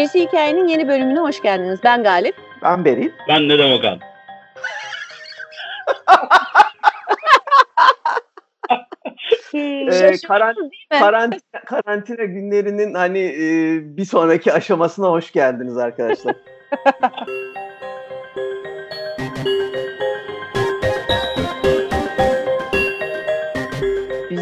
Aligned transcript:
Gerisi 0.00 0.20
Hikayenin 0.20 0.68
yeni 0.68 0.88
bölümüne 0.88 1.18
hoş 1.18 1.42
geldiniz. 1.42 1.80
Ben 1.84 2.02
Galip. 2.02 2.34
Ben 2.62 2.84
Beril. 2.84 3.10
Ben 3.28 3.48
de 3.48 3.58
Demokan. 3.58 3.98
ee, 9.54 10.16
karant 10.28 10.56
karantina, 10.90 11.60
karantina 11.66 12.24
günlerinin 12.24 12.94
hani 12.94 13.18
e, 13.18 13.96
bir 13.96 14.04
sonraki 14.04 14.52
aşamasına 14.52 15.06
hoş 15.06 15.32
geldiniz 15.32 15.76
arkadaşlar. 15.76 16.36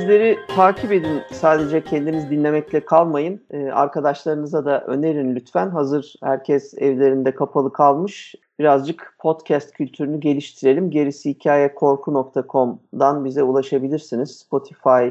Bizleri 0.09 0.39
takip 0.57 0.93
edin. 0.93 1.23
Sadece 1.33 1.85
kendiniz 1.85 2.31
dinlemekle 2.31 2.85
kalmayın. 2.85 3.41
Ee, 3.51 3.71
arkadaşlarınıza 3.71 4.65
da 4.65 4.81
önerin 4.81 5.35
lütfen. 5.37 5.71
Hazır 5.71 6.15
herkes 6.23 6.75
evlerinde 6.79 7.35
kapalı 7.35 7.73
kalmış. 7.73 8.35
Birazcık 8.59 9.15
podcast 9.19 9.73
kültürünü 9.73 10.21
geliştirelim. 10.21 10.91
Gerisi 10.91 11.31
hikaye 11.31 11.75
korku.com'dan 11.75 13.25
bize 13.25 13.43
ulaşabilirsiniz. 13.43 14.39
Spotify, 14.39 15.09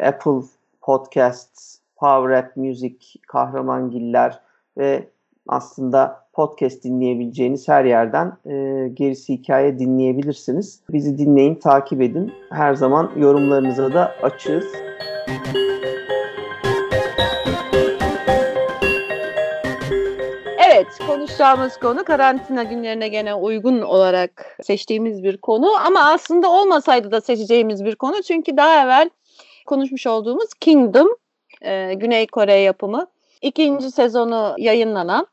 Apple 0.00 0.42
Podcasts, 0.80 1.78
Power 1.96 2.30
App 2.30 2.56
Music, 2.56 2.96
Kahramangiller 3.26 4.40
ve 4.78 5.08
aslında 5.48 6.26
podcast 6.40 6.84
dinleyebileceğiniz 6.84 7.68
her 7.68 7.84
yerden 7.84 8.32
e, 8.46 8.88
gerisi 8.88 9.32
hikaye 9.32 9.78
dinleyebilirsiniz. 9.78 10.80
Bizi 10.90 11.18
dinleyin, 11.18 11.54
takip 11.54 12.02
edin. 12.02 12.32
Her 12.50 12.74
zaman 12.74 13.12
yorumlarınıza 13.16 13.92
da 13.92 14.14
açığız. 14.22 14.64
Evet, 20.68 20.86
konuşacağımız 21.06 21.76
konu 21.76 22.04
karantina 22.04 22.62
günlerine 22.62 23.08
gene 23.08 23.34
uygun 23.34 23.80
olarak 23.80 24.56
seçtiğimiz 24.62 25.22
bir 25.22 25.36
konu 25.36 25.66
ama 25.86 26.00
aslında 26.00 26.50
olmasaydı 26.50 27.12
da 27.12 27.20
seçeceğimiz 27.20 27.84
bir 27.84 27.94
konu 27.94 28.22
çünkü 28.22 28.56
daha 28.56 28.84
evvel 28.84 29.10
konuşmuş 29.66 30.06
olduğumuz 30.06 30.54
Kingdom, 30.54 31.08
e, 31.62 31.94
Güney 31.94 32.26
Kore 32.26 32.54
yapımı 32.54 33.06
ikinci 33.42 33.90
sezonu 33.90 34.54
yayınlanan 34.58 35.26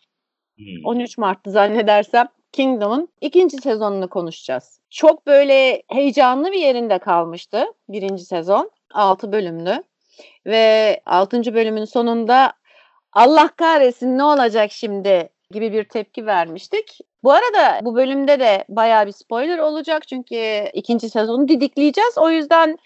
13 0.84 1.18
hmm. 1.18 1.22
Mart'tı 1.22 1.52
zannedersem 1.52 2.28
Kingdom'un 2.52 3.08
ikinci 3.22 3.58
sezonunu 3.58 4.10
konuşacağız. 4.10 4.80
Çok 4.90 5.28
böyle 5.28 5.84
heyecanlı 5.92 6.52
bir 6.52 6.60
yerinde 6.60 7.00
kalmıştı 7.00 7.66
birinci 7.90 8.26
sezon. 8.26 8.72
6 8.94 9.32
bölümlü. 9.32 9.84
Ve 10.46 11.02
6. 11.06 11.54
bölümün 11.54 11.86
sonunda 11.86 12.54
Allah 13.14 13.48
kahretsin 13.48 14.18
ne 14.18 14.24
olacak 14.24 14.72
şimdi 14.72 15.30
gibi 15.52 15.74
bir 15.74 15.84
tepki 15.84 16.26
vermiştik. 16.26 17.00
Bu 17.24 17.32
arada 17.32 17.80
bu 17.86 17.96
bölümde 17.96 18.40
de 18.40 18.66
bayağı 18.70 19.08
bir 19.08 19.12
spoiler 19.12 19.58
olacak 19.58 20.08
çünkü 20.08 20.66
ikinci 20.74 21.10
sezonu 21.10 21.48
didikleyeceğiz. 21.48 22.18
O 22.18 22.30
yüzden 22.30 22.78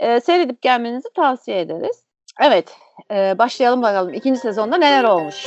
e, 0.00 0.20
seyredip 0.20 0.62
gelmenizi 0.62 1.08
tavsiye 1.14 1.60
ederiz. 1.60 2.04
Evet, 2.40 2.76
e, 3.10 3.38
başlayalım 3.38 3.82
bakalım 3.82 4.14
ikinci 4.14 4.40
sezonda 4.40 4.76
neler 4.76 5.04
olmuş. 5.04 5.46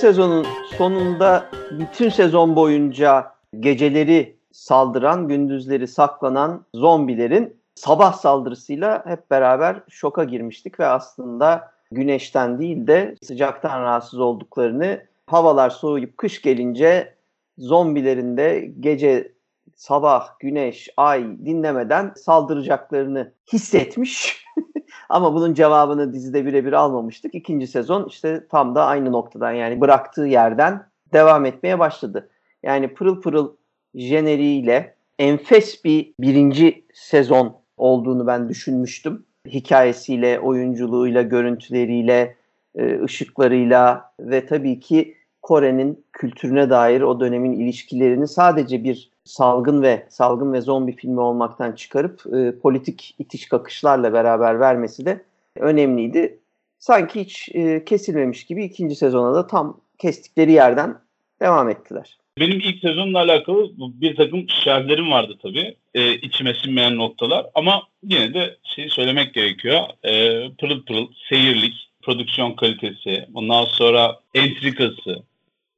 Sezonun 0.00 0.46
sonunda 0.78 1.46
bütün 1.70 2.08
sezon 2.08 2.56
boyunca 2.56 3.32
geceleri 3.60 4.36
saldıran, 4.52 5.28
gündüzleri 5.28 5.88
saklanan 5.88 6.64
zombilerin 6.74 7.56
sabah 7.74 8.12
saldırısıyla 8.12 9.06
hep 9.06 9.30
beraber 9.30 9.80
şoka 9.88 10.24
girmiştik 10.24 10.80
ve 10.80 10.86
aslında 10.86 11.72
güneşten 11.92 12.58
değil 12.58 12.86
de 12.86 13.16
sıcaktan 13.22 13.82
rahatsız 13.82 14.20
olduklarını, 14.20 15.02
havalar 15.26 15.70
soğuyup 15.70 16.18
kış 16.18 16.42
gelince 16.42 17.14
zombilerin 17.58 18.36
de 18.36 18.70
gece 18.80 19.32
sabah, 19.80 20.38
güneş, 20.38 20.88
ay 20.96 21.24
dinlemeden 21.44 22.12
saldıracaklarını 22.16 23.32
hissetmiş. 23.52 24.44
Ama 25.08 25.34
bunun 25.34 25.54
cevabını 25.54 26.12
dizide 26.12 26.46
birebir 26.46 26.72
almamıştık. 26.72 27.34
İkinci 27.34 27.66
sezon 27.66 28.08
işte 28.08 28.46
tam 28.50 28.74
da 28.74 28.84
aynı 28.84 29.12
noktadan 29.12 29.52
yani 29.52 29.80
bıraktığı 29.80 30.26
yerden 30.26 30.86
devam 31.12 31.44
etmeye 31.44 31.78
başladı. 31.78 32.28
Yani 32.62 32.94
pırıl 32.94 33.20
pırıl 33.20 33.52
jeneriğiyle 33.94 34.94
enfes 35.18 35.84
bir 35.84 36.14
birinci 36.20 36.84
sezon 36.94 37.56
olduğunu 37.76 38.26
ben 38.26 38.48
düşünmüştüm. 38.48 39.24
Hikayesiyle, 39.48 40.40
oyunculuğuyla, 40.40 41.22
görüntüleriyle, 41.22 42.36
e, 42.74 43.02
ışıklarıyla 43.02 44.12
ve 44.20 44.46
tabii 44.46 44.80
ki 44.80 45.16
Kore'nin 45.42 46.04
kültürüne 46.12 46.70
dair 46.70 47.00
o 47.00 47.20
dönemin 47.20 47.52
ilişkilerini 47.52 48.28
sadece 48.28 48.84
bir 48.84 49.10
salgın 49.30 49.82
ve 49.82 50.06
salgın 50.08 50.52
ve 50.52 50.60
zombi 50.60 50.96
filmi 50.96 51.20
olmaktan 51.20 51.72
çıkarıp 51.72 52.22
e, 52.36 52.58
politik 52.58 53.14
itiş 53.18 53.48
kakışlarla 53.48 54.12
beraber 54.12 54.60
vermesi 54.60 55.06
de 55.06 55.24
önemliydi. 55.56 56.38
Sanki 56.78 57.20
hiç 57.20 57.48
e, 57.54 57.84
kesilmemiş 57.84 58.44
gibi 58.44 58.64
ikinci 58.64 58.94
sezona 58.94 59.34
da 59.34 59.46
tam 59.46 59.80
kestikleri 59.98 60.52
yerden 60.52 60.98
devam 61.42 61.68
ettiler. 61.68 62.18
Benim 62.38 62.60
ilk 62.60 62.80
sezonla 62.80 63.18
alakalı 63.18 63.70
bir 63.78 64.16
takım 64.16 64.48
şerhlerim 64.48 65.10
vardı 65.10 65.38
tabii. 65.42 65.76
E, 65.94 66.14
içime 66.14 66.54
sinmeyen 66.54 66.96
noktalar 66.96 67.46
ama 67.54 67.82
yine 68.02 68.34
de 68.34 68.56
şey 68.64 68.88
söylemek 68.88 69.34
gerekiyor. 69.34 69.80
E, 70.04 70.42
pırıl 70.60 70.84
pırıl 70.84 71.06
seyirlik, 71.28 71.90
prodüksiyon 72.02 72.52
kalitesi, 72.52 73.26
ondan 73.34 73.64
sonra 73.64 74.20
entrikası, 74.34 75.22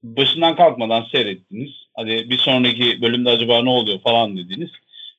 başından 0.03 0.57
kalkmadan 0.57 1.07
seyrettiniz. 1.13 1.71
Hadi 1.97 2.31
bir 2.31 2.39
sonraki 2.39 3.03
bölümde 3.03 3.31
acaba 3.31 3.63
ne 3.63 3.71
oluyor 3.71 4.01
falan 4.01 4.37
dediğiniz 4.37 4.71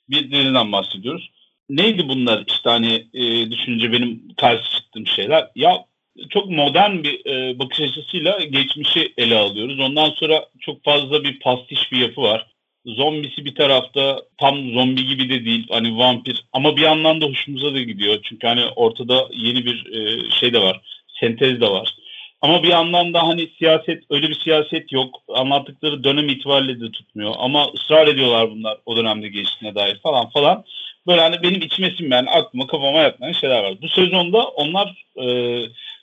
bir 0.10 0.32
diziden 0.32 0.72
bahsediyoruz. 0.72 1.30
Neydi 1.70 2.10
bunlar 2.10 2.44
işte 2.48 2.70
hani 2.70 3.08
e, 3.14 3.52
düşününce 3.52 3.92
benim 3.92 4.34
karşı 4.38 4.72
çıktığım 4.72 5.08
şeyler? 5.08 5.48
Ya 5.56 5.86
çok 6.30 6.50
modern 6.50 7.04
bir 7.04 7.26
e, 7.26 7.60
bakış 7.60 7.82
açısıyla 7.82 8.40
geçmişi 8.40 9.14
ele 9.18 9.38
alıyoruz. 9.38 9.80
Ondan 9.80 10.10
sonra 10.10 10.46
çok 10.60 10.84
fazla 10.84 11.24
bir 11.24 11.40
pastiş 11.40 11.92
bir 11.92 11.98
yapı 11.98 12.22
var. 12.22 12.48
Zombisi 12.86 13.46
bir 13.46 13.56
tarafta 13.56 14.22
tam 14.38 14.72
zombi 14.72 15.06
gibi 15.08 15.30
de 15.30 15.46
değil 15.46 15.68
hani 15.70 15.98
vampir 15.98 16.46
ama 16.54 16.78
bir 16.78 16.82
yandan 16.82 17.22
da 17.22 17.26
hoşumuza 17.26 17.74
da 17.74 17.82
gidiyor. 17.82 18.20
Çünkü 18.24 18.48
hani 18.48 18.66
ortada 18.76 19.28
yeni 19.32 19.66
bir 19.66 19.94
e, 19.94 20.30
şey 20.32 20.54
de 20.54 20.62
var. 20.62 20.82
Sentez 21.20 21.62
de 21.62 21.70
var. 21.70 21.96
Ama 22.44 22.64
bir 22.64 22.68
yandan 22.68 23.14
da 23.14 23.28
hani 23.28 23.50
siyaset 23.58 24.04
öyle 24.10 24.30
bir 24.30 24.40
siyaset 24.44 24.92
yok. 24.92 25.16
Anlattıkları 25.36 26.04
dönem 26.04 26.30
itibariyle 26.30 26.82
de 26.82 26.92
tutmuyor. 26.92 27.34
Ama 27.38 27.68
ısrar 27.74 28.08
ediyorlar 28.08 28.52
bunlar 28.52 28.78
o 28.86 28.98
dönemde 28.98 29.28
geçtiğine 29.28 29.76
dair 29.76 30.00
falan 30.00 30.30
falan. 30.30 30.64
Böyle 31.08 31.22
hani 31.22 31.44
benim 31.44 31.62
içime 31.62 31.92
sinmeyen 31.92 32.26
aklıma 32.26 32.68
kafama 32.68 33.00
yatmayan 33.00 33.34
şeyler 33.34 33.64
var. 33.64 33.74
Bu 33.82 33.90
sezonda 33.90 34.44
onlar 34.44 35.06
e, 35.16 35.26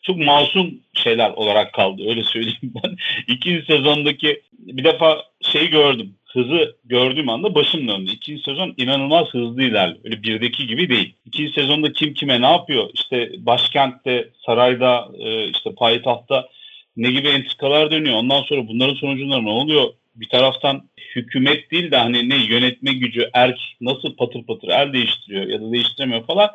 çok 0.02 0.16
masum 0.16 0.80
şeyler 0.94 1.30
olarak 1.30 1.72
kaldı 1.72 2.02
öyle 2.08 2.24
söyleyeyim 2.24 2.58
ben. 2.84 2.96
İkinci 3.28 3.66
sezondaki 3.66 4.42
bir 4.52 4.84
defa 4.84 5.24
şey 5.42 5.70
gördüm 5.70 6.14
hızı 6.32 6.76
gördüğüm 6.84 7.28
anda 7.28 7.54
başım 7.54 7.88
döndü. 7.88 8.10
İkinci 8.10 8.42
sezon 8.42 8.74
inanılmaz 8.76 9.28
hızlı 9.28 9.62
ilerliyor. 9.62 10.04
Öyle 10.04 10.22
birdeki 10.22 10.66
gibi 10.66 10.88
değil. 10.88 11.14
İkinci 11.24 11.52
sezonda 11.52 11.92
kim 11.92 12.14
kime 12.14 12.40
ne 12.40 12.46
yapıyor? 12.46 12.90
İşte 12.94 13.30
başkentte, 13.38 14.30
sarayda, 14.46 15.08
e, 15.18 15.48
işte 15.48 15.74
payitahtta 15.74 16.48
ne 16.96 17.10
gibi 17.10 17.28
entrikalar 17.28 17.90
dönüyor? 17.90 18.16
Ondan 18.16 18.42
sonra 18.42 18.68
bunların 18.68 18.94
sonucunda 18.94 19.40
ne 19.40 19.50
oluyor? 19.50 19.88
Bir 20.14 20.28
taraftan 20.28 20.88
hükümet 21.16 21.70
değil 21.70 21.90
de 21.90 21.96
hani 21.96 22.28
ne 22.28 22.36
yönetme 22.36 22.92
gücü, 22.92 23.30
erk 23.32 23.58
nasıl 23.80 24.16
patır 24.16 24.42
patır 24.42 24.68
el 24.68 24.92
değiştiriyor 24.92 25.46
ya 25.46 25.60
da 25.60 25.72
değiştiremiyor 25.72 26.26
falan. 26.26 26.50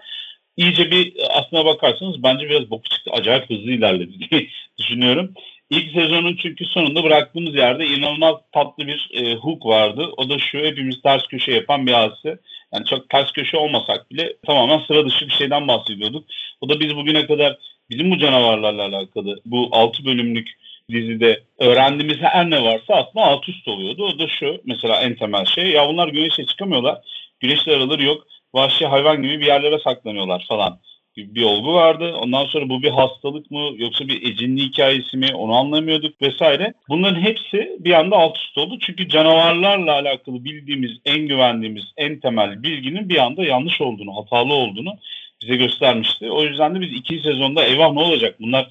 İyice 0.58 0.92
bir 0.92 1.14
aslına 1.30 1.66
bakarsanız 1.66 2.24
bence 2.24 2.50
biraz 2.50 2.70
boku 2.70 2.90
çıktı. 2.90 3.12
Acayip 3.14 3.50
hızlı 3.50 3.72
ilerledi 3.72 4.30
diye 4.30 4.48
düşünüyorum. 4.78 5.34
İlk 5.70 5.92
sezonun 5.92 6.38
çünkü 6.42 6.66
sonunda 6.66 7.04
bıraktığımız 7.04 7.56
yerde 7.56 7.88
inanılmaz 7.88 8.36
tatlı 8.52 8.88
bir 8.88 9.12
e, 9.14 9.36
hook 9.36 9.66
vardı. 9.66 10.10
O 10.18 10.30
da 10.30 10.40
şu 10.40 10.58
hepimiz 10.58 11.02
ters 11.02 11.28
köşe 11.28 11.52
yapan 11.52 11.88
bir 11.88 11.92
hadise. 11.92 12.40
Yani 12.74 12.86
çok 12.86 13.10
ters 13.10 13.32
köşe 13.32 13.58
olmasak 13.58 14.12
bile 14.12 14.34
tamamen 14.46 14.80
sıra 14.80 15.06
dışı 15.06 15.28
bir 15.28 15.34
şeyden 15.34 15.68
bahsediyorduk. 15.68 16.26
O 16.62 16.70
da 16.70 16.80
biz 16.80 16.96
bugüne 16.96 17.28
kadar 17.28 17.58
bizim 17.90 18.12
bu 18.12 18.18
canavarlarla 18.18 18.84
alakalı 18.84 19.42
bu 19.46 19.70
6 19.72 20.06
bölümlük 20.06 20.50
dizide 20.92 21.44
öğrendiğimiz 21.60 22.18
her 22.18 22.50
ne 22.50 22.64
varsa 22.64 22.94
aslında 22.94 23.26
alt 23.26 23.50
üst 23.50 23.68
oluyordu. 23.68 24.04
O 24.04 24.20
da 24.20 24.28
şu 24.28 24.62
mesela 24.66 25.02
en 25.02 25.16
temel 25.16 25.46
şey 25.46 25.72
ya 25.72 25.88
bunlar 25.88 26.08
güneşe 26.08 26.46
çıkamıyorlar. 26.46 26.98
Güneşle 27.40 27.76
araları 27.76 28.04
yok. 28.04 28.28
Vahşi 28.56 28.86
hayvan 28.86 29.22
gibi 29.22 29.42
bir 29.42 29.46
yerlere 29.46 29.80
saklanıyorlar 29.80 30.46
falan 30.50 30.80
bir 31.18 31.44
olgu 31.44 31.74
vardı. 31.74 32.14
Ondan 32.22 32.46
sonra 32.46 32.70
bu 32.70 32.84
bir 32.84 32.90
hastalık 32.90 33.52
mı 33.52 33.70
yoksa 33.78 34.08
bir 34.08 34.32
ecinli 34.32 34.62
hikayesi 34.62 35.18
mi 35.18 35.36
onu 35.36 35.56
anlamıyorduk 35.56 36.22
vesaire. 36.22 36.74
Bunların 36.90 37.22
hepsi 37.22 37.78
bir 37.80 37.92
anda 37.92 38.16
alt 38.16 38.38
üst 38.38 38.58
oldu. 38.58 38.78
Çünkü 38.80 39.10
canavarlarla 39.10 39.94
alakalı 39.94 40.46
bildiğimiz 40.46 40.92
en 41.06 41.28
güvendiğimiz 41.28 41.84
en 41.98 42.20
temel 42.20 42.64
bilginin 42.64 43.10
bir 43.10 43.18
anda 43.18 43.46
yanlış 43.46 43.82
olduğunu, 43.82 44.16
hatalı 44.16 44.54
olduğunu 44.54 44.98
bize 45.42 45.56
göstermişti. 45.56 46.32
O 46.32 46.44
yüzden 46.44 46.76
de 46.76 46.82
biz 46.82 46.92
ikinci 46.94 47.24
sezonda 47.24 47.66
eyvah 47.66 47.92
ne 47.92 48.00
olacak 48.00 48.36
bunlar 48.40 48.68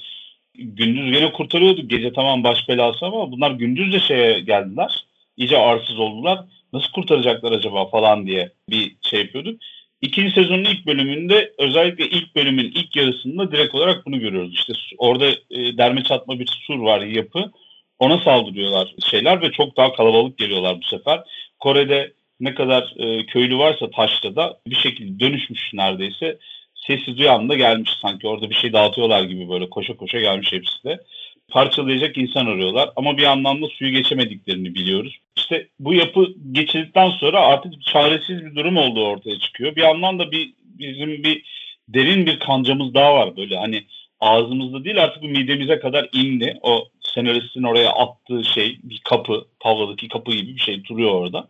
gündüz 0.54 1.12
gene 1.12 1.32
kurtarıyorduk. 1.32 1.90
Gece 1.90 2.12
tamam 2.12 2.44
baş 2.44 2.68
belası 2.68 3.06
ama 3.06 3.32
bunlar 3.32 3.50
gündüz 3.50 3.92
de 3.92 4.00
şeye 4.00 4.40
geldiler. 4.40 5.04
İyice 5.36 5.58
arsız 5.58 5.98
oldular. 5.98 6.44
Nasıl 6.74 6.92
kurtaracaklar 6.92 7.52
acaba 7.52 7.88
falan 7.88 8.26
diye 8.26 8.52
bir 8.70 8.96
şey 9.02 9.20
yapıyorduk. 9.20 9.60
İkinci 10.00 10.34
sezonun 10.34 10.64
ilk 10.64 10.86
bölümünde 10.86 11.52
özellikle 11.58 12.08
ilk 12.08 12.36
bölümün 12.36 12.72
ilk 12.74 12.96
yarısında 12.96 13.52
direkt 13.52 13.74
olarak 13.74 14.06
bunu 14.06 14.20
görüyoruz. 14.20 14.54
İşte 14.54 14.72
orada 14.98 15.26
e, 15.30 15.78
derme 15.78 16.04
çatma 16.04 16.38
bir 16.38 16.46
sur 16.46 16.78
var 16.78 17.00
yapı. 17.00 17.50
Ona 17.98 18.18
saldırıyorlar 18.18 18.94
şeyler 19.10 19.42
ve 19.42 19.50
çok 19.50 19.76
daha 19.76 19.92
kalabalık 19.92 20.38
geliyorlar 20.38 20.78
bu 20.78 20.82
sefer. 20.96 21.20
Kore'de 21.58 22.12
ne 22.40 22.54
kadar 22.54 22.94
e, 22.96 23.26
köylü 23.26 23.58
varsa 23.58 23.90
taşta 23.90 24.36
da 24.36 24.58
bir 24.66 24.76
şekilde 24.76 25.20
dönüşmüş 25.20 25.70
neredeyse. 25.74 26.38
Sesi 26.74 27.16
duyan 27.16 27.48
da 27.48 27.54
gelmiş 27.54 27.90
sanki 28.02 28.28
orada 28.28 28.50
bir 28.50 28.54
şey 28.54 28.72
dağıtıyorlar 28.72 29.22
gibi 29.22 29.48
böyle 29.50 29.70
koşa 29.70 29.96
koşa 29.96 30.20
gelmiş 30.20 30.52
hepsi 30.52 30.84
de 30.84 31.00
parçalayacak 31.48 32.18
insan 32.18 32.46
arıyorlar. 32.46 32.90
Ama 32.96 33.16
bir 33.16 33.22
yandan 33.22 33.62
da 33.62 33.66
suyu 33.68 33.90
geçemediklerini 33.90 34.74
biliyoruz. 34.74 35.18
İşte 35.36 35.68
bu 35.80 35.94
yapı 35.94 36.28
geçildikten 36.52 37.10
sonra 37.10 37.40
artık 37.40 37.82
çaresiz 37.82 38.44
bir 38.44 38.54
durum 38.54 38.76
olduğu 38.76 39.06
ortaya 39.06 39.38
çıkıyor. 39.38 39.76
Bir 39.76 39.82
yandan 39.82 40.18
da 40.18 40.30
bir 40.30 40.52
bizim 40.64 41.24
bir 41.24 41.42
derin 41.88 42.26
bir 42.26 42.38
kancamız 42.38 42.94
daha 42.94 43.14
var 43.14 43.36
böyle 43.36 43.56
hani 43.56 43.84
ağzımızda 44.20 44.84
değil 44.84 45.04
artık 45.04 45.22
bu 45.22 45.28
midemize 45.28 45.78
kadar 45.78 46.08
indi. 46.12 46.58
O 46.62 46.88
senaristin 47.00 47.62
oraya 47.62 47.90
attığı 47.90 48.44
şey 48.44 48.78
bir 48.82 49.00
kapı, 49.04 49.46
tavladaki 49.60 50.08
kapı 50.08 50.32
gibi 50.32 50.54
bir 50.56 50.60
şey 50.60 50.84
duruyor 50.84 51.10
orada. 51.10 51.48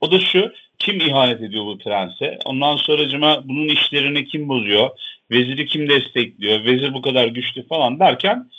O 0.00 0.10
da 0.10 0.20
şu, 0.20 0.52
kim 0.78 1.00
ihanet 1.00 1.42
ediyor 1.42 1.64
bu 1.64 1.78
prense? 1.78 2.38
Ondan 2.44 2.76
sonracıma 2.76 3.48
bunun 3.48 3.68
işlerini 3.68 4.24
kim 4.24 4.48
bozuyor? 4.48 4.90
Veziri 5.30 5.66
kim 5.66 5.88
destekliyor? 5.88 6.64
Vezir 6.64 6.94
bu 6.94 7.02
kadar 7.02 7.26
güçlü 7.26 7.66
falan 7.66 8.00
derken 8.00 8.50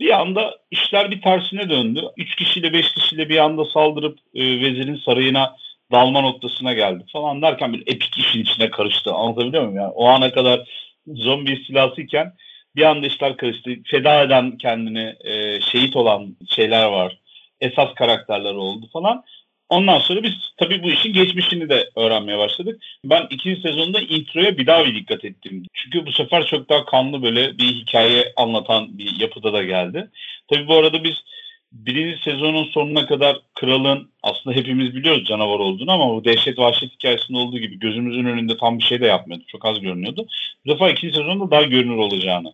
bir 0.00 0.20
anda 0.20 0.54
işler 0.70 1.10
bir 1.10 1.22
tersine 1.22 1.70
döndü. 1.70 2.02
Üç 2.16 2.36
kişiyle 2.36 2.72
beş 2.72 2.92
kişiyle 2.92 3.28
bir 3.28 3.38
anda 3.38 3.64
saldırıp 3.64 4.18
e, 4.34 4.60
vezirin 4.60 4.96
sarayına 5.04 5.56
dalma 5.92 6.20
noktasına 6.20 6.72
geldi 6.72 7.04
falan 7.12 7.42
derken 7.42 7.72
bir 7.72 7.80
epik 7.80 8.18
işin 8.18 8.42
içine 8.42 8.70
karıştı. 8.70 9.12
Anlatabiliyor 9.12 9.62
muyum? 9.62 9.76
Yani 9.76 9.92
o 9.94 10.08
ana 10.08 10.32
kadar 10.32 10.68
zombi 11.06 11.52
istilasıyken 11.52 12.34
bir 12.76 12.82
anda 12.82 13.06
işler 13.06 13.36
karıştı. 13.36 13.70
Feda 13.86 14.22
eden 14.22 14.56
kendini 14.56 15.14
e, 15.24 15.60
şehit 15.60 15.96
olan 15.96 16.36
şeyler 16.48 16.84
var. 16.84 17.18
Esas 17.60 17.94
karakterler 17.94 18.54
oldu 18.54 18.86
falan. 18.92 19.24
Ondan 19.68 19.98
sonra 19.98 20.22
biz 20.22 20.32
tabii 20.56 20.82
bu 20.82 20.90
işin 20.90 21.12
geçmişini 21.12 21.68
de 21.68 21.90
öğrenmeye 21.96 22.38
başladık. 22.38 22.82
Ben 23.04 23.26
ikinci 23.30 23.60
sezonda 23.60 24.00
introya 24.00 24.58
bir 24.58 24.66
daha 24.66 24.86
bir 24.86 24.94
dikkat 24.94 25.24
ettim. 25.24 25.62
Çünkü 25.74 26.06
bu 26.06 26.12
sefer 26.12 26.46
çok 26.46 26.68
daha 26.68 26.84
kanlı 26.84 27.22
böyle 27.22 27.58
bir 27.58 27.64
hikaye 27.64 28.32
anlatan 28.36 28.98
bir 28.98 29.20
yapıda 29.20 29.52
da 29.52 29.62
geldi. 29.62 30.10
Tabii 30.48 30.68
bu 30.68 30.76
arada 30.76 31.04
biz 31.04 31.14
birinci 31.72 32.22
sezonun 32.22 32.64
sonuna 32.64 33.06
kadar 33.06 33.40
kralın 33.54 34.10
aslında 34.22 34.56
hepimiz 34.56 34.94
biliyoruz 34.94 35.24
canavar 35.24 35.58
olduğunu 35.58 35.92
ama 35.92 36.14
bu 36.14 36.24
dehşet 36.24 36.58
vahşet 36.58 36.92
hikayesinde 36.92 37.38
olduğu 37.38 37.58
gibi 37.58 37.78
gözümüzün 37.78 38.24
önünde 38.24 38.56
tam 38.56 38.78
bir 38.78 38.84
şey 38.84 39.00
de 39.00 39.06
yapmıyordu. 39.06 39.44
Çok 39.46 39.64
az 39.64 39.80
görünüyordu. 39.80 40.26
Bu 40.66 40.70
defa 40.70 40.90
ikinci 40.90 41.16
sezonda 41.16 41.50
daha 41.50 41.62
görünür 41.62 41.96
olacağını 41.96 42.52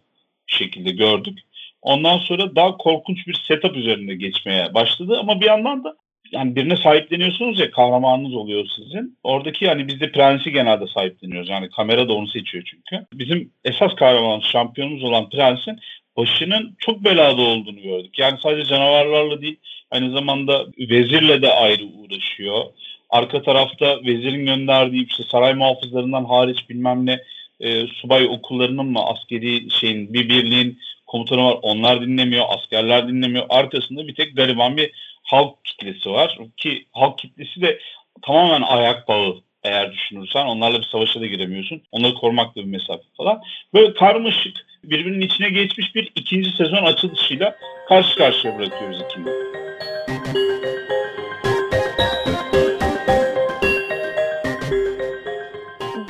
bir 0.48 0.52
şekilde 0.52 0.90
gördük. 0.90 1.38
Ondan 1.82 2.18
sonra 2.18 2.56
daha 2.56 2.76
korkunç 2.76 3.26
bir 3.26 3.34
setup 3.34 3.76
üzerinde 3.76 4.14
geçmeye 4.14 4.74
başladı 4.74 5.18
ama 5.20 5.40
bir 5.40 5.46
yandan 5.46 5.84
da 5.84 5.96
yani 6.34 6.56
birine 6.56 6.76
sahipleniyorsunuz 6.76 7.60
ya 7.60 7.70
kahramanınız 7.70 8.34
oluyor 8.34 8.66
sizin. 8.76 9.18
Oradaki 9.24 9.64
yani 9.64 9.88
biz 9.88 10.00
de 10.00 10.12
prensi 10.12 10.52
genelde 10.52 10.86
sahipleniyoruz. 10.86 11.48
Yani 11.48 11.70
kamera 11.70 12.08
da 12.08 12.12
onu 12.12 12.28
seçiyor 12.28 12.64
çünkü. 12.66 13.06
Bizim 13.14 13.50
esas 13.64 13.94
kahraman 13.94 14.40
şampiyonumuz 14.40 15.04
olan 15.04 15.28
prensin 15.30 15.78
başının 16.16 16.76
çok 16.78 17.04
belada 17.04 17.42
olduğunu 17.42 17.82
gördük. 17.82 18.18
Yani 18.18 18.38
sadece 18.42 18.68
canavarlarla 18.68 19.42
değil 19.42 19.56
aynı 19.90 20.10
zamanda 20.10 20.66
vezirle 20.78 21.42
de 21.42 21.52
ayrı 21.52 21.84
uğraşıyor. 21.84 22.64
Arka 23.10 23.42
tarafta 23.42 24.02
vezirin 24.02 24.46
gönderdiği 24.46 25.06
işte 25.06 25.22
saray 25.22 25.54
muhafızlarından 25.54 26.24
hariç 26.24 26.68
bilmem 26.70 27.06
ne 27.06 27.20
e, 27.60 27.86
subay 27.86 28.26
okullarının 28.26 28.86
mı 28.86 29.00
askeri 29.06 29.70
şeyin 29.70 30.14
bir 30.14 30.28
birliğin 30.28 30.78
komutanı 31.14 31.44
var. 31.44 31.58
Onlar 31.62 32.00
dinlemiyor, 32.00 32.44
askerler 32.48 33.08
dinlemiyor. 33.08 33.46
Arkasında 33.48 34.08
bir 34.08 34.14
tek 34.14 34.36
gariban 34.36 34.76
bir 34.76 34.90
halk 35.22 35.64
kitlesi 35.64 36.10
var 36.10 36.38
ki 36.56 36.86
halk 36.92 37.18
kitlesi 37.18 37.60
de 37.60 37.78
tamamen 38.22 38.62
ayak 38.62 39.08
bağı 39.08 39.42
eğer 39.62 39.92
düşünürsen 39.92 40.46
onlarla 40.46 40.78
bir 40.78 40.86
savaşa 40.92 41.20
da 41.20 41.26
giremiyorsun. 41.26 41.82
Onları 41.92 42.14
korumakla 42.14 42.60
bir 42.60 42.66
mesafe 42.66 43.02
falan. 43.16 43.42
Böyle 43.74 43.94
karmaşık 43.94 44.56
birbirinin 44.84 45.20
içine 45.20 45.48
geçmiş 45.48 45.94
bir 45.94 46.12
ikinci 46.14 46.50
sezon 46.50 46.82
açılışıyla 46.82 47.56
karşı 47.88 48.16
karşıya 48.16 48.58
bırakıyoruz 48.58 49.02
ikini. 49.02 49.26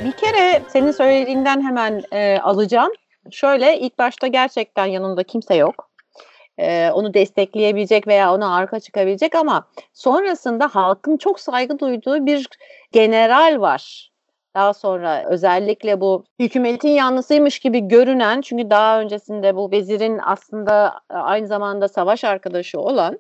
Bir 0.05 0.12
kere 0.12 0.62
senin 0.69 0.91
söylediğinden 0.91 1.62
hemen 1.62 2.03
e, 2.12 2.39
alacağım. 2.39 2.91
Şöyle 3.31 3.79
ilk 3.79 3.99
başta 3.99 4.26
gerçekten 4.26 4.87
yanında 4.87 5.23
kimse 5.23 5.55
yok 5.55 5.91
e, 6.59 6.91
onu 6.91 7.15
destekleyebilecek 7.15 8.06
veya 8.06 8.35
ona 8.35 8.56
arka 8.56 8.81
çıkabilecek 8.81 9.35
ama 9.35 9.67
sonrasında 9.93 10.69
halkın 10.69 11.17
çok 11.17 11.41
saygı 11.41 11.79
duyduğu 11.79 12.26
bir 12.26 12.49
general 12.93 13.61
var. 13.61 14.11
Daha 14.55 14.75
sonra 14.75 15.25
özellikle 15.29 16.00
bu 16.00 16.25
hükümetin 16.38 16.88
yanlısıymış 16.88 17.58
gibi 17.58 17.89
görünen 17.89 18.41
çünkü 18.41 18.70
daha 18.70 19.01
öncesinde 19.01 19.56
bu 19.56 19.70
vezirin 19.70 20.20
aslında 20.25 21.01
aynı 21.08 21.46
zamanda 21.46 21.89
savaş 21.89 22.25
arkadaşı 22.25 22.81
olan 22.81 23.19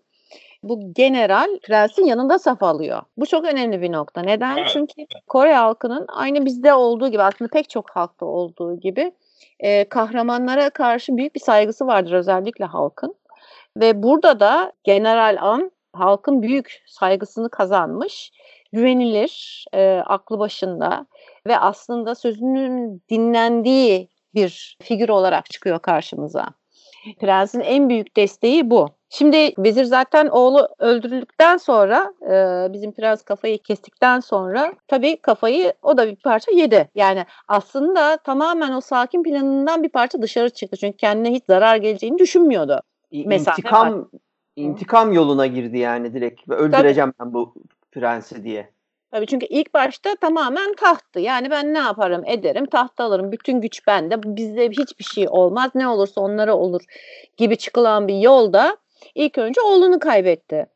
bu 0.62 0.92
general 0.92 1.58
prensin 1.62 2.04
yanında 2.04 2.38
saf 2.38 2.62
alıyor. 2.62 3.02
Bu 3.16 3.26
çok 3.26 3.44
önemli 3.44 3.82
bir 3.82 3.92
nokta. 3.92 4.20
Neden? 4.20 4.56
Evet. 4.56 4.70
Çünkü 4.72 5.06
Kore 5.26 5.54
halkının 5.54 6.06
aynı 6.08 6.44
bizde 6.44 6.74
olduğu 6.74 7.08
gibi 7.08 7.22
aslında 7.22 7.50
pek 7.50 7.70
çok 7.70 7.90
halkta 7.90 8.26
olduğu 8.26 8.80
gibi 8.80 9.12
e, 9.60 9.88
kahramanlara 9.88 10.70
karşı 10.70 11.16
büyük 11.16 11.34
bir 11.34 11.40
saygısı 11.40 11.86
vardır 11.86 12.12
özellikle 12.12 12.64
halkın. 12.64 13.14
Ve 13.76 14.02
burada 14.02 14.40
da 14.40 14.72
General 14.84 15.36
An 15.40 15.70
halkın 15.92 16.42
büyük 16.42 16.82
saygısını 16.86 17.50
kazanmış, 17.50 18.32
güvenilir, 18.72 19.64
e, 19.72 20.02
aklı 20.06 20.38
başında 20.38 21.06
ve 21.46 21.58
aslında 21.58 22.14
sözünün 22.14 23.02
dinlendiği 23.10 24.08
bir 24.34 24.78
figür 24.82 25.08
olarak 25.08 25.50
çıkıyor 25.50 25.78
karşımıza. 25.78 26.48
Prens'in 27.20 27.60
en 27.60 27.88
büyük 27.88 28.16
desteği 28.16 28.70
bu. 28.70 28.88
Şimdi 29.16 29.52
vezir 29.58 29.84
zaten 29.84 30.26
oğlu 30.26 30.68
öldürüldükten 30.78 31.56
sonra 31.56 32.14
e, 32.22 32.72
bizim 32.72 32.92
prens 32.92 33.22
kafayı 33.22 33.58
kestikten 33.58 34.20
sonra 34.20 34.72
tabii 34.88 35.16
kafayı 35.16 35.72
o 35.82 35.96
da 35.96 36.06
bir 36.06 36.16
parça 36.16 36.52
yedi. 36.52 36.88
Yani 36.94 37.24
aslında 37.48 38.16
tamamen 38.16 38.72
o 38.72 38.80
sakin 38.80 39.22
planından 39.22 39.82
bir 39.82 39.88
parça 39.88 40.22
dışarı 40.22 40.50
çıktı. 40.50 40.76
Çünkü 40.76 40.96
kendine 40.96 41.34
hiç 41.34 41.44
zarar 41.44 41.76
geleceğini 41.76 42.18
düşünmüyordu 42.18 42.80
mesafe 43.12 43.62
intikam 43.62 43.98
var. 43.98 44.06
intikam 44.56 45.12
yoluna 45.12 45.46
girdi 45.46 45.78
yani 45.78 46.14
direkt. 46.14 46.50
Öldüreceğim 46.50 47.12
Tabii. 47.18 47.26
ben 47.26 47.34
bu 47.34 47.54
prensi 47.92 48.44
diye. 48.44 48.70
Tabii 49.10 49.26
çünkü 49.26 49.46
ilk 49.46 49.74
başta 49.74 50.14
tamamen 50.16 50.74
tahtı. 50.74 51.20
Yani 51.20 51.50
ben 51.50 51.74
ne 51.74 51.78
yaparım 51.78 52.22
ederim 52.26 52.66
taht 52.66 53.00
alırım. 53.00 53.32
Bütün 53.32 53.60
güç 53.60 53.86
bende. 53.86 54.22
Bizde 54.22 54.68
hiçbir 54.70 55.04
şey 55.04 55.26
olmaz. 55.30 55.70
Ne 55.74 55.88
olursa 55.88 56.20
onlara 56.20 56.56
olur 56.56 56.82
gibi 57.36 57.56
çıkılan 57.56 58.08
bir 58.08 58.18
yolda 58.18 58.76
ilk 59.14 59.38
önce 59.38 59.60
oğlunu 59.60 59.98
kaybetti. 59.98 60.66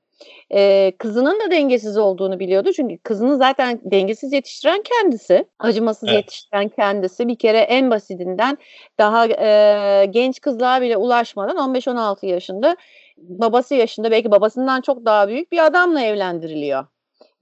Ee, 0.54 0.92
kızının 0.98 1.40
da 1.40 1.50
dengesiz 1.50 1.96
olduğunu 1.96 2.40
biliyordu. 2.40 2.72
Çünkü 2.76 2.98
kızını 2.98 3.36
zaten 3.36 3.80
dengesiz 3.84 4.32
yetiştiren 4.32 4.82
kendisi. 4.82 5.44
Acımasız 5.58 6.08
evet. 6.08 6.16
yetiştiren 6.16 6.68
kendisi. 6.68 7.28
Bir 7.28 7.38
kere 7.38 7.58
en 7.58 7.90
basitinden 7.90 8.58
daha 8.98 9.26
e, 9.26 10.06
genç 10.06 10.40
kızlığa 10.40 10.82
bile 10.82 10.96
ulaşmadan 10.96 11.56
15-16 11.56 12.26
yaşında 12.26 12.76
babası 13.16 13.74
yaşında 13.74 14.10
belki 14.10 14.30
babasından 14.30 14.80
çok 14.80 15.04
daha 15.04 15.28
büyük 15.28 15.52
bir 15.52 15.66
adamla 15.66 16.00
evlendiriliyor. 16.00 16.86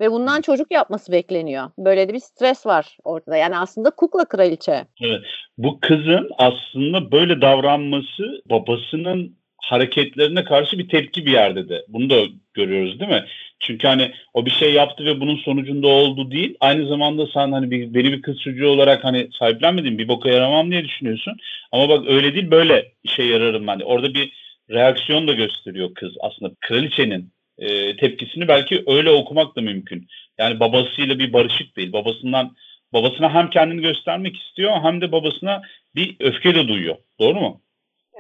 ve 0.01 0.13
bundan 0.13 0.41
çocuk 0.41 0.73
yapması 0.73 1.13
bekleniyor. 1.13 1.71
Böyle 1.79 2.09
de 2.09 2.15
bir 2.15 2.19
stres 2.19 2.67
var 2.67 2.97
ortada. 3.05 3.37
Yani 3.37 3.59
aslında 3.59 3.91
kukla 3.91 4.25
kraliçe. 4.25 4.87
Evet. 5.03 5.21
Bu 5.59 5.81
kızın 5.81 6.31
aslında 6.39 7.13
böyle 7.13 7.41
davranması 7.41 8.43
babasının 8.51 9.37
hareketlerine 9.67 10.45
karşı 10.45 10.79
bir 10.79 10.89
tepki 10.89 11.27
bir 11.27 11.33
yerde 11.33 11.69
de. 11.69 11.85
Bunu 11.89 12.11
da 12.11 12.23
görüyoruz 12.55 13.01
değil 13.01 13.11
mi? 13.11 13.25
Çünkü 13.61 13.89
hani 13.89 14.13
o 14.35 14.47
bir 14.47 14.51
şey 14.51 14.73
yaptı 14.73 15.05
ve 15.05 15.21
bunun 15.21 15.37
sonucunda 15.37 15.89
oldu 15.89 16.31
değil. 16.31 16.55
Aynı 16.61 16.89
zamanda 16.89 17.27
sen 17.27 17.53
hani 17.53 17.71
bir, 17.71 17.95
beni 17.95 18.13
bir 18.13 18.23
kız 18.23 18.41
çocuğu 18.41 18.69
olarak 18.69 19.05
hani 19.05 19.29
sahiplenmedin 19.39 19.99
bir 19.99 20.09
boka 20.09 20.31
yaramam 20.31 20.71
diye 20.71 20.85
düşünüyorsun. 20.85 21.37
Ama 21.73 21.89
bak 21.89 22.07
öyle 22.09 22.35
değil 22.35 22.51
böyle 22.51 22.93
işe 23.05 23.23
yararım 23.23 23.69
hani. 23.69 23.85
Orada 23.85 24.15
bir 24.15 24.33
reaksiyon 24.71 25.29
da 25.29 25.33
gösteriyor 25.33 25.95
kız 25.95 26.13
aslında. 26.21 26.55
Kraliçenin 26.61 27.33
e, 27.59 27.97
tepkisini 27.97 28.49
belki 28.49 28.85
öyle 28.87 29.11
okumak 29.11 29.57
da 29.57 29.61
mümkün. 29.61 30.07
Yani 30.39 30.61
babasıyla 30.61 31.19
bir 31.19 31.33
barışık 31.33 31.77
değil. 31.77 31.93
Babasından 31.93 32.57
babasına 32.93 33.35
hem 33.35 33.51
kendini 33.51 33.83
göstermek 33.83 34.37
istiyor 34.37 34.73
hem 34.83 35.01
de 35.01 35.13
babasına 35.13 35.63
bir 35.95 36.17
öfke 36.21 36.55
de 36.55 36.69
duyuyor. 36.69 36.97
Doğru 37.21 37.41
mu? 37.41 37.61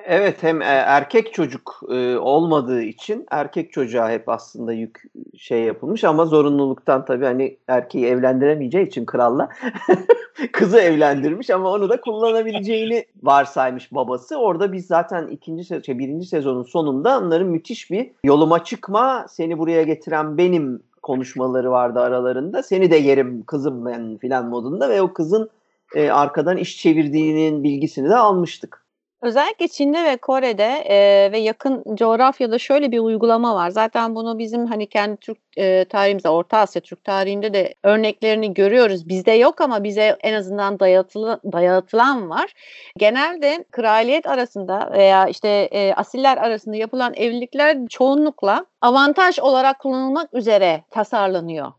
Evet 0.09 0.43
hem 0.43 0.63
e, 0.63 0.65
erkek 0.65 1.35
çocuk 1.35 1.81
e, 1.91 2.17
olmadığı 2.17 2.83
için 2.83 3.27
erkek 3.31 3.73
çocuğa 3.73 4.11
hep 4.11 4.29
aslında 4.29 4.73
yük 4.73 5.03
şey 5.39 5.63
yapılmış 5.63 6.05
ama 6.05 6.25
zorunluluktan 6.27 7.05
tabii 7.05 7.25
hani 7.25 7.57
erkeği 7.69 8.07
evlendiremeyeceği 8.07 8.87
için 8.87 9.07
kralla 9.07 9.49
kızı 10.53 10.79
evlendirmiş 10.79 11.51
ama 11.51 11.71
onu 11.71 11.89
da 11.89 12.01
kullanabileceğini 12.01 13.05
varsaymış 13.23 13.93
babası. 13.93 14.37
Orada 14.37 14.73
biz 14.73 14.87
zaten 14.87 15.27
ikinci 15.27 15.65
se 15.65 15.83
şey, 15.83 15.99
birinci 15.99 16.27
sezonun 16.27 16.63
sonunda 16.63 17.19
onların 17.19 17.49
müthiş 17.49 17.91
bir 17.91 18.11
yoluma 18.25 18.65
çıkma 18.65 19.27
seni 19.29 19.59
buraya 19.59 19.83
getiren 19.83 20.39
benim 20.39 20.83
konuşmaları 21.03 21.71
vardı 21.71 22.01
aralarında. 22.01 22.63
Seni 22.63 22.91
de 22.91 22.97
yerim 22.97 23.43
kızım 23.43 23.87
ben 23.87 24.17
filan 24.17 24.49
modunda 24.49 24.91
ve 24.91 25.03
o 25.03 25.13
kızın 25.13 25.51
e, 25.95 26.11
arkadan 26.11 26.57
iş 26.57 26.79
çevirdiğinin 26.79 27.65
bilgisini 27.65 28.09
de 28.09 28.17
almıştık. 28.17 28.86
Özellikle 29.23 29.69
Çin'de 29.69 30.05
ve 30.05 30.17
Kore'de 30.17 30.85
e, 30.89 31.33
ve 31.33 31.39
yakın 31.39 31.97
coğrafyada 31.97 32.59
şöyle 32.59 32.93
bir 32.93 32.99
uygulama 32.99 33.55
var. 33.55 33.71
Zaten 33.71 34.15
bunu 34.15 34.39
bizim 34.39 34.67
hani 34.67 34.89
kendi 34.89 35.17
Türk 35.17 35.39
e, 35.57 35.85
tarihimizde, 35.85 36.29
Orta 36.29 36.59
Asya 36.59 36.83
Türk 36.83 37.05
tarihinde 37.05 37.55
de 37.55 37.75
örneklerini 37.83 38.55
görüyoruz. 38.55 39.09
Bizde 39.09 39.33
yok 39.33 39.61
ama 39.61 39.85
bize 39.85 40.17
en 40.21 40.35
azından 40.35 40.81
dayatılı, 40.81 41.41
dayatılan 41.53 42.31
var. 42.31 42.53
Genelde 42.97 43.65
kraliyet 43.71 44.27
arasında 44.27 44.91
veya 44.93 45.27
işte 45.27 45.49
e, 45.49 45.95
asiller 45.95 46.37
arasında 46.37 46.77
yapılan 46.77 47.15
evlilikler 47.15 47.79
çoğunlukla 47.91 48.67
avantaj 48.81 49.39
olarak 49.39 49.79
kullanılmak 49.79 50.35
üzere 50.35 50.85
tasarlanıyor. 50.91 51.73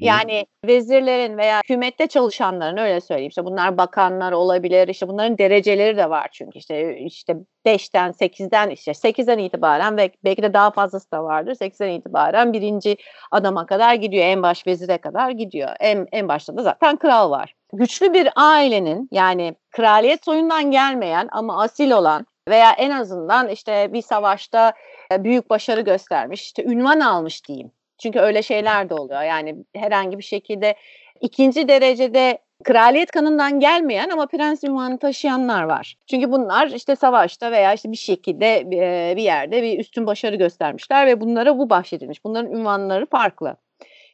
Yani 0.00 0.46
vezirlerin 0.66 1.38
veya 1.38 1.60
hükümette 1.64 2.06
çalışanların 2.06 2.76
öyle 2.76 3.00
söyleyeyim 3.00 3.28
işte 3.28 3.44
bunlar 3.44 3.78
bakanlar 3.78 4.32
olabilir 4.32 4.88
işte 4.88 5.08
bunların 5.08 5.38
dereceleri 5.38 5.96
de 5.96 6.10
var 6.10 6.28
çünkü 6.32 6.58
işte 6.58 6.98
işte 6.98 7.36
5'ten 7.66 8.10
8'den 8.10 8.70
işte 8.70 8.90
8'den 8.90 9.38
itibaren 9.38 9.96
ve 9.96 10.10
belki 10.24 10.42
de 10.42 10.52
daha 10.52 10.70
fazlası 10.70 11.10
da 11.10 11.24
vardır 11.24 11.54
8'den 11.54 11.88
itibaren 11.88 12.52
birinci 12.52 12.96
adama 13.30 13.66
kadar 13.66 13.94
gidiyor 13.94 14.24
en 14.24 14.42
baş 14.42 14.66
vezire 14.66 14.98
kadar 14.98 15.30
gidiyor 15.30 15.70
en, 15.80 16.06
en 16.12 16.28
başta 16.28 16.56
da 16.56 16.62
zaten 16.62 16.96
kral 16.96 17.30
var. 17.30 17.54
Güçlü 17.72 18.12
bir 18.12 18.28
ailenin 18.36 19.08
yani 19.12 19.54
kraliyet 19.70 20.24
soyundan 20.24 20.70
gelmeyen 20.70 21.28
ama 21.32 21.62
asil 21.62 21.90
olan 21.90 22.26
veya 22.48 22.72
en 22.72 22.90
azından 22.90 23.48
işte 23.48 23.92
bir 23.92 24.02
savaşta 24.02 24.72
büyük 25.12 25.50
başarı 25.50 25.80
göstermiş 25.80 26.42
işte 26.42 26.64
ünvan 26.64 27.00
almış 27.00 27.48
diyeyim 27.48 27.70
çünkü 28.02 28.18
öyle 28.18 28.42
şeyler 28.42 28.90
de 28.90 28.94
oluyor. 28.94 29.22
Yani 29.22 29.56
herhangi 29.76 30.18
bir 30.18 30.22
şekilde 30.22 30.74
ikinci 31.20 31.68
derecede 31.68 32.38
kraliyet 32.64 33.10
kanından 33.10 33.60
gelmeyen 33.60 34.08
ama 34.08 34.26
prens 34.26 34.64
ünvanı 34.64 34.98
taşıyanlar 34.98 35.62
var. 35.62 35.96
Çünkü 36.10 36.32
bunlar 36.32 36.66
işte 36.66 36.96
savaşta 36.96 37.52
veya 37.52 37.72
işte 37.74 37.92
bir 37.92 37.96
şekilde 37.96 38.70
bir 39.16 39.22
yerde 39.22 39.62
bir 39.62 39.78
üstün 39.78 40.06
başarı 40.06 40.36
göstermişler 40.36 41.06
ve 41.06 41.20
bunlara 41.20 41.58
bu 41.58 41.70
bahşedilmiş. 41.70 42.24
Bunların 42.24 42.52
ünvanları 42.52 43.06
farklı. 43.06 43.56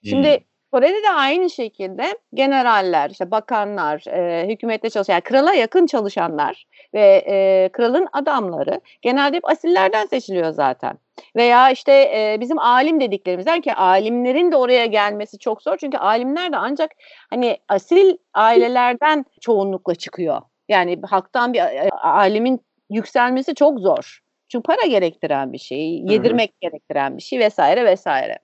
Şimdi 0.04 0.28
hmm. 0.28 0.44
Kore'de 0.72 1.02
de 1.02 1.10
aynı 1.10 1.50
şekilde 1.50 2.18
generaller, 2.34 3.10
işte 3.10 3.30
bakanlar, 3.30 4.04
e, 4.06 4.48
hükümette 4.48 4.90
çalışan, 4.90 5.14
yani 5.14 5.22
krala 5.22 5.54
yakın 5.54 5.86
çalışanlar 5.86 6.66
ve 6.94 7.24
e, 7.28 7.68
kralın 7.72 8.08
adamları 8.12 8.80
genelde 9.02 9.36
hep 9.36 9.50
asillerden 9.50 10.06
seçiliyor 10.06 10.50
zaten. 10.50 10.98
Veya 11.36 11.70
işte 11.70 11.92
e, 11.92 12.36
bizim 12.40 12.58
alim 12.58 13.00
dediklerimizden 13.00 13.60
ki 13.60 13.74
alimlerin 13.74 14.52
de 14.52 14.56
oraya 14.56 14.86
gelmesi 14.86 15.38
çok 15.38 15.62
zor. 15.62 15.76
Çünkü 15.76 15.98
alimler 15.98 16.52
de 16.52 16.56
ancak 16.56 16.90
hani 17.30 17.56
asil 17.68 18.16
ailelerden 18.34 19.24
çoğunlukla 19.40 19.94
çıkıyor. 19.94 20.42
Yani 20.68 21.00
halktan 21.06 21.52
bir 21.52 21.60
e, 21.60 21.88
alimin 22.02 22.60
yükselmesi 22.90 23.54
çok 23.54 23.80
zor. 23.80 24.20
Çünkü 24.48 24.62
para 24.62 24.86
gerektiren 24.86 25.52
bir 25.52 25.58
şey, 25.58 26.02
yedirmek 26.08 26.50
Hı-hı. 26.50 26.58
gerektiren 26.60 27.16
bir 27.16 27.22
şey 27.22 27.38
vesaire 27.38 27.84
vesaire. 27.84 28.38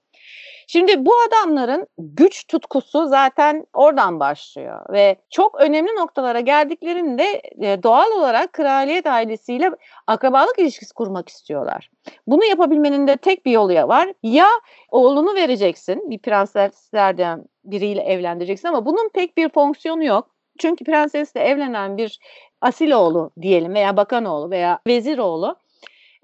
Şimdi 0.66 1.06
bu 1.06 1.12
adamların 1.28 1.86
güç 1.98 2.46
tutkusu 2.46 3.06
zaten 3.06 3.66
oradan 3.72 4.20
başlıyor 4.20 4.80
ve 4.92 5.16
çok 5.30 5.60
önemli 5.60 5.90
noktalara 5.96 6.40
geldiklerinde 6.40 7.42
e, 7.62 7.82
doğal 7.82 8.10
olarak 8.10 8.52
kraliyet 8.52 9.06
ailesiyle 9.06 9.70
akrabalık 10.06 10.58
ilişkisi 10.58 10.94
kurmak 10.94 11.28
istiyorlar. 11.28 11.90
Bunu 12.26 12.44
yapabilmenin 12.44 13.06
de 13.06 13.16
tek 13.16 13.46
bir 13.46 13.52
yolu 13.52 13.74
var. 13.74 14.12
Ya 14.22 14.48
oğlunu 14.90 15.34
vereceksin 15.34 16.10
bir 16.10 16.18
prenseslerden 16.18 17.44
biriyle 17.64 18.02
evlendireceksin 18.02 18.68
ama 18.68 18.86
bunun 18.86 19.08
pek 19.08 19.36
bir 19.36 19.48
fonksiyonu 19.48 20.04
yok. 20.04 20.28
Çünkü 20.58 20.84
prensesle 20.84 21.40
evlenen 21.40 21.96
bir 21.96 22.18
asil 22.60 22.90
oğlu 22.90 23.30
diyelim 23.42 23.74
veya 23.74 23.96
bakan 23.96 24.24
oğlu 24.24 24.50
veya 24.50 24.78
vezir 24.86 25.18
oğlu 25.18 25.56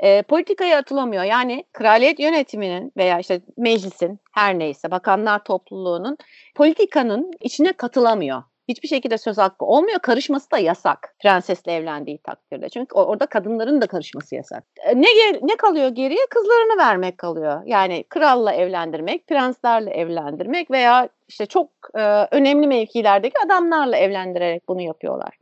e, 0.00 0.22
politikaya 0.22 0.78
atılamıyor. 0.78 1.24
Yani 1.24 1.64
kraliyet 1.72 2.20
yönetiminin 2.20 2.92
veya 2.96 3.18
işte 3.18 3.40
meclisin 3.56 4.20
her 4.32 4.58
neyse 4.58 4.90
bakanlar 4.90 5.44
topluluğunun 5.44 6.16
politikanın 6.54 7.30
içine 7.40 7.72
katılamıyor. 7.72 8.42
Hiçbir 8.68 8.88
şekilde 8.88 9.18
söz 9.18 9.38
hakkı 9.38 9.64
olmuyor. 9.64 9.98
Karışması 9.98 10.50
da 10.50 10.58
yasak 10.58 11.14
prensesle 11.22 11.72
evlendiği 11.72 12.18
takdirde. 12.18 12.68
Çünkü 12.68 12.94
orada 12.94 13.26
kadınların 13.26 13.80
da 13.80 13.86
karışması 13.86 14.34
yasak. 14.34 14.64
Ne 14.94 15.06
ne 15.42 15.56
kalıyor 15.56 15.88
geriye? 15.88 16.26
Kızlarını 16.30 16.78
vermek 16.78 17.18
kalıyor. 17.18 17.62
Yani 17.66 18.04
kralla 18.08 18.52
evlendirmek, 18.52 19.26
prenslerle 19.26 19.90
evlendirmek 19.90 20.70
veya 20.70 21.08
işte 21.28 21.46
çok 21.46 21.70
e, 21.94 22.00
önemli 22.30 22.66
mevkilerdeki 22.66 23.34
adamlarla 23.46 23.96
evlendirerek 23.96 24.68
bunu 24.68 24.82
yapıyorlar. 24.82 25.39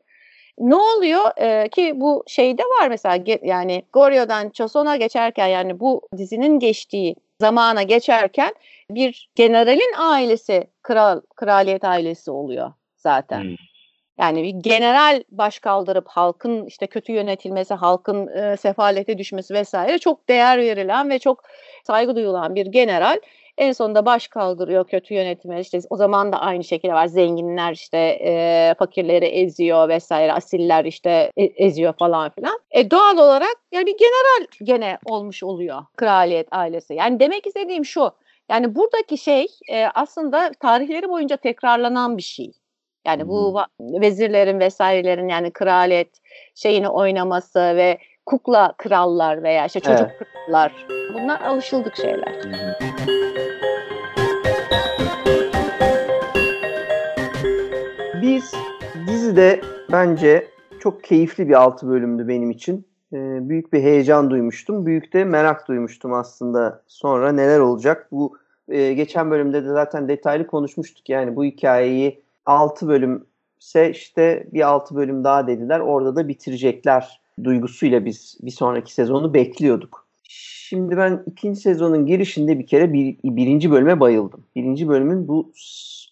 Ne 0.60 0.74
oluyor 0.74 1.30
ee, 1.40 1.68
ki 1.68 1.92
bu 1.94 2.24
şeyde 2.26 2.62
var 2.62 2.88
mesela 2.88 3.24
yani 3.42 3.82
Goryeo''dan 3.92 4.50
Choson'a 4.50 4.96
geçerken 4.96 5.46
yani 5.46 5.80
bu 5.80 6.08
dizinin 6.16 6.58
geçtiği 6.58 7.16
zamana 7.40 7.82
geçerken 7.82 8.54
bir 8.90 9.30
generalin 9.34 9.92
ailesi 9.98 10.66
kral 10.82 11.20
kraliyet 11.36 11.84
ailesi 11.84 12.30
oluyor 12.30 12.72
zaten. 12.96 13.42
Hmm. 13.42 13.54
Yani 14.20 14.42
bir 14.42 14.50
general 14.50 15.22
baş 15.30 15.58
kaldırıp 15.58 16.08
halkın 16.08 16.66
işte 16.66 16.86
kötü 16.86 17.12
yönetilmesi, 17.12 17.74
halkın 17.74 18.26
e, 18.26 18.56
sefalete 18.56 19.18
düşmesi 19.18 19.54
vesaire 19.54 19.98
çok 19.98 20.28
değer 20.28 20.58
verilen 20.58 21.10
ve 21.10 21.18
çok 21.18 21.42
saygı 21.86 22.16
duyulan 22.16 22.54
bir 22.54 22.66
general 22.66 23.18
en 23.58 23.72
sonunda 23.72 24.06
baş 24.06 24.28
kaldırıyor 24.28 24.84
kötü 24.84 25.14
yönetime. 25.14 25.60
İşte 25.60 25.78
o 25.90 25.96
zaman 25.96 26.32
da 26.32 26.40
aynı 26.40 26.64
şekilde 26.64 26.92
var. 26.92 27.06
Zenginler 27.06 27.72
işte 27.72 27.98
e, 27.98 28.74
fakirleri 28.78 29.24
eziyor 29.24 29.88
vesaire. 29.88 30.32
Asiller 30.32 30.84
işte 30.84 31.32
e, 31.36 31.44
eziyor 31.44 31.92
falan 31.98 32.30
filan. 32.30 32.58
E, 32.70 32.90
doğal 32.90 33.18
olarak 33.18 33.56
yani 33.72 33.86
bir 33.86 33.96
general 33.98 34.46
gene 34.62 34.98
olmuş 35.04 35.42
oluyor 35.42 35.82
kraliyet 35.96 36.48
ailesi. 36.50 36.94
Yani 36.94 37.20
demek 37.20 37.46
istediğim 37.46 37.84
şu. 37.84 38.10
Yani 38.50 38.74
buradaki 38.74 39.18
şey 39.18 39.46
e, 39.72 39.86
aslında 39.94 40.50
tarihleri 40.60 41.08
boyunca 41.08 41.36
tekrarlanan 41.36 42.16
bir 42.16 42.22
şey. 42.22 42.52
Yani 43.06 43.28
bu 43.28 43.60
vezirlerin 43.80 44.60
vesairelerin 44.60 45.28
yani 45.28 45.50
kraliyet 45.50 46.20
şeyini 46.54 46.88
oynaması 46.88 47.60
ve 47.60 47.98
kukla 48.26 48.74
krallar 48.78 49.42
veya 49.42 49.66
işte 49.66 49.80
çocuk 49.80 50.06
evet. 50.10 50.28
krallar 50.46 50.72
bunlar 51.14 51.40
alışıldık 51.40 51.96
şeyler. 51.96 53.27
Biz 58.28 58.54
dizide 59.06 59.60
bence 59.92 60.48
çok 60.80 61.04
keyifli 61.04 61.48
bir 61.48 61.54
altı 61.54 61.88
bölümdü 61.88 62.28
benim 62.28 62.50
için. 62.50 62.86
Ee, 63.12 63.48
büyük 63.48 63.72
bir 63.72 63.82
heyecan 63.82 64.30
duymuştum. 64.30 64.86
Büyük 64.86 65.12
de 65.12 65.24
merak 65.24 65.68
duymuştum 65.68 66.12
aslında 66.12 66.82
sonra 66.86 67.32
neler 67.32 67.58
olacak. 67.58 68.08
Bu 68.12 68.38
e, 68.68 68.92
geçen 68.92 69.30
bölümde 69.30 69.64
de 69.64 69.68
zaten 69.68 70.08
detaylı 70.08 70.46
konuşmuştuk. 70.46 71.08
Yani 71.08 71.36
bu 71.36 71.44
hikayeyi 71.44 72.22
6 72.46 72.88
bölümse 72.88 73.90
işte 73.90 74.46
bir 74.52 74.68
6 74.68 74.94
bölüm 74.94 75.24
daha 75.24 75.46
dediler. 75.46 75.80
Orada 75.80 76.16
da 76.16 76.28
bitirecekler 76.28 77.20
duygusuyla 77.44 78.04
biz 78.04 78.38
bir 78.42 78.50
sonraki 78.50 78.94
sezonu 78.94 79.34
bekliyorduk. 79.34 80.06
Şimdi 80.68 80.96
ben 80.96 81.22
ikinci 81.26 81.60
sezonun 81.60 82.06
girişinde 82.06 82.58
bir 82.58 82.66
kere 82.66 82.92
bir, 82.92 83.16
birinci 83.24 83.70
bölüme 83.70 84.00
bayıldım. 84.00 84.44
Birinci 84.56 84.88
bölümün 84.88 85.28
bu 85.28 85.52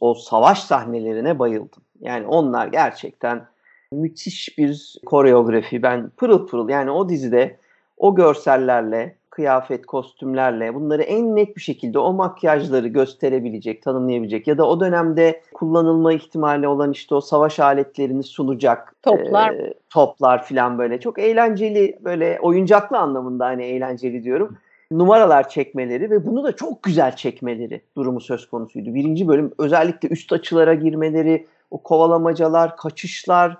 o 0.00 0.14
savaş 0.14 0.62
sahnelerine 0.62 1.38
bayıldım. 1.38 1.82
Yani 2.00 2.26
onlar 2.26 2.66
gerçekten 2.66 3.46
müthiş 3.92 4.58
bir 4.58 4.96
koreografi. 5.06 5.82
Ben 5.82 6.10
pırıl 6.16 6.46
pırıl 6.46 6.68
yani 6.68 6.90
o 6.90 7.08
dizide 7.08 7.56
o 7.96 8.14
görsellerle, 8.14 9.16
kıyafet, 9.30 9.86
kostümlerle 9.86 10.74
bunları 10.74 11.02
en 11.02 11.36
net 11.36 11.56
bir 11.56 11.60
şekilde 11.60 11.98
o 11.98 12.12
makyajları 12.12 12.88
gösterebilecek, 12.88 13.82
tanımlayabilecek 13.82 14.46
ya 14.46 14.58
da 14.58 14.68
o 14.68 14.80
dönemde 14.80 15.42
kullanılma 15.54 16.12
ihtimali 16.12 16.68
olan 16.68 16.92
işte 16.92 17.14
o 17.14 17.20
savaş 17.20 17.60
aletlerini 17.60 18.22
sunacak 18.22 18.94
toplar, 19.02 19.52
e, 19.52 19.74
toplar 19.90 20.44
falan 20.44 20.78
böyle 20.78 21.00
çok 21.00 21.18
eğlenceli 21.18 21.98
böyle 22.04 22.38
oyuncaklı 22.42 22.98
anlamında 22.98 23.46
hani 23.46 23.64
eğlenceli 23.64 24.24
diyorum 24.24 24.58
numaralar 24.90 25.48
çekmeleri 25.48 26.10
ve 26.10 26.26
bunu 26.26 26.44
da 26.44 26.56
çok 26.56 26.82
güzel 26.82 27.16
çekmeleri 27.16 27.80
durumu 27.96 28.20
söz 28.20 28.46
konusuydu. 28.48 28.94
Birinci 28.94 29.28
bölüm 29.28 29.52
özellikle 29.58 30.08
üst 30.08 30.32
açılara 30.32 30.74
girmeleri, 30.74 31.46
o 31.70 31.82
kovalamacalar, 31.82 32.76
kaçışlar 32.76 33.56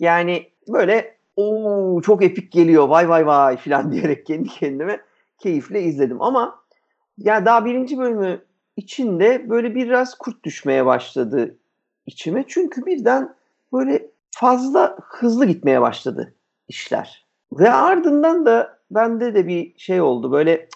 yani 0.00 0.50
böyle 0.68 1.18
o 1.36 2.00
çok 2.04 2.24
epik 2.24 2.52
geliyor 2.52 2.88
vay 2.88 3.08
vay 3.08 3.26
vay 3.26 3.56
filan 3.56 3.92
diyerek 3.92 4.26
kendi 4.26 4.48
kendime 4.48 5.00
keyifle 5.38 5.82
izledim. 5.82 6.22
Ama 6.22 6.62
ya 7.18 7.44
daha 7.44 7.64
birinci 7.64 7.98
bölümü 7.98 8.40
içinde 8.76 9.50
böyle 9.50 9.74
biraz 9.74 10.18
kurt 10.18 10.44
düşmeye 10.44 10.86
başladı 10.86 11.58
içime. 12.06 12.44
Çünkü 12.48 12.86
birden 12.86 13.34
böyle 13.72 14.10
fazla 14.30 14.96
hızlı 14.98 15.46
gitmeye 15.46 15.80
başladı 15.80 16.34
işler. 16.68 17.26
Ve 17.52 17.70
ardından 17.70 18.46
da 18.46 18.78
bende 18.90 19.34
de 19.34 19.46
bir 19.46 19.74
şey 19.78 20.00
oldu 20.00 20.32
böyle 20.32 20.68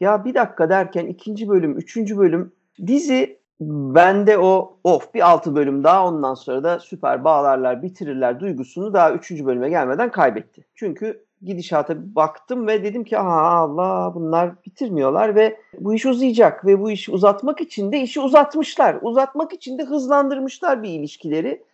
ya 0.00 0.24
bir 0.24 0.34
dakika 0.34 0.68
derken 0.68 1.06
ikinci 1.06 1.48
bölüm, 1.48 1.78
üçüncü 1.78 2.18
bölüm 2.18 2.52
dizi 2.86 3.39
bende 3.60 4.38
o 4.38 4.76
of 4.84 5.14
bir 5.14 5.30
altı 5.30 5.54
bölüm 5.54 5.84
daha 5.84 6.06
ondan 6.06 6.34
sonra 6.34 6.64
da 6.64 6.80
süper 6.80 7.24
bağlarlar 7.24 7.82
bitirirler 7.82 8.40
duygusunu 8.40 8.94
daha 8.94 9.12
üçüncü 9.12 9.46
bölüme 9.46 9.70
gelmeden 9.70 10.10
kaybetti. 10.10 10.64
Çünkü 10.74 11.24
gidişata 11.42 12.14
baktım 12.14 12.66
ve 12.66 12.84
dedim 12.84 13.04
ki 13.04 13.18
aha 13.18 13.40
Allah 13.40 14.14
bunlar 14.14 14.64
bitirmiyorlar 14.64 15.34
ve 15.34 15.56
bu 15.80 15.94
iş 15.94 16.06
uzayacak 16.06 16.66
ve 16.66 16.80
bu 16.80 16.90
işi 16.90 17.12
uzatmak 17.12 17.60
için 17.60 17.92
de 17.92 18.00
işi 18.00 18.20
uzatmışlar. 18.20 18.98
Uzatmak 19.02 19.52
için 19.52 19.78
de 19.78 19.84
hızlandırmışlar 19.84 20.82
bir 20.82 20.88
ilişkileri. 20.88 21.64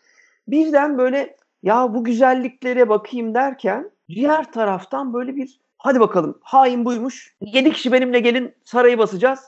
Birden 0.48 0.98
böyle 0.98 1.36
ya 1.62 1.94
bu 1.94 2.04
güzelliklere 2.04 2.88
bakayım 2.88 3.34
derken 3.34 3.90
diğer 4.08 4.52
taraftan 4.52 5.14
böyle 5.14 5.36
bir 5.36 5.60
hadi 5.78 6.00
bakalım 6.00 6.38
hain 6.42 6.84
buymuş. 6.84 7.34
Yedi 7.40 7.72
kişi 7.72 7.92
benimle 7.92 8.20
gelin 8.20 8.54
sarayı 8.64 8.98
basacağız. 8.98 9.40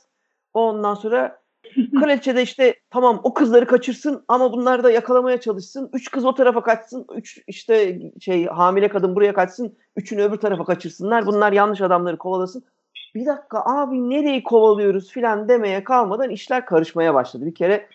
Ondan 0.54 0.94
sonra 0.94 1.38
Kraliçe 2.00 2.36
de 2.36 2.42
işte 2.42 2.74
tamam 2.90 3.20
o 3.22 3.34
kızları 3.34 3.66
kaçırsın 3.66 4.24
ama 4.28 4.52
bunlar 4.52 4.84
da 4.84 4.90
yakalamaya 4.90 5.40
çalışsın. 5.40 5.90
Üç 5.92 6.10
kız 6.10 6.24
o 6.24 6.34
tarafa 6.34 6.62
kaçsın. 6.62 7.06
Üç 7.16 7.42
işte 7.46 8.00
şey 8.20 8.46
hamile 8.46 8.88
kadın 8.88 9.16
buraya 9.16 9.32
kaçsın. 9.32 9.76
Üçünü 9.96 10.22
öbür 10.22 10.36
tarafa 10.36 10.64
kaçırsınlar. 10.64 11.26
Bunlar 11.26 11.52
yanlış 11.52 11.80
adamları 11.80 12.18
kovalasın. 12.18 12.64
Bir 13.14 13.26
dakika 13.26 13.62
abi 13.64 14.10
nereyi 14.10 14.42
kovalıyoruz 14.42 15.10
filan 15.10 15.48
demeye 15.48 15.84
kalmadan 15.84 16.30
işler 16.30 16.66
karışmaya 16.66 17.14
başladı. 17.14 17.46
Bir 17.46 17.54
kere 17.54 17.86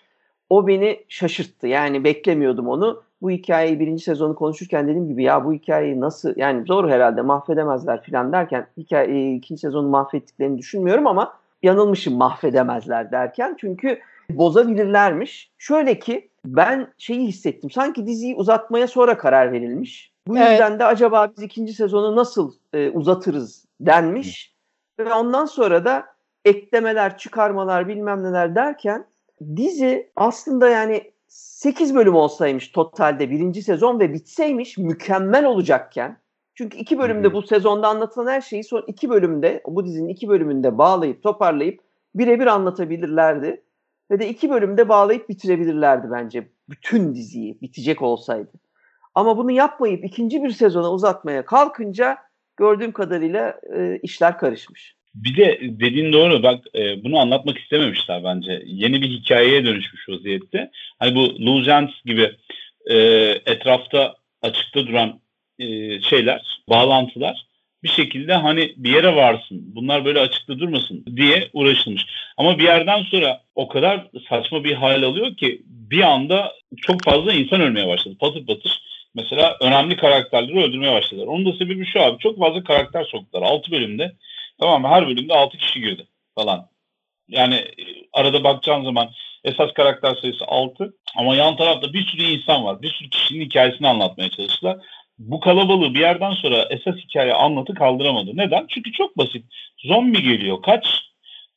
o 0.50 0.66
beni 0.66 1.04
şaşırttı. 1.08 1.66
Yani 1.66 2.04
beklemiyordum 2.04 2.68
onu. 2.68 3.02
Bu 3.22 3.30
hikayeyi 3.30 3.80
birinci 3.80 4.04
sezonu 4.04 4.34
konuşurken 4.34 4.88
dediğim 4.88 5.08
gibi 5.08 5.22
ya 5.22 5.44
bu 5.44 5.52
hikayeyi 5.52 6.00
nasıl 6.00 6.32
yani 6.36 6.66
zor 6.66 6.88
herhalde 6.88 7.22
mahvedemezler 7.22 8.02
filan 8.02 8.32
derken 8.32 8.66
hikaye, 8.76 9.34
ikinci 9.34 9.60
sezonu 9.60 9.88
mahvettiklerini 9.88 10.58
düşünmüyorum 10.58 11.06
ama 11.06 11.32
yanılmışım 11.64 12.14
mahvedemezler 12.14 13.12
derken. 13.12 13.56
Çünkü 13.60 13.98
bozabilirlermiş. 14.30 15.52
Şöyle 15.58 15.98
ki 15.98 16.30
ben 16.44 16.92
şeyi 16.98 17.26
hissettim. 17.26 17.70
Sanki 17.70 18.06
diziyi 18.06 18.34
uzatmaya 18.34 18.88
sonra 18.88 19.18
karar 19.18 19.52
verilmiş. 19.52 20.12
Bu 20.26 20.38
evet. 20.38 20.50
yüzden 20.50 20.78
de 20.78 20.84
acaba 20.84 21.32
biz 21.36 21.44
ikinci 21.44 21.72
sezonu 21.72 22.16
nasıl 22.16 22.52
e, 22.72 22.90
uzatırız 22.90 23.66
denmiş. 23.80 24.54
Ve 24.98 25.12
ondan 25.12 25.44
sonra 25.44 25.84
da 25.84 26.04
eklemeler, 26.44 27.18
çıkarmalar 27.18 27.88
bilmem 27.88 28.22
neler 28.22 28.54
derken 28.54 29.06
dizi 29.56 30.10
aslında 30.16 30.68
yani 30.68 31.12
8 31.28 31.94
bölüm 31.94 32.14
olsaymış 32.14 32.68
totalde 32.68 33.30
birinci 33.30 33.62
sezon 33.62 34.00
ve 34.00 34.12
bitseymiş 34.12 34.78
mükemmel 34.78 35.44
olacakken 35.44 36.16
çünkü 36.54 36.78
iki 36.78 36.98
bölümde 36.98 37.32
bu 37.32 37.42
sezonda 37.42 37.88
anlatılan 37.88 38.26
her 38.26 38.40
şeyi 38.40 38.64
son 38.64 38.84
iki 38.86 39.10
bölümde, 39.10 39.62
bu 39.66 39.84
dizinin 39.84 40.08
iki 40.08 40.28
bölümünde 40.28 40.78
bağlayıp 40.78 41.22
toparlayıp 41.22 41.80
birebir 42.14 42.46
anlatabilirlerdi. 42.46 43.60
Ve 44.10 44.20
de 44.20 44.28
iki 44.28 44.50
bölümde 44.50 44.88
bağlayıp 44.88 45.28
bitirebilirlerdi 45.28 46.06
bence 46.12 46.48
bütün 46.68 47.14
diziyi 47.14 47.58
bitecek 47.62 48.02
olsaydı. 48.02 48.50
Ama 49.14 49.36
bunu 49.36 49.50
yapmayıp 49.50 50.04
ikinci 50.04 50.42
bir 50.42 50.50
sezona 50.50 50.92
uzatmaya 50.92 51.44
kalkınca 51.44 52.18
gördüğüm 52.56 52.92
kadarıyla 52.92 53.60
e, 53.76 53.98
işler 54.02 54.38
karışmış. 54.38 54.94
Bir 55.14 55.36
de 55.36 55.60
dediğin 55.62 56.12
doğru 56.12 56.42
bak 56.42 56.64
e, 56.74 57.04
bunu 57.04 57.18
anlatmak 57.18 57.58
istememişler 57.58 58.24
bence. 58.24 58.62
Yeni 58.66 59.02
bir 59.02 59.08
hikayeye 59.08 59.64
dönüşmüş 59.64 60.08
vaziyette. 60.08 60.70
Hani 60.98 61.14
bu 61.14 61.46
Lose 61.46 61.88
gibi 62.04 62.36
e, 62.86 62.96
etrafta 63.46 64.14
açıkta 64.42 64.86
duran 64.86 65.20
e, 65.58 66.00
şeyler, 66.00 66.60
bağlantılar 66.68 67.46
bir 67.84 67.88
şekilde 67.88 68.34
hani 68.34 68.74
bir 68.76 68.94
yere 68.94 69.16
varsın. 69.16 69.74
Bunlar 69.74 70.04
böyle 70.04 70.20
açıkta 70.20 70.58
durmasın 70.58 71.04
diye 71.16 71.50
uğraşılmış. 71.52 72.06
Ama 72.36 72.58
bir 72.58 72.64
yerden 72.64 73.02
sonra 73.02 73.40
o 73.54 73.68
kadar 73.68 74.06
saçma 74.28 74.64
bir 74.64 74.74
hal 74.74 75.02
alıyor 75.02 75.36
ki 75.36 75.62
bir 75.66 76.02
anda 76.02 76.52
çok 76.76 77.04
fazla 77.04 77.32
insan 77.32 77.60
ölmeye 77.60 77.88
başladı. 77.88 78.16
Patır 78.20 78.46
patır. 78.46 78.82
Mesela 79.14 79.56
önemli 79.60 79.96
karakterleri 79.96 80.64
öldürmeye 80.64 80.92
başladılar. 80.92 81.26
Onun 81.26 81.46
da 81.46 81.52
sebebi 81.52 81.86
şu 81.86 82.02
abi. 82.02 82.18
Çok 82.18 82.38
fazla 82.38 82.64
karakter 82.64 83.04
soktular. 83.04 83.42
6 83.42 83.70
bölümde. 83.70 84.12
Tamam 84.60 84.82
mı? 84.82 84.88
Her 84.88 85.06
bölümde 85.06 85.34
6 85.34 85.58
kişi 85.58 85.80
girdi 85.80 86.06
falan. 86.34 86.68
Yani 87.28 87.54
e, 87.54 87.84
arada 88.12 88.44
bakacağın 88.44 88.84
zaman 88.84 89.10
esas 89.44 89.72
karakter 89.72 90.14
sayısı 90.14 90.44
6 90.46 90.94
ama 91.16 91.36
yan 91.36 91.56
tarafta 91.56 91.92
bir 91.92 92.06
sürü 92.06 92.22
insan 92.22 92.64
var. 92.64 92.82
Bir 92.82 92.88
sürü 92.88 93.10
kişinin 93.10 93.44
hikayesini 93.44 93.88
anlatmaya 93.88 94.30
çalıştılar 94.30 94.78
bu 95.18 95.40
kalabalığı 95.40 95.94
bir 95.94 96.00
yerden 96.00 96.32
sonra 96.32 96.66
esas 96.70 96.96
hikaye 96.96 97.34
anlatı 97.34 97.74
kaldıramadı. 97.74 98.30
Neden? 98.34 98.66
Çünkü 98.68 98.92
çok 98.92 99.18
basit. 99.18 99.44
Zombi 99.84 100.22
geliyor. 100.22 100.62
Kaç? 100.62 100.86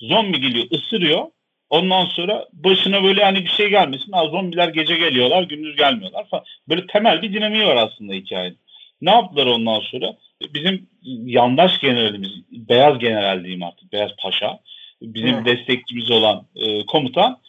Zombi 0.02 0.42
geliyor, 0.42 0.66
ısırıyor. 0.72 1.26
Ondan 1.70 2.06
sonra 2.06 2.48
başına 2.54 3.04
böyle 3.04 3.24
hani 3.24 3.46
bir 3.46 3.50
şey 3.50 3.70
gelmesin. 3.70 4.12
Ha, 4.12 4.28
zombiler 4.28 4.68
gece 4.68 4.98
geliyorlar, 4.98 5.44
gündüz 5.44 5.76
gelmiyorlar 5.76 6.30
falan. 6.30 6.44
Böyle 6.70 6.88
temel 6.88 7.22
bir 7.22 7.34
dinamiği 7.34 7.66
var 7.66 7.76
aslında 7.76 8.14
hikayenin. 8.14 8.58
Ne 9.02 9.12
yaptılar 9.12 9.46
ondan 9.46 9.80
sonra? 9.80 10.18
Bizim 10.54 10.90
yandaş 11.26 11.80
generalimiz, 11.80 12.32
beyaz 12.52 13.00
general 13.00 13.44
diyeyim 13.44 13.64
artık, 13.64 13.94
beyaz 13.94 14.12
paşa, 14.22 14.60
bizim 15.02 15.36
evet. 15.36 15.46
destekçimiz 15.46 16.12
olan 16.12 16.46
e, 16.56 16.86
komutan 16.86 17.40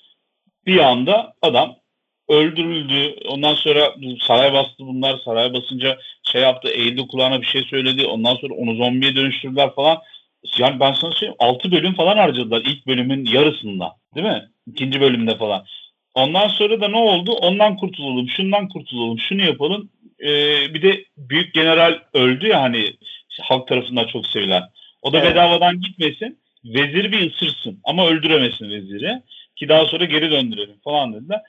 bir 0.67 0.79
anda 0.79 1.35
adam 1.43 1.77
öldürüldü. 2.29 3.17
Ondan 3.29 3.55
sonra 3.55 3.95
saray 4.21 4.53
bastı 4.53 4.79
bunlar. 4.79 5.19
Saray 5.25 5.53
basınca 5.53 5.99
şey 6.23 6.43
yaptı 6.43 6.69
eğildi 6.69 7.07
kulağına 7.07 7.41
bir 7.43 7.47
şey 7.47 7.63
söyledi. 7.63 8.07
Ondan 8.07 8.35
sonra 8.35 8.55
onu 8.55 8.75
zombiye 8.75 9.17
dönüştürdüler 9.17 9.75
falan. 9.75 9.99
Yani 10.59 10.81
ben 10.81 10.93
sana 10.93 11.13
söyleyeyim 11.13 11.37
6 11.39 11.73
bölüm 11.73 11.95
falan 11.95 12.17
harcadılar 12.17 12.63
ilk 12.67 12.87
bölümün 12.87 13.25
yarısında. 13.25 13.93
Değil 14.15 14.27
mi? 14.27 14.49
İkinci 14.67 15.01
bölümde 15.01 15.37
falan. 15.37 15.65
Ondan 16.15 16.49
sonra 16.49 16.81
da 16.81 16.89
ne 16.89 16.97
oldu? 16.97 17.33
Ondan 17.33 17.77
kurtulalım, 17.77 18.29
şundan 18.29 18.69
kurtulalım, 18.69 19.19
şunu 19.19 19.43
yapalım. 19.43 19.91
Ee, 20.21 20.75
bir 20.75 20.83
de 20.83 21.05
büyük 21.17 21.55
general 21.55 21.99
öldü 22.15 22.47
ya 22.47 22.63
hani 22.63 22.93
halk 23.43 23.69
tarafından 23.69 24.07
çok 24.07 24.27
sevilen. 24.27 24.63
O 25.03 25.13
da 25.13 25.19
evet. 25.19 25.31
bedavadan 25.31 25.81
gitmesin. 25.81 26.39
Veziri 26.65 27.13
bir 27.13 27.31
ısırsın 27.31 27.81
ama 27.85 28.09
öldüremesin 28.09 28.71
veziri. 28.71 29.23
Ki 29.57 29.69
daha 29.69 29.87
sonra 29.87 30.05
geri 30.05 30.31
döndürelim 30.31 30.81
falan 30.85 31.15
dediler. 31.15 31.41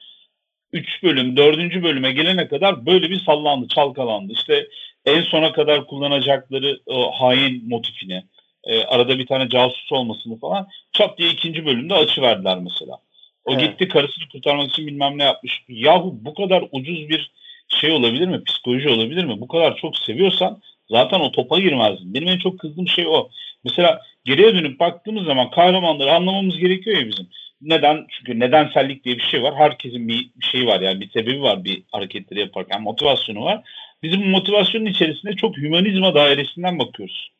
3 0.74 1.04
bölüm, 1.04 1.38
4. 1.38 1.84
bölüme 1.84 2.12
gelene 2.12 2.48
kadar 2.48 2.86
böyle 2.86 3.10
bir 3.10 3.20
sallandı, 3.20 3.68
çalkalandı. 3.68 4.34
İşte 4.34 4.68
en 5.06 5.22
sona 5.22 5.52
kadar 5.52 5.88
kullanacakları 5.88 6.80
o 6.86 7.12
hain 7.12 7.70
motifini, 7.70 8.24
e, 8.64 8.84
arada 8.84 9.20
bir 9.20 9.28
tane 9.28 9.50
casus 9.50 9.92
olmasını 9.92 10.40
falan 10.40 10.68
çat 10.92 11.18
diye 11.18 11.30
ikinci 11.30 11.66
bölümde 11.66 11.94
açı 11.94 12.22
verdiler 12.22 12.58
mesela. 12.60 12.98
O 13.46 13.54
evet. 13.54 13.62
gitti 13.62 13.88
karısını 13.88 14.24
kurtarmak 14.32 14.70
için 14.70 14.88
bilmem 14.88 15.18
ne 15.18 15.24
yapmış. 15.24 15.64
Yahu 15.68 16.18
bu 16.22 16.34
kadar 16.34 16.64
ucuz 16.72 17.10
bir 17.10 17.32
şey 17.68 17.92
olabilir 17.92 18.28
mi? 18.28 18.44
Psikoloji 18.44 18.90
olabilir 18.90 19.24
mi? 19.24 19.42
Bu 19.42 19.48
kadar 19.48 19.78
çok 19.78 19.98
seviyorsan 19.98 20.62
zaten 20.90 21.20
o 21.20 21.32
topa 21.32 21.60
girmezdin. 21.60 22.14
Benim 22.14 22.28
en 22.28 22.40
çok 22.40 22.60
kızdığım 22.60 22.88
şey 22.88 23.08
o. 23.08 23.30
Mesela 23.64 24.02
geriye 24.26 24.56
dönüp 24.56 24.80
baktığımız 24.80 25.26
zaman 25.26 25.50
kahramanları 25.50 26.14
anlamamız 26.14 26.58
gerekiyor 26.58 26.98
ya 26.98 27.08
bizim. 27.08 27.28
Neden? 27.62 28.08
Çünkü 28.10 28.40
nedensellik 28.40 29.04
diye 29.04 29.16
bir 29.16 29.24
şey 29.24 29.44
var. 29.44 29.56
Herkesin 29.56 30.08
bir 30.08 30.30
şeyi 30.52 30.68
var 30.68 30.82
yani 30.82 31.02
bir 31.02 31.10
sebebi 31.10 31.42
var 31.42 31.64
bir 31.64 31.84
hareketleri 31.92 32.40
yaparken 32.40 32.82
motivasyonu 32.82 33.44
var. 33.46 33.70
Bizim 34.04 34.30
motivasyonun 34.30 34.86
içerisinde 34.86 35.36
çok 35.36 35.58
hümanizma 35.58 36.16
dairesinden 36.16 36.80
bakıyoruz. 36.80 37.32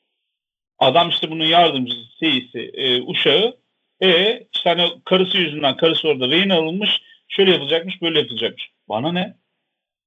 Adam 0.80 1.10
işte 1.10 1.32
bunun 1.32 1.46
yardımcısı, 1.46 2.18
seyisi, 2.20 2.60
e, 2.60 3.02
uşağı. 3.02 3.58
E 4.02 4.44
işte 4.54 4.70
hani 4.70 4.90
karısı 5.06 5.38
yüzünden 5.38 5.78
karısı 5.78 6.08
orada 6.08 6.30
rehin 6.30 6.50
alınmış. 6.50 7.02
Şöyle 7.28 7.52
yapılacakmış, 7.52 8.02
böyle 8.02 8.20
yapılacakmış. 8.20 8.70
Bana 8.90 9.12
ne? 9.12 9.38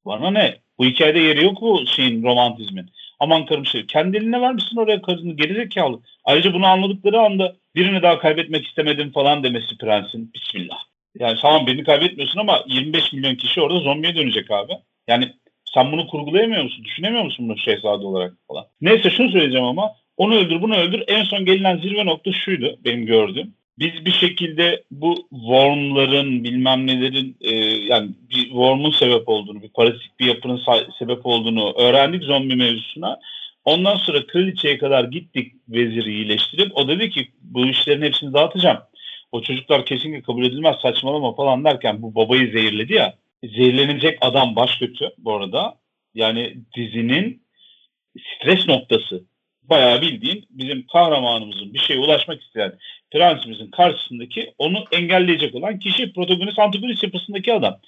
Bana 0.04 0.30
ne? 0.30 0.58
Bu 0.78 0.84
hikayede 0.84 1.18
yeri 1.18 1.44
yok 1.44 1.60
bu 1.60 1.86
şeyin 1.86 2.22
romantizmin. 2.22 2.90
Aman 3.22 3.46
karım 3.46 3.66
şey. 3.66 3.86
Kendi 3.86 4.16
eline 4.16 4.40
vermişsin 4.40 4.76
oraya 4.76 5.02
karını 5.02 5.32
gerizekalı. 5.32 6.00
Ayrıca 6.24 6.54
bunu 6.54 6.66
anladıkları 6.66 7.20
anda 7.20 7.56
birini 7.74 8.02
daha 8.02 8.18
kaybetmek 8.18 8.66
istemedim 8.66 9.12
falan 9.12 9.42
demesi 9.42 9.78
prensin. 9.78 10.32
Bismillah. 10.34 10.78
Yani 11.18 11.38
tamam 11.42 11.66
beni 11.66 11.84
kaybetmiyorsun 11.84 12.40
ama 12.40 12.64
25 12.66 13.12
milyon 13.12 13.34
kişi 13.34 13.60
orada 13.60 13.78
zombiye 13.80 14.16
dönecek 14.16 14.50
abi. 14.50 14.72
Yani 15.08 15.32
sen 15.74 15.92
bunu 15.92 16.06
kurgulayamıyor 16.06 16.62
musun? 16.62 16.84
Düşünemiyor 16.84 17.24
musun 17.24 17.48
bunu 17.48 17.58
şehzade 17.58 18.06
olarak 18.06 18.34
falan? 18.48 18.64
Neyse 18.80 19.10
şunu 19.10 19.30
söyleyeceğim 19.30 19.66
ama 19.66 19.92
onu 20.16 20.34
öldür 20.34 20.62
bunu 20.62 20.76
öldür. 20.76 21.04
En 21.06 21.24
son 21.24 21.44
gelinen 21.44 21.76
zirve 21.76 22.06
nokta 22.06 22.32
şuydu 22.32 22.78
benim 22.84 23.06
gördüğüm. 23.06 23.54
Biz 23.78 24.04
bir 24.04 24.12
şekilde 24.12 24.82
bu 24.90 25.28
wormların 25.30 26.44
bilmem 26.44 26.86
nelerin 26.86 27.36
e, 27.40 27.54
yani 27.64 28.10
bir 28.30 28.42
worm'un 28.42 28.90
sebep 28.90 29.28
olduğunu, 29.28 29.62
bir 29.62 29.68
parasit 29.68 30.20
bir 30.20 30.26
yapının 30.26 30.60
sebep 30.98 31.26
olduğunu 31.26 31.72
öğrendik 31.72 32.22
zombi 32.22 32.56
mevzusuna. 32.56 33.20
Ondan 33.64 33.96
sonra 33.96 34.26
kraliçeye 34.26 34.78
kadar 34.78 35.04
gittik 35.04 35.52
veziri 35.68 36.10
iyileştirip 36.10 36.76
o 36.76 36.88
dedi 36.88 37.10
ki 37.10 37.28
bu 37.40 37.66
işlerin 37.66 38.02
hepsini 38.02 38.32
dağıtacağım. 38.32 38.78
O 39.32 39.42
çocuklar 39.42 39.86
kesinlikle 39.86 40.22
kabul 40.22 40.44
edilmez 40.44 40.76
saçmalama 40.82 41.34
falan 41.34 41.64
derken 41.64 42.02
bu 42.02 42.14
babayı 42.14 42.52
zehirledi 42.52 42.92
ya. 42.92 43.14
Zehirlenecek 43.44 44.18
adam 44.20 44.56
baş 44.56 44.78
kötü 44.78 45.10
bu 45.18 45.34
arada. 45.34 45.74
Yani 46.14 46.56
dizinin 46.76 47.42
stres 48.18 48.68
noktası 48.68 49.24
bayağı 49.62 50.02
bildiğin 50.02 50.46
bizim 50.50 50.86
kahramanımızın 50.86 51.74
bir 51.74 51.78
şeye 51.78 51.98
ulaşmak 51.98 52.42
isteyen 52.42 52.72
prensimizin 53.12 53.70
karşısındaki 53.70 54.54
onu 54.58 54.84
engelleyecek 54.92 55.54
olan 55.54 55.78
kişi 55.78 56.12
protagonist 56.12 56.58
antagonist 56.58 57.02
yapısındaki 57.02 57.54
adam. 57.54 57.78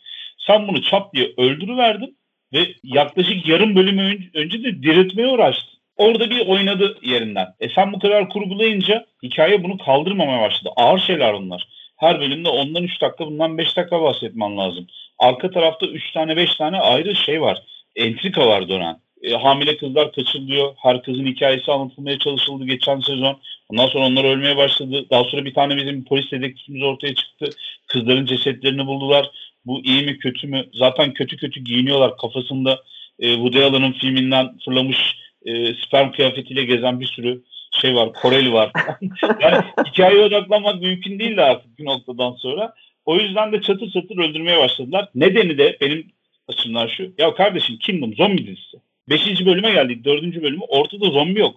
Sen 0.47 0.69
bunu 0.69 0.83
çap 0.83 1.15
diye 1.15 1.33
öldürüverdin 1.37 2.19
ve 2.53 2.67
yaklaşık 2.85 3.49
yarım 3.49 3.77
bölüm 3.77 3.99
önce, 4.35 4.65
de 4.65 4.83
diriltmeye 4.83 5.29
uğraştın. 5.29 5.75
Orada 5.97 6.31
bir 6.31 6.47
oynadı 6.47 6.99
yerinden. 7.03 7.47
E 7.61 7.69
sen 7.69 7.93
bu 7.93 7.99
kadar 7.99 8.29
kurgulayınca 8.29 9.07
hikaye 9.23 9.65
bunu 9.65 9.79
kaldırmamaya 9.79 10.41
başladı. 10.41 10.73
Ağır 10.77 10.99
şeyler 10.99 11.33
onlar. 11.33 11.69
Her 11.97 12.21
bölümde 12.21 12.49
ondan 12.49 12.83
3 12.83 13.01
dakika 13.01 13.27
bundan 13.27 13.59
5 13.59 13.77
dakika 13.77 14.03
bahsetmen 14.03 14.59
lazım. 14.59 14.87
Arka 15.19 15.51
tarafta 15.51 15.87
3 15.87 16.13
tane 16.13 16.37
5 16.37 16.57
tane 16.57 16.79
ayrı 16.81 17.17
şey 17.17 17.41
var. 17.41 17.63
Entrika 17.97 18.49
var 18.49 18.69
dönen 18.69 19.04
e, 19.25 19.35
hamile 19.35 19.77
kızlar 19.77 20.13
kaçırılıyor. 20.13 20.75
Her 20.77 21.03
kızın 21.03 21.27
hikayesi 21.27 21.73
anlatılmaya 21.73 22.19
çalışıldı 22.19 22.65
geçen 22.65 23.01
sezon. 23.01 23.41
Ondan 23.69 23.87
sonra 23.87 24.05
onlar 24.05 24.25
ölmeye 24.25 24.57
başladı. 24.57 25.07
Daha 25.11 25.25
sonra 25.25 25.45
bir 25.45 25.55
tane 25.55 25.77
bizim 25.77 26.05
polis 26.05 26.33
dedektifimiz 26.33 26.83
ortaya 26.83 27.15
çıktı. 27.15 27.47
Kızların 27.87 28.27
cesetlerini 28.27 28.87
buldular. 28.87 29.31
Bu 29.67 29.81
iyi 29.85 30.03
mi 30.03 30.19
kötü 30.19 30.47
mü? 30.47 30.65
Zaten 30.75 31.13
kötü 31.13 31.37
kötü 31.37 31.61
giyiniyorlar. 31.61 32.17
Kafasında 32.17 32.81
e, 33.19 33.35
Woody 33.35 33.65
Allen'ın 33.65 33.93
filminden 33.93 34.59
fırlamış 34.65 35.17
e, 35.47 35.75
sperm 35.75 36.13
kıyafetiyle 36.13 36.65
gezen 36.65 37.01
bir 37.01 37.07
sürü 37.07 37.43
şey 37.81 37.95
var. 37.95 38.13
Koreli 38.13 38.53
var. 38.53 38.71
yani 39.41 39.65
hikayeye 39.87 40.25
odaklanmak 40.25 40.83
mümkün 40.83 41.19
değil 41.19 41.37
de 41.37 41.43
artık 41.43 41.79
bir 41.79 41.85
noktadan 41.85 42.33
sonra. 42.33 42.75
O 43.05 43.17
yüzden 43.17 43.53
de 43.53 43.61
çatır 43.61 43.91
çatır 43.91 44.19
öldürmeye 44.19 44.59
başladılar. 44.59 45.09
Nedeni 45.15 45.59
de 45.59 45.77
benim 45.81 46.07
açımdan 46.49 46.87
şu. 46.87 47.13
Ya 47.19 47.35
kardeşim 47.35 47.77
Kingdom 47.79 48.15
zombi 48.15 48.47
dizisi. 48.47 48.77
Beşinci 49.09 49.47
bölüme 49.47 49.73
geldik. 49.73 50.05
Dördüncü 50.05 50.43
bölümü. 50.43 50.62
Ortada 50.69 51.11
zombi 51.11 51.40
yok. 51.40 51.57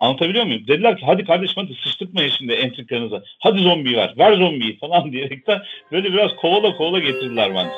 Anlatabiliyor 0.00 0.44
muyum? 0.44 0.66
Dediler 0.68 0.96
ki 0.96 1.06
hadi 1.06 1.24
kardeşim 1.24 1.62
hadi 1.62 1.74
sıçtırtmayın 1.74 2.30
şimdi 2.38 2.52
entrikanıza. 2.52 3.22
Hadi 3.38 3.60
zombiyi 3.60 3.96
ver. 3.96 4.14
Ver 4.18 4.32
zombiyi 4.32 4.78
falan 4.78 5.12
diyerekten 5.12 5.62
böyle 5.92 6.12
biraz 6.12 6.36
kovala 6.36 6.76
kovala 6.76 6.98
getirdiler 6.98 7.54
bence. 7.54 7.74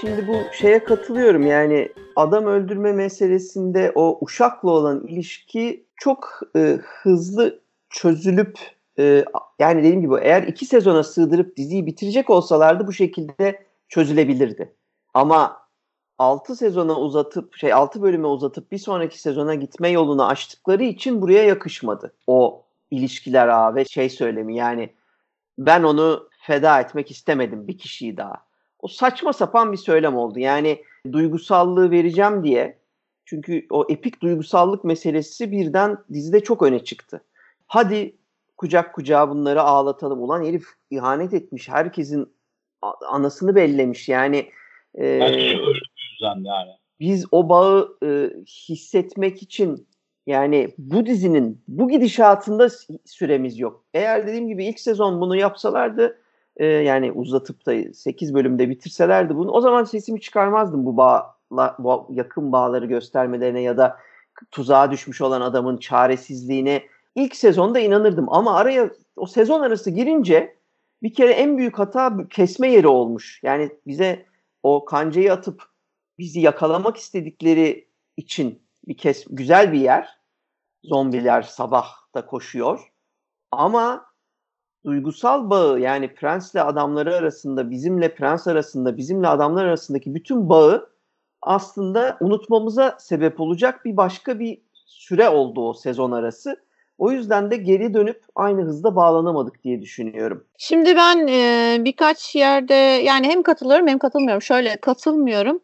Şimdi 0.00 0.28
bu 0.28 0.42
şeye 0.60 0.84
katılıyorum 0.84 1.46
yani 1.46 1.88
adam 2.16 2.46
öldürme 2.46 2.92
meselesinde 2.92 3.92
o 3.94 4.18
uşakla 4.20 4.70
olan 4.70 5.06
ilişki 5.06 5.84
çok 5.96 6.40
e, 6.56 6.60
hızlı 7.02 7.60
çözülüp 7.90 8.75
e, 8.98 9.24
yani 9.58 9.78
dediğim 9.78 10.00
gibi 10.00 10.14
eğer 10.22 10.42
iki 10.42 10.66
sezona 10.66 11.02
sığdırıp 11.02 11.56
diziyi 11.56 11.86
bitirecek 11.86 12.30
olsalardı 12.30 12.86
bu 12.86 12.92
şekilde 12.92 13.66
çözülebilirdi. 13.88 14.74
Ama 15.14 15.66
6 16.18 16.56
sezona 16.56 17.00
uzatıp 17.00 17.56
şey 17.56 17.72
6 17.72 18.02
bölüme 18.02 18.26
uzatıp 18.26 18.72
bir 18.72 18.78
sonraki 18.78 19.20
sezona 19.20 19.54
gitme 19.54 19.90
yolunu 19.90 20.26
açtıkları 20.26 20.84
için 20.84 21.22
buraya 21.22 21.44
yakışmadı. 21.44 22.12
O 22.26 22.62
ilişkiler 22.90 23.48
ağa 23.48 23.74
ve 23.74 23.84
şey 23.84 24.10
söylemi 24.10 24.56
yani 24.56 24.90
ben 25.58 25.82
onu 25.82 26.28
feda 26.46 26.80
etmek 26.80 27.10
istemedim 27.10 27.68
bir 27.68 27.78
kişiyi 27.78 28.16
daha. 28.16 28.46
O 28.80 28.88
saçma 28.88 29.32
sapan 29.32 29.72
bir 29.72 29.76
söylem 29.76 30.16
oldu. 30.16 30.38
Yani 30.38 30.82
duygusallığı 31.12 31.90
vereceğim 31.90 32.44
diye 32.44 32.78
çünkü 33.24 33.66
o 33.70 33.86
epik 33.88 34.22
duygusallık 34.22 34.84
meselesi 34.84 35.52
birden 35.52 35.98
dizide 36.12 36.40
çok 36.40 36.62
öne 36.62 36.84
çıktı. 36.84 37.24
Hadi 37.66 38.16
kucak 38.56 38.94
kucağa 38.94 39.30
bunları 39.30 39.62
ağlatalım. 39.62 40.22
Ulan 40.22 40.44
herif 40.44 40.64
ihanet 40.90 41.34
etmiş. 41.34 41.68
Herkesin 41.68 42.36
anasını 43.08 43.54
bellemiş. 43.54 44.08
Yani 44.08 44.50
e, 44.94 45.06
yani. 45.06 46.70
Biz 47.00 47.26
o 47.30 47.48
bağı 47.48 47.98
e, 48.04 48.30
hissetmek 48.68 49.42
için 49.42 49.88
yani 50.26 50.74
bu 50.78 51.06
dizinin 51.06 51.62
bu 51.68 51.88
gidişatında 51.88 52.68
süremiz 53.04 53.58
yok. 53.58 53.84
Eğer 53.94 54.26
dediğim 54.26 54.48
gibi 54.48 54.66
ilk 54.66 54.80
sezon 54.80 55.20
bunu 55.20 55.36
yapsalardı 55.36 56.18
e, 56.56 56.66
yani 56.66 57.12
uzatıp 57.12 57.66
da 57.66 57.94
8 57.94 58.34
bölümde 58.34 58.68
bitirselerdi 58.68 59.36
bunu 59.36 59.50
o 59.50 59.60
zaman 59.60 59.84
sesimi 59.84 60.20
çıkarmazdım 60.20 60.86
bu 60.86 60.96
bağla, 60.96 61.76
bu 61.78 62.06
yakın 62.10 62.52
bağları 62.52 62.86
göstermelerine 62.86 63.60
ya 63.60 63.76
da 63.76 63.96
tuzağa 64.50 64.90
düşmüş 64.90 65.20
olan 65.20 65.40
adamın 65.40 65.76
çaresizliğine 65.76 66.82
ilk 67.16 67.36
sezonda 67.36 67.78
inanırdım 67.78 68.32
ama 68.32 68.56
araya 68.56 68.90
o 69.16 69.26
sezon 69.26 69.60
arası 69.60 69.90
girince 69.90 70.56
bir 71.02 71.14
kere 71.14 71.32
en 71.32 71.58
büyük 71.58 71.78
hata 71.78 72.28
kesme 72.30 72.72
yeri 72.72 72.88
olmuş. 72.88 73.40
Yani 73.42 73.70
bize 73.86 74.26
o 74.62 74.84
kancayı 74.84 75.32
atıp 75.32 75.62
bizi 76.18 76.40
yakalamak 76.40 76.96
istedikleri 76.96 77.88
için 78.16 78.62
bir 78.88 78.96
kes 78.96 79.24
güzel 79.30 79.72
bir 79.72 79.80
yer. 79.80 80.08
Zombiler 80.84 81.42
sabah 81.42 81.88
da 82.14 82.26
koşuyor. 82.26 82.92
Ama 83.50 84.06
duygusal 84.84 85.50
bağı 85.50 85.80
yani 85.80 86.14
prensle 86.14 86.62
adamları 86.62 87.14
arasında, 87.14 87.70
bizimle 87.70 88.14
prens 88.14 88.46
arasında, 88.46 88.96
bizimle 88.96 89.28
adamlar 89.28 89.64
arasındaki 89.64 90.14
bütün 90.14 90.48
bağı 90.48 90.90
aslında 91.42 92.16
unutmamıza 92.20 92.96
sebep 93.00 93.40
olacak 93.40 93.84
bir 93.84 93.96
başka 93.96 94.38
bir 94.38 94.62
süre 94.86 95.28
oldu 95.28 95.68
o 95.68 95.74
sezon 95.74 96.12
arası. 96.12 96.65
O 96.98 97.10
yüzden 97.10 97.50
de 97.50 97.56
geri 97.56 97.94
dönüp 97.94 98.22
aynı 98.34 98.62
hızda 98.62 98.96
bağlanamadık 98.96 99.64
diye 99.64 99.80
düşünüyorum. 99.82 100.44
Şimdi 100.58 100.96
ben 100.96 101.26
e, 101.26 101.76
birkaç 101.84 102.34
yerde 102.34 102.74
yani 102.74 103.28
hem 103.28 103.42
katılıyorum 103.42 103.86
hem 103.86 103.98
katılmıyorum. 103.98 104.42
Şöyle 104.42 104.76
katılmıyorum. 104.76 105.60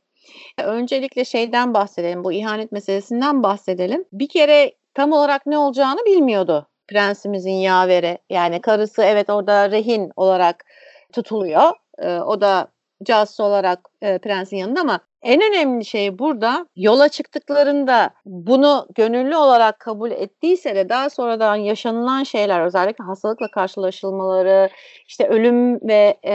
Öncelikle 0.64 1.24
şeyden 1.24 1.74
bahsedelim. 1.74 2.24
Bu 2.24 2.32
ihanet 2.32 2.72
meselesinden 2.72 3.42
bahsedelim. 3.42 4.04
Bir 4.12 4.28
kere 4.28 4.72
tam 4.94 5.12
olarak 5.12 5.46
ne 5.46 5.58
olacağını 5.58 6.00
bilmiyordu 6.06 6.68
prensimizin 6.88 7.50
yaveri. 7.50 8.18
Yani 8.30 8.60
karısı 8.60 9.02
evet 9.02 9.30
orada 9.30 9.70
rehin 9.70 10.12
olarak 10.16 10.64
tutuluyor. 11.12 11.70
E, 11.98 12.18
o 12.18 12.40
da 12.40 12.68
casus 13.04 13.40
olarak 13.40 13.80
e, 14.02 14.18
prensin 14.18 14.56
yanında 14.56 14.80
ama 14.80 15.00
en 15.22 15.40
önemli 15.42 15.84
şey 15.84 16.18
burada 16.18 16.66
yola 16.76 17.08
çıktıklarında 17.08 18.10
bunu 18.24 18.86
gönüllü 18.94 19.36
olarak 19.36 19.80
kabul 19.80 20.10
ettiyse 20.10 20.74
de 20.74 20.88
daha 20.88 21.10
sonradan 21.10 21.56
yaşanılan 21.56 22.22
şeyler 22.22 22.60
özellikle 22.60 23.04
hastalıkla 23.04 23.50
karşılaşılmaları 23.50 24.68
işte 25.08 25.28
ölüm 25.28 25.88
ve 25.88 26.18
e, 26.22 26.34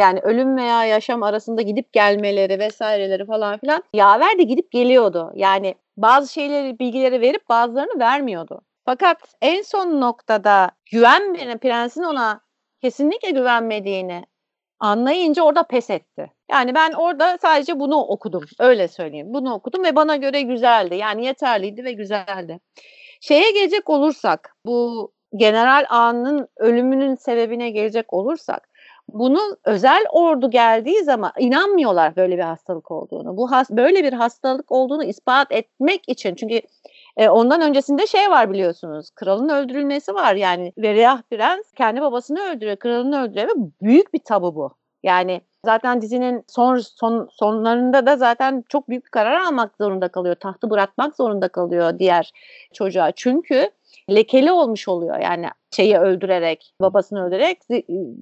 yani 0.00 0.20
ölüm 0.20 0.56
veya 0.56 0.84
yaşam 0.84 1.22
arasında 1.22 1.62
gidip 1.62 1.92
gelmeleri 1.92 2.58
vesaireleri 2.58 3.26
falan 3.26 3.58
filan 3.58 3.82
yaver 3.94 4.38
de 4.38 4.42
gidip 4.42 4.70
geliyordu. 4.70 5.32
Yani 5.34 5.74
bazı 5.96 6.32
şeyleri 6.32 6.78
bilgileri 6.78 7.20
verip 7.20 7.48
bazılarını 7.48 8.00
vermiyordu. 8.00 8.60
Fakat 8.84 9.18
en 9.42 9.62
son 9.62 10.00
noktada 10.00 10.70
güvenmeyen 10.92 11.58
prensin 11.58 12.02
ona 12.02 12.40
kesinlikle 12.80 13.30
güvenmediğini 13.30 14.24
anlayınca 14.84 15.42
orada 15.42 15.62
pes 15.62 15.90
etti. 15.90 16.30
Yani 16.50 16.74
ben 16.74 16.92
orada 16.92 17.38
sadece 17.42 17.80
bunu 17.80 17.96
okudum. 17.96 18.44
Öyle 18.58 18.88
söyleyeyim. 18.88 19.26
Bunu 19.30 19.54
okudum 19.54 19.84
ve 19.84 19.96
bana 19.96 20.16
göre 20.16 20.42
güzeldi. 20.42 20.94
Yani 20.94 21.26
yeterliydi 21.26 21.84
ve 21.84 21.92
güzeldi. 21.92 22.60
Şeye 23.20 23.50
gelecek 23.50 23.90
olursak 23.90 24.56
bu 24.66 25.12
General 25.36 25.84
A'nın 25.88 26.48
ölümünün 26.56 27.14
sebebine 27.14 27.70
gelecek 27.70 28.12
olursak 28.12 28.68
bunun 29.08 29.56
özel 29.64 30.04
ordu 30.12 30.50
geldiği 30.50 31.04
zaman 31.04 31.32
inanmıyorlar 31.38 32.16
böyle 32.16 32.38
bir 32.38 32.42
hastalık 32.42 32.90
olduğunu. 32.90 33.36
Bu 33.36 33.50
has, 33.50 33.70
böyle 33.70 34.04
bir 34.04 34.12
hastalık 34.12 34.72
olduğunu 34.72 35.04
ispat 35.04 35.52
etmek 35.52 36.08
için 36.08 36.34
çünkü 36.34 36.60
e, 37.16 37.28
ondan 37.28 37.60
öncesinde 37.60 38.06
şey 38.06 38.30
var 38.30 38.50
biliyorsunuz. 38.50 39.10
Kralın 39.10 39.48
öldürülmesi 39.48 40.14
var. 40.14 40.34
Yani 40.34 40.72
Veriyah 40.78 41.22
Prens 41.22 41.72
kendi 41.72 42.00
babasını 42.00 42.40
öldürüyor. 42.40 42.76
Kralını 42.76 43.22
öldürüyor 43.22 43.48
ve 43.48 43.70
büyük 43.82 44.14
bir 44.14 44.18
tabu 44.18 44.54
bu. 44.54 44.76
Yani 45.02 45.40
zaten 45.64 46.02
dizinin 46.02 46.44
son, 46.48 46.78
son 46.78 47.28
sonlarında 47.30 48.06
da 48.06 48.16
zaten 48.16 48.64
çok 48.68 48.88
büyük 48.88 49.04
bir 49.04 49.10
karar 49.10 49.40
almak 49.40 49.76
zorunda 49.80 50.08
kalıyor. 50.08 50.34
Tahtı 50.34 50.70
bırakmak 50.70 51.16
zorunda 51.16 51.48
kalıyor 51.48 51.98
diğer 51.98 52.32
çocuğa. 52.72 53.12
Çünkü 53.12 53.70
lekeli 54.10 54.52
olmuş 54.52 54.88
oluyor. 54.88 55.18
Yani 55.18 55.46
şeyi 55.76 55.98
öldürerek, 55.98 56.74
babasını 56.80 57.26
öldürerek 57.26 57.58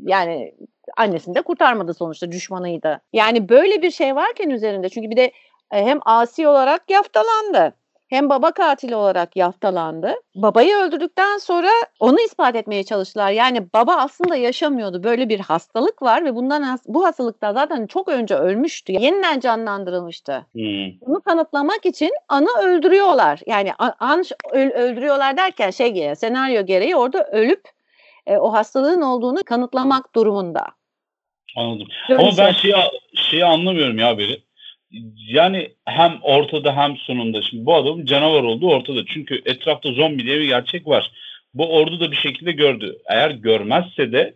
yani 0.02 0.54
annesini 0.96 1.34
de 1.34 1.42
kurtarmadı 1.42 1.94
sonuçta 1.94 2.32
düşmanıydı. 2.32 3.00
Yani 3.12 3.48
böyle 3.48 3.82
bir 3.82 3.90
şey 3.90 4.16
varken 4.16 4.50
üzerinde 4.50 4.88
çünkü 4.88 5.10
bir 5.10 5.16
de 5.16 5.32
e, 5.72 5.84
hem 5.84 6.00
asi 6.04 6.48
olarak 6.48 6.90
yaftalandı 6.90 7.74
hem 8.12 8.30
baba 8.30 8.52
katili 8.52 8.96
olarak 8.96 9.36
yaftalandı. 9.36 10.14
Babayı 10.34 10.76
öldürdükten 10.76 11.38
sonra 11.38 11.68
onu 12.00 12.20
ispat 12.20 12.56
etmeye 12.56 12.84
çalıştılar. 12.84 13.30
Yani 13.30 13.72
baba 13.74 13.94
aslında 13.96 14.36
yaşamıyordu. 14.36 15.02
Böyle 15.02 15.28
bir 15.28 15.40
hastalık 15.40 16.02
var 16.02 16.24
ve 16.24 16.34
bundan 16.34 16.78
bu 16.86 17.04
hastalıkta 17.04 17.52
zaten 17.52 17.86
çok 17.86 18.08
önce 18.08 18.34
ölmüştü. 18.34 18.92
Yeniden 18.92 19.40
canlandırılmıştı. 19.40 20.46
Hmm. 20.52 21.00
Bunu 21.06 21.20
kanıtlamak 21.20 21.86
için 21.86 22.10
anı 22.28 22.48
öldürüyorlar. 22.62 23.40
Yani 23.46 23.72
an 24.00 24.24
öldürüyorlar 24.52 25.36
derken 25.36 25.70
şey 25.70 25.92
gereği, 25.92 26.16
senaryo 26.16 26.66
gereği 26.66 26.96
orada 26.96 27.24
ölüp 27.24 27.62
e, 28.26 28.36
o 28.36 28.52
hastalığın 28.52 29.02
olduğunu 29.02 29.44
kanıtlamak 29.46 30.14
durumunda. 30.14 30.66
Anladım. 31.56 31.86
Ama 32.08 32.30
ben 32.38 32.52
şeyi, 32.52 32.74
şeyi 33.14 33.44
anlamıyorum 33.44 33.98
ya 33.98 34.18
beri 34.18 34.42
yani 35.28 35.70
hem 35.84 36.18
ortada 36.22 36.76
hem 36.76 36.96
sonunda 36.96 37.42
şimdi 37.42 37.66
bu 37.66 37.74
adamın 37.74 38.06
canavar 38.06 38.42
olduğu 38.42 38.68
ortada. 38.68 39.04
Çünkü 39.06 39.42
etrafta 39.46 39.92
zombi 39.92 40.24
diye 40.24 40.40
bir 40.40 40.48
gerçek 40.48 40.86
var. 40.86 41.10
Bu 41.54 41.74
ordu 41.74 42.00
da 42.00 42.10
bir 42.10 42.16
şekilde 42.16 42.52
gördü. 42.52 42.98
Eğer 43.06 43.30
görmezse 43.30 44.12
de 44.12 44.34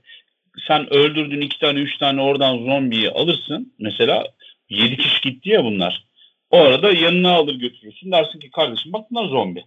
sen 0.69 0.95
öldürdün 0.95 1.41
iki 1.41 1.59
tane 1.59 1.81
üç 1.81 1.99
tane 1.99 2.23
oradan 2.23 2.59
zombiyi 2.59 3.11
alırsın. 3.11 3.75
Mesela 3.79 4.25
yedi 4.71 4.97
kişi 4.97 5.21
gitti 5.21 5.51
ya 5.51 5.65
bunlar. 5.65 6.07
O 6.51 6.59
arada 6.59 6.93
yanına 6.93 7.33
alır 7.33 7.55
götürürsün. 7.55 8.13
Dersin 8.13 8.39
ki 8.39 8.51
kardeşim 8.51 8.93
bak 8.93 9.11
bunlar 9.11 9.29
zombi. 9.29 9.65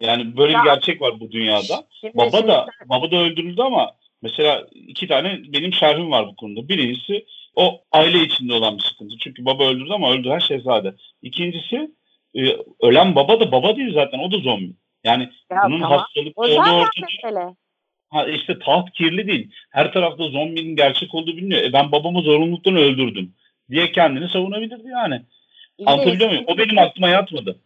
Yani 0.00 0.36
böyle 0.36 0.52
ya, 0.52 0.60
bir 0.60 0.64
gerçek 0.64 1.02
var 1.02 1.20
bu 1.20 1.32
dünyada. 1.32 1.86
Şimdi, 2.00 2.16
baba 2.16 2.36
şimdi, 2.36 2.48
da 2.48 2.66
baba 2.84 3.10
da 3.10 3.16
öldürüldü 3.16 3.62
ama 3.62 3.92
mesela 4.22 4.66
iki 4.72 5.08
tane 5.08 5.40
benim 5.46 5.72
şerhim 5.72 6.10
var 6.10 6.26
bu 6.26 6.36
konuda. 6.36 6.68
Birincisi 6.68 7.26
o 7.56 7.80
aile 7.92 8.18
içinde 8.18 8.54
olan 8.54 8.76
bir 8.76 8.82
sıkıntı. 8.82 9.14
Çünkü 9.20 9.44
baba 9.44 9.64
öldürdü 9.64 9.92
ama 9.92 10.12
öldüren 10.12 10.38
şehzade. 10.38 10.94
İkincisi 11.22 11.90
e, 12.34 12.56
ölen 12.82 13.14
baba 13.14 13.40
da 13.40 13.52
baba 13.52 13.76
değil 13.76 13.94
zaten 13.94 14.18
o 14.18 14.32
da 14.32 14.38
zombi. 14.38 14.72
Yani 15.04 15.28
ya, 15.50 15.62
bunun 15.66 15.80
tamam. 15.80 15.98
hastalıklı 15.98 16.42
olduğu 16.42 16.84
ortada. 17.22 17.54
Ha 18.10 18.26
işte 18.26 18.58
taht 18.58 18.92
kirli 18.92 19.26
değil. 19.26 19.50
Her 19.70 19.92
tarafta 19.92 20.28
zombinin 20.28 20.76
gerçek 20.76 21.14
olduğu 21.14 21.36
biliniyor. 21.36 21.62
E 21.62 21.72
ben 21.72 21.92
babamı 21.92 22.22
zorunluluktan 22.22 22.76
öldürdüm 22.76 23.34
diye 23.70 23.92
kendini 23.92 24.28
savunabilirdi 24.28 24.88
yani. 24.88 25.22
İyi 25.78 25.86
Anlatabiliyor 25.86 26.30
muyum? 26.30 26.44
O 26.46 26.58
benim 26.58 26.78
aklıma 26.78 27.08
yatmadı. 27.08 27.60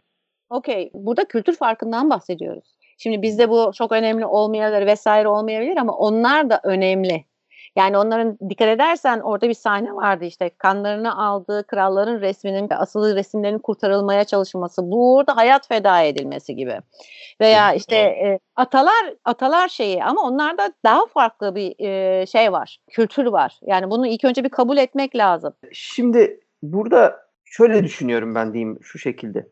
Okey. 0.50 0.90
Burada 0.94 1.28
kültür 1.28 1.56
farkından 1.56 2.10
bahsediyoruz. 2.10 2.64
Şimdi 2.98 3.22
bizde 3.22 3.48
bu 3.48 3.70
çok 3.74 3.92
önemli 3.92 4.26
olmayabilir 4.26 4.86
vesaire 4.86 5.28
olmayabilir 5.28 5.76
ama 5.76 5.92
onlar 5.92 6.50
da 6.50 6.60
önemli. 6.64 7.24
Yani 7.76 7.98
onların 7.98 8.38
dikkat 8.50 8.68
edersen 8.68 9.20
orada 9.20 9.48
bir 9.48 9.54
sahne 9.54 9.94
vardı 9.94 10.24
işte 10.24 10.50
kanlarını 10.58 11.18
aldığı 11.18 11.66
kralların 11.66 12.20
resminin 12.20 12.70
ve 12.70 12.76
asılı 12.76 13.16
resimlerin 13.16 13.58
kurtarılmaya 13.58 14.24
çalışması. 14.24 14.82
Bu 14.90 15.16
orada 15.16 15.36
hayat 15.36 15.68
feda 15.68 16.00
edilmesi 16.00 16.56
gibi. 16.56 16.78
Veya 17.40 17.74
işte 17.74 17.96
e, 17.96 18.38
atalar 18.56 19.14
atalar 19.24 19.68
şeyi 19.68 20.04
ama 20.04 20.22
onlarda 20.22 20.72
daha 20.84 21.06
farklı 21.06 21.54
bir 21.54 21.74
e, 21.78 22.26
şey 22.26 22.52
var. 22.52 22.78
Kültür 22.90 23.26
var. 23.26 23.58
Yani 23.62 23.90
bunu 23.90 24.06
ilk 24.06 24.24
önce 24.24 24.44
bir 24.44 24.48
kabul 24.48 24.76
etmek 24.76 25.16
lazım. 25.16 25.54
Şimdi 25.72 26.40
burada 26.62 27.24
şöyle 27.44 27.84
düşünüyorum 27.84 28.34
ben 28.34 28.52
diyeyim 28.52 28.78
şu 28.82 28.98
şekilde. 28.98 29.48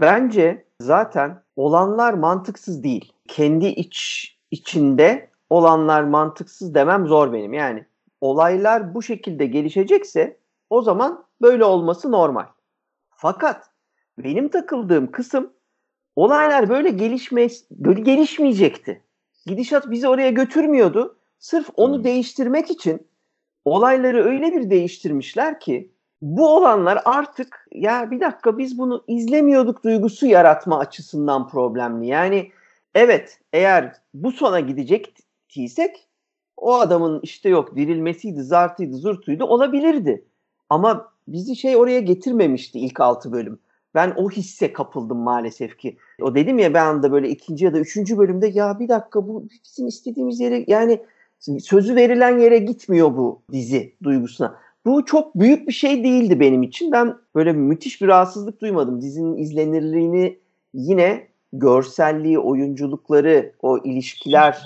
Bence 0.00 0.64
zaten 0.80 1.42
olanlar 1.56 2.12
mantıksız 2.12 2.84
değil. 2.84 3.12
Kendi 3.28 3.66
iç 3.66 4.28
içinde 4.50 5.31
olanlar 5.52 6.02
mantıksız 6.02 6.74
demem 6.74 7.06
zor 7.06 7.32
benim. 7.32 7.52
Yani 7.52 7.84
olaylar 8.20 8.94
bu 8.94 9.02
şekilde 9.02 9.46
gelişecekse 9.46 10.36
o 10.70 10.82
zaman 10.82 11.24
böyle 11.42 11.64
olması 11.64 12.12
normal. 12.12 12.46
Fakat 13.10 13.70
benim 14.18 14.48
takıldığım 14.48 15.10
kısım 15.10 15.52
olaylar 16.16 16.68
böyle 16.68 16.90
gelişme 16.90 17.48
böyle 17.70 18.00
gelişmeyecekti. 18.00 19.02
Gidişat 19.46 19.90
bizi 19.90 20.08
oraya 20.08 20.30
götürmüyordu. 20.30 21.16
Sırf 21.38 21.70
onu 21.76 21.96
hmm. 21.96 22.04
değiştirmek 22.04 22.70
için 22.70 23.06
olayları 23.64 24.24
öyle 24.24 24.52
bir 24.52 24.70
değiştirmişler 24.70 25.60
ki 25.60 25.90
bu 26.22 26.56
olanlar 26.56 27.02
artık 27.04 27.66
ya 27.72 28.10
bir 28.10 28.20
dakika 28.20 28.58
biz 28.58 28.78
bunu 28.78 29.04
izlemiyorduk 29.06 29.84
duygusu 29.84 30.26
yaratma 30.26 30.78
açısından 30.78 31.48
problemli. 31.48 32.06
Yani 32.06 32.50
evet 32.94 33.40
eğer 33.52 33.92
bu 34.14 34.32
sona 34.32 34.60
gidecek 34.60 35.14
ettiysek 35.52 36.08
o 36.56 36.74
adamın 36.74 37.20
işte 37.22 37.48
yok 37.48 37.76
dirilmesiydi, 37.76 38.42
zartıydı, 38.42 38.96
zurtuydu 38.96 39.44
olabilirdi. 39.44 40.24
Ama 40.70 41.12
bizi 41.28 41.56
şey 41.56 41.76
oraya 41.76 42.00
getirmemişti 42.00 42.78
ilk 42.78 43.00
altı 43.00 43.32
bölüm. 43.32 43.58
Ben 43.94 44.14
o 44.16 44.30
hisse 44.30 44.72
kapıldım 44.72 45.18
maalesef 45.18 45.78
ki. 45.78 45.96
O 46.22 46.34
dedim 46.34 46.58
ya 46.58 46.74
ben 46.74 47.02
de 47.02 47.12
böyle 47.12 47.28
ikinci 47.28 47.64
ya 47.64 47.74
da 47.74 47.78
üçüncü 47.78 48.18
bölümde 48.18 48.46
ya 48.46 48.78
bir 48.80 48.88
dakika 48.88 49.28
bu 49.28 49.48
bizim 49.64 49.86
istediğimiz 49.86 50.40
yere 50.40 50.64
yani 50.66 51.02
sözü 51.60 51.96
verilen 51.96 52.38
yere 52.38 52.58
gitmiyor 52.58 53.16
bu 53.16 53.42
dizi 53.52 53.94
duygusuna. 54.02 54.58
Bu 54.84 55.04
çok 55.04 55.34
büyük 55.34 55.68
bir 55.68 55.72
şey 55.72 56.04
değildi 56.04 56.40
benim 56.40 56.62
için. 56.62 56.92
Ben 56.92 57.16
böyle 57.34 57.52
müthiş 57.52 58.02
bir 58.02 58.06
rahatsızlık 58.06 58.60
duymadım. 58.60 59.00
Dizinin 59.00 59.36
izlenirliğini 59.36 60.38
yine 60.74 61.28
görselliği, 61.52 62.38
oyunculukları, 62.38 63.52
o 63.62 63.78
ilişkiler 63.78 64.62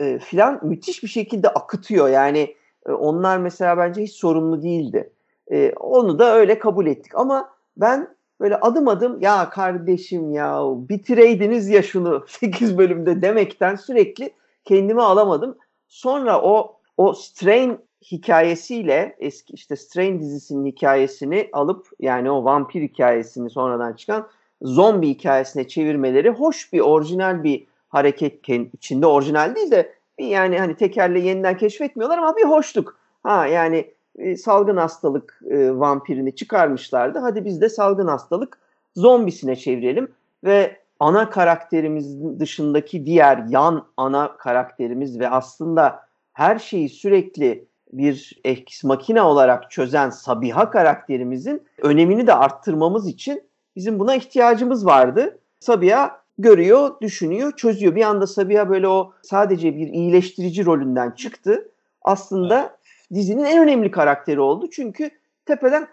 e, 0.00 0.18
filan 0.18 0.60
müthiş 0.62 1.02
bir 1.02 1.08
şekilde 1.08 1.48
akıtıyor. 1.48 2.08
Yani 2.08 2.54
e, 2.86 2.92
onlar 2.92 3.38
mesela 3.38 3.78
bence 3.78 4.02
hiç 4.02 4.12
sorumlu 4.12 4.62
değildi. 4.62 5.10
E, 5.50 5.72
onu 5.72 6.18
da 6.18 6.34
öyle 6.34 6.58
kabul 6.58 6.86
ettik. 6.86 7.12
Ama 7.14 7.50
ben 7.76 8.16
böyle 8.40 8.56
adım 8.56 8.88
adım 8.88 9.20
ya 9.20 9.50
kardeşim 9.50 10.32
ya 10.32 10.62
bitireydiniz 10.64 11.68
ya 11.68 11.82
şunu 11.82 12.24
8 12.28 12.78
bölümde 12.78 13.22
demekten 13.22 13.76
sürekli 13.76 14.30
kendimi 14.64 15.02
alamadım. 15.02 15.58
Sonra 15.88 16.42
o 16.42 16.76
o 16.96 17.12
Strain 17.14 17.78
hikayesiyle 18.12 19.16
eski 19.18 19.52
işte 19.52 19.76
Strain 19.76 20.20
dizisinin 20.20 20.66
hikayesini 20.66 21.48
alıp 21.52 21.86
yani 22.00 22.30
o 22.30 22.44
vampir 22.44 22.82
hikayesini 22.82 23.50
sonradan 23.50 23.92
çıkan 23.92 24.28
zombi 24.62 25.08
hikayesine 25.08 25.68
çevirmeleri 25.68 26.30
hoş 26.30 26.72
bir 26.72 26.80
orijinal 26.80 27.44
bir 27.44 27.66
hareket 27.88 28.44
içinde 28.74 29.06
orijinal 29.06 29.54
değil 29.54 29.70
de 29.70 29.92
bir 30.18 30.26
yani 30.26 30.58
hani 30.58 30.76
tekerle 30.76 31.20
yeniden 31.20 31.56
keşfetmiyorlar 31.56 32.18
ama 32.18 32.36
bir 32.36 32.44
hoşluk. 32.44 32.98
Ha 33.22 33.46
yani 33.46 33.90
e, 34.18 34.36
salgın 34.36 34.76
hastalık 34.76 35.40
e, 35.50 35.70
vampirini 35.78 36.34
çıkarmışlardı. 36.34 37.18
Hadi 37.18 37.44
biz 37.44 37.60
de 37.60 37.68
salgın 37.68 38.06
hastalık 38.06 38.58
zombisine 38.96 39.56
çevirelim 39.56 40.12
ve 40.44 40.76
ana 41.00 41.30
karakterimizin 41.30 42.40
dışındaki 42.40 43.06
diğer 43.06 43.44
yan 43.48 43.86
ana 43.96 44.36
karakterimiz 44.36 45.20
ve 45.20 45.28
aslında 45.28 46.06
her 46.32 46.58
şeyi 46.58 46.88
sürekli 46.88 47.64
bir 47.92 48.40
ex 48.44 48.84
makina 48.84 49.30
olarak 49.30 49.70
çözen 49.70 50.10
Sabiha 50.10 50.70
karakterimizin 50.70 51.62
önemini 51.82 52.26
de 52.26 52.34
arttırmamız 52.34 53.08
için 53.08 53.42
bizim 53.76 53.98
buna 53.98 54.14
ihtiyacımız 54.14 54.86
vardı. 54.86 55.38
Sabiha 55.60 56.20
görüyor, 56.38 57.00
düşünüyor, 57.00 57.56
çözüyor. 57.56 57.94
Bir 57.94 58.02
anda 58.02 58.26
Sabiha 58.26 58.68
böyle 58.68 58.88
o 58.88 59.12
sadece 59.22 59.76
bir 59.76 59.86
iyileştirici 59.86 60.64
rolünden 60.64 61.10
çıktı. 61.10 61.68
Aslında 62.02 62.60
evet. 62.60 62.70
dizinin 63.14 63.44
en 63.44 63.62
önemli 63.62 63.90
karakteri 63.90 64.40
oldu. 64.40 64.68
Çünkü 64.72 65.10
tepeden 65.46 65.88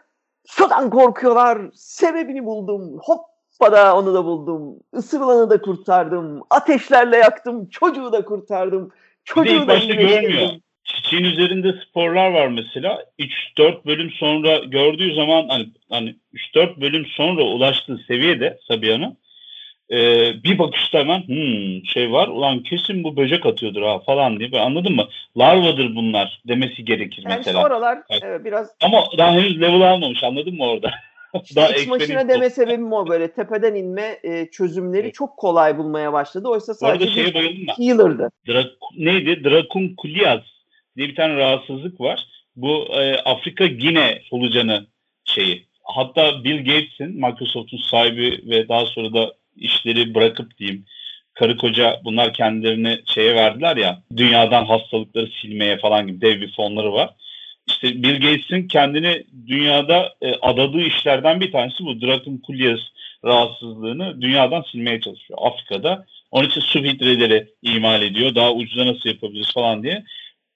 sudan 0.45 0.89
korkuyorlar. 0.89 1.61
Sebebini 1.73 2.45
buldum. 2.45 2.99
Hoppada 3.03 3.97
onu 3.97 4.13
da 4.13 4.25
buldum. 4.25 4.79
Isırılanı 4.97 5.49
da 5.49 5.61
kurtardım. 5.61 6.41
Ateşlerle 6.49 7.17
yaktım. 7.17 7.69
Çocuğu 7.69 8.11
da 8.11 8.25
kurtardım. 8.25 8.91
Çocuğu 9.25 9.53
bir 9.53 9.57
de 9.57 9.61
ilk 9.61 9.67
başta 9.67 9.93
görmüyor. 9.93 10.49
Çiçeğin 10.83 11.23
üzerinde 11.23 11.73
sporlar 11.89 12.31
var 12.31 12.47
mesela. 12.47 13.05
3-4 13.57 13.85
bölüm 13.85 14.11
sonra 14.11 14.57
gördüğü 14.57 15.15
zaman 15.15 15.47
hani, 15.49 15.67
hani 15.89 16.15
3-4 16.55 16.81
bölüm 16.81 17.05
sonra 17.05 17.43
ulaştığı 17.43 17.97
seviyede 18.07 18.59
Sabiha'nın 18.67 19.17
Ee, 19.91 20.43
bir 20.43 20.59
bakışta 20.59 20.99
hemen 20.99 21.27
hmm, 21.27 21.85
şey 21.85 22.11
var 22.11 22.27
ulan 22.27 22.63
kesin 22.63 23.03
bu 23.03 23.17
böcek 23.17 23.45
atıyordur 23.45 23.81
ha 23.81 23.99
falan 23.99 24.39
diye 24.39 24.61
anladın 24.61 24.95
mı? 24.95 25.07
Larvadır 25.37 25.95
bunlar 25.95 26.41
demesi 26.47 26.85
gerekir 26.85 27.23
yani 27.23 27.37
mesela. 27.37 27.59
Işte 27.59 27.67
oralar 27.67 27.99
evet. 28.09 28.23
Evet, 28.25 28.45
biraz 28.45 28.75
ama 28.81 29.03
daha 29.17 29.31
henüz 29.31 29.61
level 29.61 29.93
almamış 29.93 30.23
anladın 30.23 30.55
mı 30.55 30.63
orada? 30.65 30.91
İşte 31.43 31.55
Daha 31.55 31.69
iç 31.69 31.87
maşine 31.87 32.29
deme 32.29 32.49
sebebim 32.49 32.93
o 32.93 33.07
böyle 33.07 33.31
tepeden 33.31 33.75
inme 33.75 34.19
e, 34.23 34.49
çözümleri 34.51 35.01
evet. 35.01 35.13
çok 35.13 35.37
kolay 35.37 35.77
bulmaya 35.77 36.13
başladı. 36.13 36.47
Oysa 36.47 36.73
sadece 36.73 37.05
Orada 37.05 37.15
şeye 37.15 37.33
bayıldım 37.33 37.67
ben. 37.67 37.85
healer'dı. 37.85 38.29
Dra 38.47 38.65
neydi? 38.97 39.43
Dracunculias 39.43 40.43
diye 40.97 41.07
bir 41.07 41.15
tane 41.15 41.35
rahatsızlık 41.35 42.01
var. 42.01 42.25
Bu 42.55 42.85
e, 42.93 43.15
Afrika 43.17 43.65
Gine 43.65 44.21
solucanı 44.29 44.85
şeyi. 45.25 45.65
Hatta 45.83 46.43
Bill 46.43 46.57
Gates'in 46.57 47.15
Microsoft'un 47.15 47.77
sahibi 47.77 48.49
ve 48.49 48.67
daha 48.69 48.85
sonra 48.85 49.13
da 49.13 49.33
işleri 49.55 50.15
bırakıp 50.15 50.57
diyeyim 50.57 50.85
karı 51.33 51.57
koca 51.57 52.01
bunlar 52.03 52.33
kendilerini 52.33 52.99
şeye 53.05 53.35
verdiler 53.35 53.77
ya 53.77 54.01
dünyadan 54.17 54.65
hastalıkları 54.65 55.29
silmeye 55.41 55.77
falan 55.77 56.07
gibi 56.07 56.21
dev 56.21 56.41
bir 56.41 56.53
fonları 56.55 56.93
var 56.93 57.09
işte 57.67 58.03
Bill 58.03 58.21
Gates'in 58.21 58.67
kendini 58.67 59.23
dünyada 59.47 60.13
e, 60.21 60.33
adadığı 60.35 60.81
işlerden 60.81 61.39
bir 61.39 61.51
tanesi 61.51 61.85
bu 61.85 62.01
Dracunculias 62.01 62.79
rahatsızlığını 63.25 64.21
dünyadan 64.21 64.63
silmeye 64.71 65.01
çalışıyor 65.01 65.39
Afrika'da. 65.41 66.05
Onun 66.31 66.47
için 66.47 66.61
su 66.61 66.81
filtreleri 66.81 67.47
imal 67.61 68.01
ediyor. 68.01 68.35
Daha 68.35 68.53
ucuza 68.53 68.87
nasıl 68.87 69.09
yapabiliriz 69.09 69.53
falan 69.53 69.83
diye. 69.83 70.03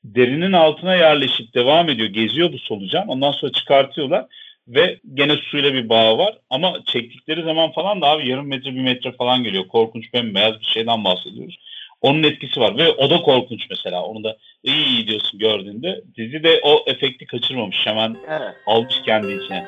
Derinin 0.04 0.54
altına 0.54 0.96
yerleşip 0.96 1.54
devam 1.54 1.90
ediyor. 1.90 2.10
Geziyor 2.10 2.54
bu 2.54 2.60
solucan. 2.60 3.08
Ondan 3.08 3.32
sonra 3.32 3.52
çıkartıyorlar 3.52 4.26
ve 4.68 5.00
gene 5.14 5.36
suyla 5.36 5.74
bir 5.74 5.90
bağ 5.90 6.18
var. 6.18 6.38
Ama 6.50 6.74
çektikleri 6.86 7.44
zaman 7.44 7.72
falan 7.72 8.02
da 8.02 8.08
abi 8.08 8.30
yarım 8.30 8.48
metre 8.48 8.76
bir 8.76 8.82
metre 8.82 9.12
falan 9.12 9.44
geliyor. 9.44 9.68
Korkunç 9.68 10.14
bembeyaz 10.14 10.60
bir 10.60 10.66
şeyden 10.66 11.04
bahsediyoruz. 11.04 11.60
Onun 12.02 12.24
etkisi 12.24 12.60
var 12.60 12.78
ve 12.78 12.92
o 12.92 13.10
da 13.10 13.22
korkunç 13.22 13.70
mesela. 13.70 14.04
Onu 14.04 14.24
da 14.24 14.38
iyi 14.64 14.86
iyi 14.86 15.08
diyorsun 15.08 15.40
gördüğünde. 15.40 16.02
Dizi 16.18 16.44
de 16.44 16.60
o 16.64 16.84
efekti 16.88 17.26
kaçırmamış. 17.26 17.78
Hemen 17.86 18.18
evet. 18.28 18.56
almış 18.66 19.02
kendi 19.06 19.34
içine. 19.34 19.68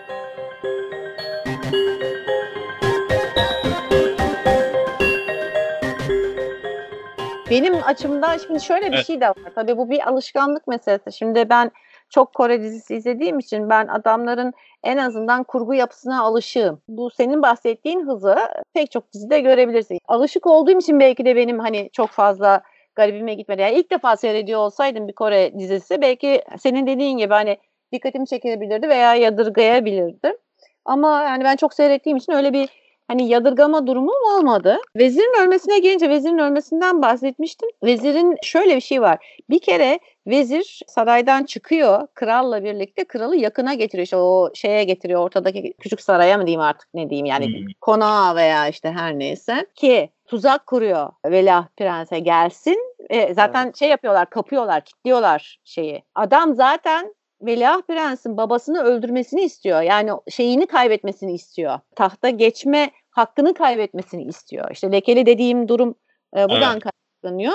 Benim 7.49 7.83
açımdan 7.83 8.37
şimdi 8.37 8.61
şöyle 8.61 8.91
bir 8.91 8.95
evet. 8.95 9.07
şey 9.07 9.21
de 9.21 9.27
var. 9.27 9.35
Tabii 9.55 9.77
bu 9.77 9.89
bir 9.89 10.09
alışkanlık 10.09 10.67
meselesi. 10.67 11.17
Şimdi 11.17 11.49
ben 11.49 11.71
çok 12.09 12.33
Kore 12.33 12.61
dizisi 12.61 12.95
izlediğim 12.95 13.39
için 13.39 13.69
ben 13.69 13.87
adamların 13.87 14.53
en 14.83 14.97
azından 14.97 15.43
kurgu 15.43 15.73
yapısına 15.73 16.21
alışığım. 16.23 16.81
Bu 16.87 17.09
senin 17.09 17.41
bahsettiğin 17.41 18.07
hızı 18.07 18.35
pek 18.73 18.91
çok 18.91 19.13
dizide 19.13 19.39
görebilirsin. 19.39 19.99
Alışık 20.07 20.47
olduğum 20.47 20.79
için 20.79 20.99
belki 20.99 21.25
de 21.25 21.35
benim 21.35 21.59
hani 21.59 21.89
çok 21.93 22.09
fazla 22.09 22.61
garibime 22.95 23.33
gitmedi. 23.33 23.61
Yani 23.61 23.75
ilk 23.75 23.91
defa 23.91 24.17
seyrediyor 24.17 24.59
olsaydım 24.59 25.07
bir 25.07 25.13
Kore 25.13 25.59
dizisi 25.59 26.01
belki 26.01 26.43
senin 26.59 26.87
dediğin 26.87 27.17
gibi 27.17 27.33
hani 27.33 27.57
dikkatimi 27.91 28.27
çekebilirdi 28.27 28.89
veya 28.89 29.15
yadırgayabilirdi. 29.15 30.37
Ama 30.85 31.23
yani 31.23 31.43
ben 31.43 31.55
çok 31.55 31.73
seyrettiğim 31.73 32.17
için 32.17 32.33
öyle 32.33 32.53
bir 32.53 32.69
hani 33.09 33.27
yadırgama 33.29 33.87
durumum 33.87 34.23
olmadı. 34.35 34.77
Vezirin 34.95 35.43
ölmesine 35.43 35.79
gelince 35.79 36.09
vezirin 36.09 36.37
ölmesinden 36.37 37.01
bahsetmiştim. 37.01 37.69
Vezirin 37.83 38.37
şöyle 38.43 38.75
bir 38.75 38.81
şey 38.81 39.01
var. 39.01 39.39
Bir 39.49 39.59
kere 39.59 39.99
vezir 40.27 40.79
saraydan 40.87 41.43
çıkıyor 41.43 42.07
kralla 42.15 42.63
birlikte 42.63 43.03
kralı 43.03 43.35
yakına 43.35 43.73
getiriyor. 43.73 44.03
İşte 44.03 44.17
o 44.17 44.51
şeye 44.53 44.83
getiriyor 44.83 45.21
ortadaki 45.21 45.73
küçük 45.79 46.01
saraya 46.01 46.37
mı 46.37 46.45
diyeyim 46.45 46.61
artık 46.61 46.89
ne 46.93 47.09
diyeyim 47.09 47.25
yani 47.25 47.45
hmm. 47.45 47.65
konağa 47.81 48.35
veya 48.35 48.67
işte 48.67 48.91
her 48.91 49.19
neyse 49.19 49.65
ki 49.75 50.09
tuzak 50.25 50.67
kuruyor 50.67 51.09
Velah 51.25 51.67
Prens'e 51.77 52.19
gelsin. 52.19 52.77
E, 53.09 53.33
zaten 53.33 53.65
evet. 53.65 53.77
şey 53.77 53.89
yapıyorlar 53.89 54.29
kapıyorlar 54.29 54.85
kilitliyorlar 54.85 55.59
şeyi. 55.63 56.03
Adam 56.15 56.55
zaten 56.55 57.13
Veliaht 57.41 57.87
Prens'in 57.87 58.37
babasını 58.37 58.83
öldürmesini 58.83 59.41
istiyor. 59.41 59.81
Yani 59.81 60.11
şeyini 60.29 60.67
kaybetmesini 60.67 61.33
istiyor. 61.33 61.79
Tahta 61.95 62.29
geçme 62.29 62.91
hakkını 63.11 63.53
kaybetmesini 63.53 64.23
istiyor. 64.23 64.71
İşte 64.71 64.91
lekeli 64.91 65.25
dediğim 65.25 65.67
durum 65.67 65.95
e, 66.37 66.49
buradan 66.49 66.73
evet. 66.73 66.83
kaynaklanıyor. 67.23 67.53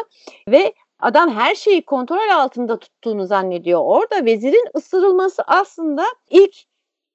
Ve 0.48 0.74
adam 0.98 1.30
her 1.30 1.54
şeyi 1.54 1.84
kontrol 1.84 2.28
altında 2.34 2.78
tuttuğunu 2.78 3.26
zannediyor. 3.26 3.80
Orada 3.84 4.24
vezirin 4.24 4.68
ısırılması 4.76 5.42
aslında 5.46 6.04
ilk 6.30 6.54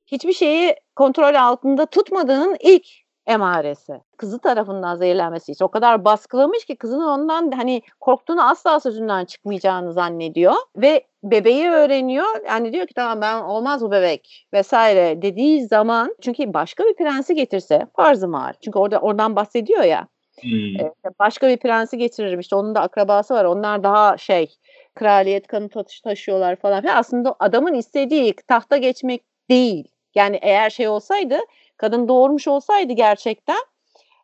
hiçbir 0.05 0.33
şeyi 0.33 0.75
kontrol 0.95 1.35
altında 1.35 1.85
tutmadığının 1.85 2.57
ilk 2.59 2.87
emaresi. 3.29 4.01
Kızı 4.17 4.39
tarafından 4.39 4.95
zehirlenmesi 4.95 5.51
için 5.51 5.65
o 5.65 5.67
kadar 5.67 6.05
baskılamış 6.05 6.65
ki 6.65 6.75
kızın 6.75 7.01
ondan 7.01 7.51
hani 7.51 7.81
korktuğunu 7.99 8.49
asla 8.49 8.79
sözünden 8.79 9.25
çıkmayacağını 9.25 9.93
zannediyor 9.93 10.53
ve 10.75 11.03
bebeği 11.23 11.69
öğreniyor. 11.69 12.45
Yani 12.47 12.73
diyor 12.73 12.87
ki 12.87 12.93
tamam 12.93 13.21
ben 13.21 13.41
olmaz 13.41 13.81
bu 13.81 13.91
bebek 13.91 14.47
vesaire 14.53 15.21
dediği 15.21 15.67
zaman 15.67 16.15
çünkü 16.21 16.53
başka 16.53 16.83
bir 16.83 16.95
prensi 16.95 17.35
getirse 17.35 17.87
farzı 17.95 18.27
mal. 18.27 18.53
Çünkü 18.63 18.79
orada 18.79 18.99
oradan 18.99 19.35
bahsediyor 19.35 19.83
ya. 19.83 20.07
Hmm. 20.41 20.89
başka 21.19 21.49
bir 21.49 21.57
prensi 21.57 21.97
getiririm 21.97 22.39
işte 22.39 22.55
onun 22.55 22.75
da 22.75 22.81
akrabası 22.81 23.33
var. 23.33 23.45
Onlar 23.45 23.83
daha 23.83 24.17
şey 24.17 24.55
kraliyet 24.95 25.47
kanı 25.47 25.69
taşıyorlar 26.03 26.55
falan. 26.55 26.83
Aslında 26.83 27.35
adamın 27.39 27.73
istediği 27.73 28.35
tahta 28.47 28.77
geçmek 28.77 29.21
değil. 29.49 29.87
Yani 30.15 30.39
eğer 30.41 30.69
şey 30.69 30.87
olsaydı 30.87 31.39
kadın 31.79 32.07
doğurmuş 32.07 32.47
olsaydı 32.47 32.93
gerçekten 32.93 33.59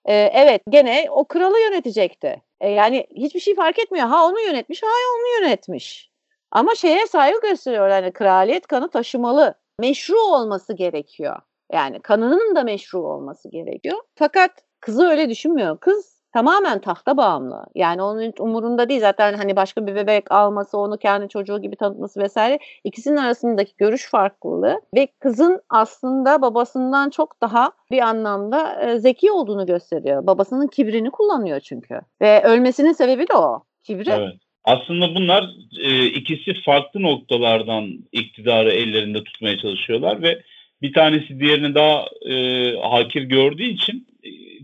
e, 0.06 0.14
evet 0.16 0.62
gene 0.70 1.08
o 1.12 1.26
kralı 1.26 1.60
yönetecekti. 1.60 2.42
E, 2.62 2.70
yani 2.70 3.08
hiçbir 3.16 3.40
şey 3.40 3.56
fark 3.56 3.80
etmiyor. 3.80 4.08
Ha 4.08 4.26
onu 4.26 4.40
yönetmiş, 4.40 4.84
ha 4.84 4.88
onu 4.88 5.44
yönetmiş. 5.44 6.12
Ama 6.52 6.76
şeye 6.76 7.08
saygı 7.08 7.42
gösteriyor. 7.42 7.90
Yani 7.90 8.12
kraliyet 8.12 8.68
kanı 8.68 8.90
taşımalı. 8.90 9.56
Meşru 9.80 10.20
olması 10.20 10.74
gerekiyor. 10.74 11.42
Yani 11.72 12.00
kanının 12.00 12.56
da 12.56 12.64
meşru 12.64 13.00
olması 13.00 13.50
gerekiyor. 13.50 13.98
Fakat 14.16 14.52
kızı 14.80 15.08
öyle 15.08 15.30
düşünmüyor. 15.30 15.78
Kız 15.78 16.15
tamamen 16.36 16.82
tahta 16.82 17.18
bağımlı. 17.18 17.66
Yani 17.76 18.02
onun 18.02 18.34
umurunda 18.40 18.90
değil 18.90 19.00
zaten 19.00 19.34
hani 19.34 19.56
başka 19.56 19.88
bir 19.88 19.96
bebek 19.96 20.32
alması, 20.32 20.78
onu 20.78 20.98
kendi 20.98 21.30
çocuğu 21.30 21.62
gibi 21.62 21.76
tanıtması 21.76 22.20
vesaire. 22.20 22.60
İkisinin 22.84 23.18
arasındaki 23.18 23.72
görüş 23.78 24.10
farklılığı 24.10 24.82
ve 24.96 25.08
kızın 25.20 25.62
aslında 25.70 26.42
babasından 26.42 27.10
çok 27.10 27.42
daha 27.42 27.72
bir 27.92 28.00
anlamda 28.00 28.82
e, 28.82 29.00
zeki 29.00 29.32
olduğunu 29.32 29.66
gösteriyor. 29.66 30.28
Babasının 30.28 30.68
kibrini 30.68 31.12
kullanıyor 31.12 31.60
çünkü. 31.60 32.00
Ve 32.22 32.44
ölmesinin 32.44 32.94
sebebi 32.94 33.28
de 33.28 33.34
o. 33.34 33.64
Kibri. 33.84 34.12
Evet. 34.12 34.36
Aslında 34.64 35.16
bunlar 35.16 35.50
e, 35.84 36.06
ikisi 36.06 36.54
farklı 36.66 37.02
noktalardan 37.02 37.90
iktidarı 38.12 38.72
ellerinde 38.72 39.24
tutmaya 39.24 39.58
çalışıyorlar 39.58 40.22
ve 40.22 40.42
bir 40.82 40.94
tanesi 40.94 41.40
diğerini 41.40 41.76
daha 41.76 42.06
e, 42.30 42.36
hakir 42.82 43.22
gördüğü 43.22 43.64
için 43.64 44.08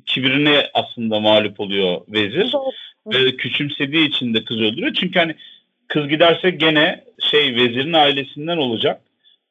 kibrine 0.05 0.69
aslında 0.73 1.19
mağlup 1.19 1.59
oluyor 1.59 2.01
vezir. 2.07 2.53
Ve 3.07 3.35
küçümsediği 3.35 4.07
için 4.07 4.33
de 4.33 4.43
kız 4.43 4.57
öldürüyor. 4.57 4.93
Çünkü 4.93 5.19
hani 5.19 5.35
kız 5.87 6.07
giderse 6.07 6.49
gene 6.49 7.03
şey 7.31 7.55
vezirin 7.55 7.93
ailesinden 7.93 8.57
olacak. 8.57 9.01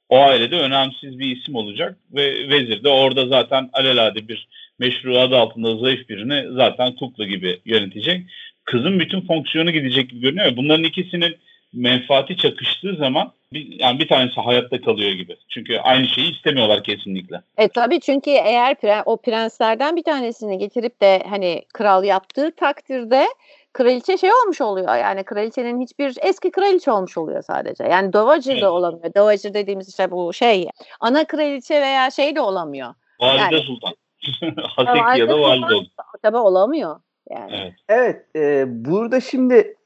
O 0.09 0.19
ailede 0.19 0.57
önemsiz 0.57 1.19
bir 1.19 1.37
isim 1.37 1.55
olacak 1.55 1.97
ve 2.13 2.49
vezir 2.49 2.85
de 2.85 2.89
orada 2.89 3.27
zaten 3.27 3.71
alelade 3.73 4.29
bir 4.29 4.49
meşru 4.79 5.19
adı 5.19 5.37
altında 5.37 5.77
zayıf 5.77 6.09
birini 6.09 6.45
zaten 6.53 6.95
kukla 6.95 7.25
gibi 7.25 7.61
yönetecek. 7.65 8.23
Kızın 8.65 9.01
bütün 9.01 9.21
fonksiyonu 9.21 9.71
gidecek 9.71 10.11
gibi 10.11 10.21
görünüyor. 10.21 10.57
Bunların 10.57 10.85
ikisinin 10.85 11.37
menfaati 11.73 12.37
çakıştığı 12.37 12.97
zaman 12.97 13.33
bir, 13.53 13.81
yani 13.81 13.99
bir 13.99 14.09
tanesi 14.09 14.41
hayatta 14.41 14.81
kalıyor 14.81 15.11
gibi. 15.11 15.37
Çünkü 15.49 15.79
aynı 15.79 16.07
şeyi 16.07 16.33
istemiyorlar 16.33 16.83
kesinlikle. 16.83 17.41
E 17.59 17.69
tabii 17.69 18.01
çünkü 18.01 18.31
eğer 18.31 18.75
pre, 18.75 19.03
o 19.07 19.17
prenslerden 19.17 19.97
bir 19.97 20.03
tanesini 20.03 20.59
getirip 20.59 21.01
de 21.01 21.23
hani 21.29 21.63
kral 21.75 22.05
yaptığı 22.05 22.57
takdirde 22.57 23.27
kraliçe 23.73 24.19
şey 24.19 24.31
olmuş 24.33 24.61
oluyor. 24.61 24.97
Yani 24.97 25.25
kraliçenin 25.25 25.81
hiçbir 25.81 26.17
eski 26.23 26.51
kraliçe 26.51 26.91
olmuş 26.91 27.19
oluyor 27.19 27.43
sadece. 27.43 27.85
Yani 27.85 28.13
dowager 28.13 28.53
evet. 28.53 28.63
de 28.63 28.69
olamıyor. 28.69 29.15
Dowager 29.15 29.55
dediğimiz 29.55 29.89
işte 29.89 30.11
bu 30.11 30.33
şey 30.33 30.69
ana 31.01 31.25
kraliçe 31.25 31.81
veya 31.81 32.11
şey 32.11 32.37
de 32.37 32.41
olamıyor. 32.41 32.95
Valide 33.21 33.43
yani, 33.43 33.59
Sultan. 33.59 33.95
Hasek 34.77 35.19
ya 35.19 35.29
da 35.29 35.41
valide 35.41 35.69
Sultan. 35.69 36.07
Tabii 36.23 36.37
olamıyor. 36.37 37.01
Yani. 37.31 37.53
Evet. 37.53 37.73
Evet. 37.89 38.37
E, 38.37 38.65
burada 38.85 39.21
şimdi 39.21 39.77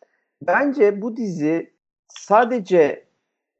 bence 0.43 1.03
bu 1.03 1.17
dizi 1.17 1.74
sadece 2.19 3.05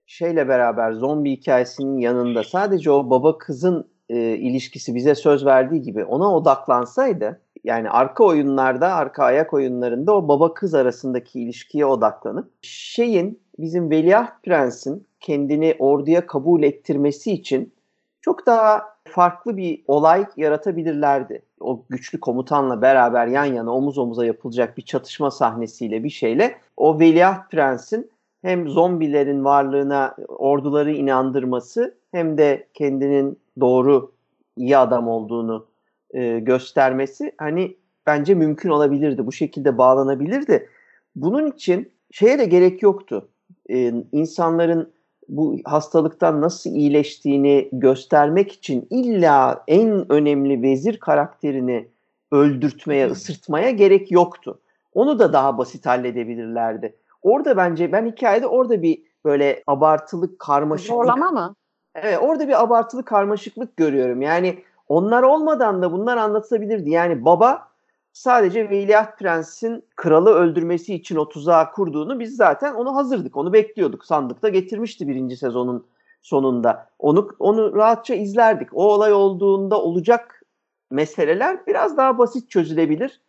şeyle 0.07 0.49
beraber 0.49 0.93
zombi 0.93 1.31
hikayesinin 1.31 1.99
yanında 1.99 2.45
sadece 2.45 2.91
o 2.91 3.11
baba 3.11 3.39
kızın 3.39 3.89
e, 4.09 4.17
ilişkisi 4.19 4.95
bize 4.95 5.15
söz 5.15 5.47
verdiği 5.47 5.83
gibi 5.83 6.05
ona 6.05 6.35
odaklansaydı 6.35 7.41
yani 7.65 7.91
arka 7.91 8.25
oyunlarda 8.25 8.95
arka 8.95 9.25
ayak 9.25 9.53
oyunlarında 9.55 10.17
o 10.17 10.29
baba 10.29 10.55
kız 10.55 10.75
arasındaki 10.75 11.41
ilişkiye 11.41 11.87
odaklanıp 11.87 12.51
şeyin 12.63 13.41
bizim 13.59 13.91
Veliaht 13.91 14.43
Prens'in 14.43 15.07
kendini 15.21 15.77
orduya 15.79 16.27
kabul 16.27 16.63
ettirmesi 16.63 17.33
için 17.33 17.75
çok 18.21 18.47
daha 18.47 18.83
farklı 19.05 19.57
bir 19.57 19.85
olay 19.87 20.27
yaratabilirlerdi. 20.37 21.43
o 21.61 21.85
güçlü 21.89 22.21
komutanla 22.21 22.83
beraber 22.83 23.27
yan 23.27 23.45
yana 23.45 23.75
omuz 23.75 23.99
omuza 23.99 24.27
yapılacak 24.27 24.77
bir 24.77 24.83
çatışma 24.83 25.31
sahnesiyle 25.31 26.05
bir 26.05 26.11
şeyle 26.11 26.59
o 26.77 27.01
Veliaht 27.01 27.51
Prens'in 27.51 28.11
hem 28.45 28.69
zombilerin 28.69 29.45
varlığına 29.45 30.17
orduları 30.29 30.93
inandırması 30.93 31.95
hem 32.13 32.39
de 32.39 32.67
kendinin 32.75 33.39
doğru 33.61 34.13
iyi 34.57 34.77
adam 34.77 35.09
olduğunu 35.09 35.67
e, 36.11 36.39
göstermesi 36.39 37.33
hani 37.39 37.77
bence 38.07 38.35
mümkün 38.35 38.69
olabilirdi. 38.69 39.27
Bu 39.27 39.33
şekilde 39.33 39.79
bağlanabilirdi. 39.79 40.69
Bunun 41.17 41.51
için 41.51 41.93
şeye 42.11 42.39
de 42.39 42.45
gerek 42.45 42.83
yoktu. 42.83 43.29
E, 43.71 43.93
insanların 44.13 44.93
bu 45.29 45.57
hastalıktan 45.65 46.41
nasıl 46.41 46.71
iyileştiğini 46.71 47.69
göstermek 47.73 48.53
için 48.53 48.87
illa 48.91 49.65
en 49.69 50.13
önemli 50.13 50.63
vezir 50.63 50.97
karakterini 50.97 51.89
öldürtmeye, 52.33 53.07
ısırtmaya 53.07 53.71
gerek 53.71 54.11
yoktu. 54.11 54.61
Onu 54.95 55.19
da 55.19 55.33
daha 55.33 55.59
basit 55.59 55.87
halledebilirlerdi. 55.87 56.95
Orada 57.25 57.57
bence 57.57 57.93
ben 57.93 58.07
hikayede 58.07 58.47
orada 58.47 58.83
bir 58.83 59.03
böyle 59.25 59.63
abartılı 59.67 60.39
karmaşıklık. 60.39 60.97
Zorlama 60.97 61.31
mı? 61.31 61.55
Evet 61.95 62.19
orada 62.23 62.49
bir 62.49 62.63
abartılı 62.63 63.05
karmaşıklık 63.05 63.77
görüyorum. 63.77 64.23
Yani 64.23 64.59
onlar 64.89 65.23
olmadan 65.23 65.83
da 65.83 65.93
bunlar 65.93 66.17
anlatılabilirdi. 66.17 66.91
Yani 66.91 67.25
baba 67.25 67.69
sadece 68.13 68.71
Veliaht 68.71 69.19
Prens'in 69.19 69.85
kralı 69.97 70.31
öldürmesi 70.31 70.95
için 70.95 71.17
o 71.17 71.29
tuzağı 71.29 71.73
kurduğunu 71.73 72.21
biz 72.21 72.37
zaten 72.37 72.75
onu 72.75 72.97
hazırdık. 72.97 73.37
Onu 73.37 73.53
bekliyorduk. 73.53 74.05
Sandıkta 74.05 74.49
getirmişti 74.49 75.09
birinci 75.09 75.37
sezonun 75.37 75.87
sonunda. 76.23 76.89
Onu 76.99 77.29
onu 77.39 77.75
rahatça 77.75 78.15
izlerdik. 78.15 78.69
O 78.73 78.93
olay 78.95 79.13
olduğunda 79.13 79.83
olacak 79.83 80.43
meseleler 80.91 81.67
biraz 81.67 81.97
daha 81.97 82.19
basit 82.19 82.51
çözülebilir. 82.51 83.21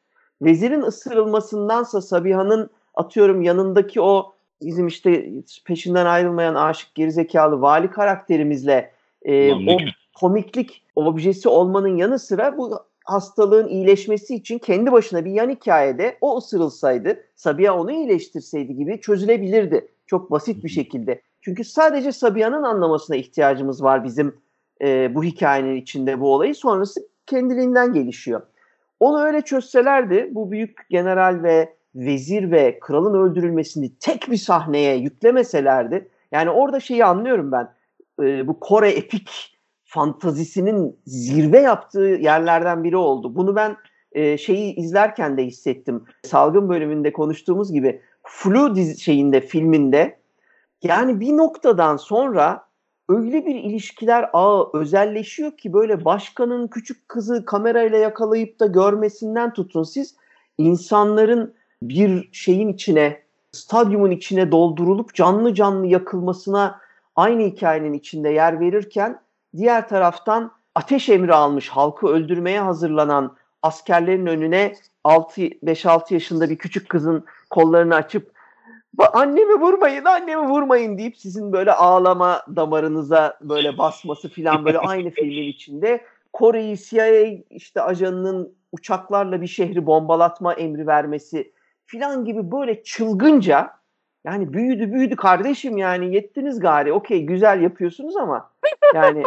Vezirin 0.42 0.82
ısırılmasındansa 0.82 2.02
Sabiha'nın 2.02 2.70
atıyorum 2.96 3.42
yanındaki 3.42 4.02
o 4.02 4.34
bizim 4.62 4.88
işte 4.88 5.32
peşinden 5.66 6.06
ayrılmayan 6.06 6.56
aşık 6.56 6.96
gerizekalı 6.96 7.62
vali 7.62 7.92
karakterimizle 7.92 8.92
e, 9.22 9.54
o 9.54 9.78
komiklik 10.16 10.84
objesi 10.96 11.50
olmanın 11.50 11.98
yanı 11.98 12.20
sıra 12.20 12.58
bu 12.58 12.80
hastalığın 13.06 13.68
iyileşmesi 13.68 14.36
için 14.36 14.60
kendi 14.60 14.92
başına 14.92 15.26
bir 15.26 15.32
yan 15.32 15.50
hikayede 15.50 16.18
o 16.22 16.38
ısırılsaydı, 16.38 17.24
Sabiha 17.36 17.80
onu 17.80 17.92
iyileştirseydi 17.92 18.76
gibi 18.76 19.02
çözülebilirdi. 19.02 19.88
Çok 20.08 20.32
basit 20.32 20.64
bir 20.64 20.70
şekilde. 20.70 21.22
Çünkü 21.42 21.64
sadece 21.64 22.12
Sabiha'nın 22.12 22.64
anlamasına 22.64 23.16
ihtiyacımız 23.16 23.84
var 23.84 24.04
bizim 24.04 24.36
e, 24.82 25.16
bu 25.16 25.24
hikayenin 25.24 25.76
içinde 25.76 26.20
bu 26.20 26.34
olayı. 26.34 26.56
Sonrası 26.56 27.08
kendiliğinden 27.26 27.94
gelişiyor. 27.94 28.42
Onu 29.00 29.22
öyle 29.22 29.42
çözselerdi 29.42 30.30
bu 30.32 30.52
büyük 30.52 30.90
general 30.90 31.44
ve 31.44 31.76
vezir 31.96 32.52
ve 32.52 32.80
kralın 32.80 33.14
öldürülmesini 33.14 33.92
tek 34.00 34.32
bir 34.32 34.38
sahneye 34.38 34.96
yüklemeselerdi. 34.96 36.10
Yani 36.32 36.50
orada 36.50 36.80
şeyi 36.80 37.06
anlıyorum 37.06 37.52
ben. 37.52 37.74
E, 38.24 38.48
bu 38.48 38.60
Kore 38.60 38.90
epik 38.90 39.58
fantazisinin 39.84 41.00
zirve 41.06 41.60
yaptığı 41.60 42.18
yerlerden 42.22 42.84
biri 42.84 42.98
oldu. 42.98 43.36
Bunu 43.36 43.56
ben 43.56 43.78
e, 44.12 44.38
şeyi 44.38 44.76
izlerken 44.76 45.38
de 45.38 45.46
hissettim. 45.46 46.04
Salgın 46.24 46.70
bölümünde 46.70 47.14
konuştuğumuz 47.14 47.74
gibi 47.74 48.02
Flu 48.24 48.76
dizi 48.76 49.02
şeyinde 49.02 49.42
filminde 49.42 50.20
yani 50.84 51.20
bir 51.20 51.38
noktadan 51.38 51.98
sonra 51.98 52.66
öyle 53.10 53.46
bir 53.46 53.56
ilişkiler 53.56 54.30
ağı 54.34 54.70
özelleşiyor 54.74 55.58
ki 55.58 55.74
böyle 55.74 56.06
başkanın 56.06 56.68
küçük 56.68 57.10
kızı 57.10 57.46
kamerayla 57.46 57.98
yakalayıp 57.98 58.60
da 58.60 58.66
görmesinden 58.66 59.54
tutun 59.54 59.84
siz 59.84 60.16
insanların 60.58 61.56
bir 61.90 62.30
şeyin 62.32 62.68
içine 62.68 63.22
stadyumun 63.52 64.12
içine 64.12 64.52
doldurulup 64.52 65.14
canlı 65.14 65.54
canlı 65.54 65.88
yakılmasına 65.88 66.80
aynı 67.16 67.44
hikayenin 67.44 67.94
içinde 67.94 68.30
yer 68.30 68.60
verirken 68.60 69.20
Diğer 69.58 69.90
taraftan 69.90 70.52
ateş 70.76 71.10
emri 71.10 71.34
almış 71.34 71.70
halkı 71.70 72.08
öldürmeye 72.08 72.60
hazırlanan 72.60 73.36
askerlerin 73.62 74.26
önüne 74.26 74.76
5-6 75.06 76.14
yaşında 76.14 76.50
bir 76.50 76.58
küçük 76.58 76.90
kızın 76.90 77.26
kollarını 77.50 77.96
açıp 77.96 78.32
annemi 79.14 79.62
vurmayın 79.62 80.06
annemi 80.06 80.50
vurmayın 80.50 80.98
deyip 80.98 81.18
sizin 81.18 81.52
böyle 81.54 81.72
ağlama 81.72 82.42
damarınıza 82.56 83.38
böyle 83.42 83.78
basması 83.78 84.30
filan 84.30 84.66
böyle 84.66 84.80
aynı 84.80 85.10
filmin 85.16 85.48
içinde. 85.48 86.02
Kore'yi 86.34 86.78
CIA 86.78 87.44
işte 87.50 87.82
ajanının 87.82 88.56
uçaklarla 88.72 89.42
bir 89.42 89.48
şehri 89.48 89.86
bombalatma 89.86 90.54
emri 90.54 90.88
vermesi 90.88 91.52
filan 91.86 92.26
gibi 92.26 92.52
böyle 92.52 92.84
çılgınca 92.84 93.72
yani 94.26 94.54
büyüdü 94.54 94.94
büyüdü 94.94 95.16
kardeşim 95.16 95.78
yani 95.78 96.16
yettiniz 96.16 96.60
gari 96.60 96.94
okey 96.94 97.26
güzel 97.26 97.62
yapıyorsunuz 97.62 98.18
ama 98.18 98.52
yani 98.94 99.24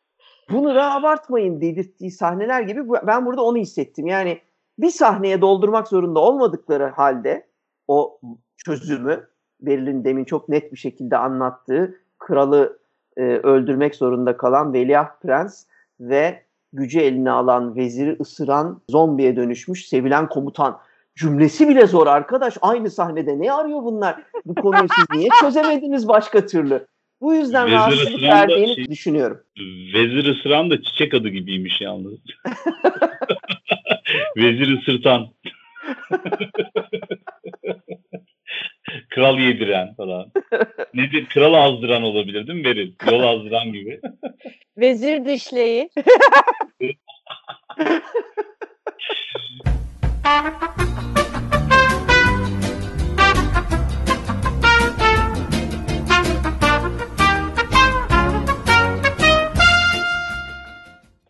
bunu 0.50 0.74
da 0.74 0.92
abartmayın 0.92 1.60
dedirttiği 1.60 2.10
sahneler 2.10 2.62
gibi 2.62 2.88
ben 3.06 3.26
burada 3.26 3.42
onu 3.42 3.56
hissettim. 3.56 4.06
Yani 4.06 4.40
bir 4.78 4.90
sahneye 4.90 5.40
doldurmak 5.40 5.88
zorunda 5.88 6.20
olmadıkları 6.20 6.86
halde 6.86 7.46
o 7.88 8.20
çözümü 8.56 9.28
Beril'in 9.60 10.04
demin 10.04 10.24
çok 10.24 10.48
net 10.48 10.72
bir 10.72 10.76
şekilde 10.76 11.16
anlattığı 11.16 12.00
kralı 12.18 12.78
e, 13.16 13.22
öldürmek 13.22 13.94
zorunda 13.94 14.36
kalan 14.36 14.72
Veliaht 14.72 15.22
Prens 15.22 15.64
ve 16.00 16.42
gücü 16.72 17.00
eline 17.00 17.30
alan 17.30 17.76
veziri 17.76 18.16
ısıran 18.20 18.80
zombiye 18.88 19.36
dönüşmüş 19.36 19.88
sevilen 19.88 20.28
komutan. 20.28 20.78
Cümlesi 21.16 21.68
bile 21.68 21.86
zor 21.86 22.06
arkadaş. 22.06 22.54
Aynı 22.62 22.90
sahnede 22.90 23.40
ne 23.40 23.52
arıyor 23.52 23.82
bunlar? 23.82 24.16
Bu 24.44 24.54
konuyu 24.54 24.86
siz 24.96 25.18
niye 25.18 25.28
çözemediniz 25.40 26.08
başka 26.08 26.46
türlü? 26.46 26.86
Bu 27.20 27.34
yüzden 27.34 27.66
Vezir 27.66 27.76
rahatsızlık 27.76 28.22
verdiğini 28.22 28.74
şey, 28.74 28.88
düşünüyorum. 28.88 29.40
Vezir 29.94 30.36
ısıran 30.36 30.70
da 30.70 30.82
çiçek 30.82 31.14
adı 31.14 31.28
gibiymiş 31.28 31.80
yalnız. 31.80 32.14
Vezir 34.36 34.78
ısırtan. 34.78 35.28
Kral 39.10 39.38
yediren 39.38 39.94
falan. 39.94 40.32
Nedir? 40.94 41.26
Kral 41.26 41.54
azdıran 41.54 42.02
olabilir 42.02 42.46
değil 42.46 42.58
mi 42.58 42.64
Beril? 42.64 42.92
Yol 43.10 43.22
azdıran 43.22 43.72
gibi. 43.72 44.00
Vezir 44.78 45.24
dişleyi. 45.24 45.90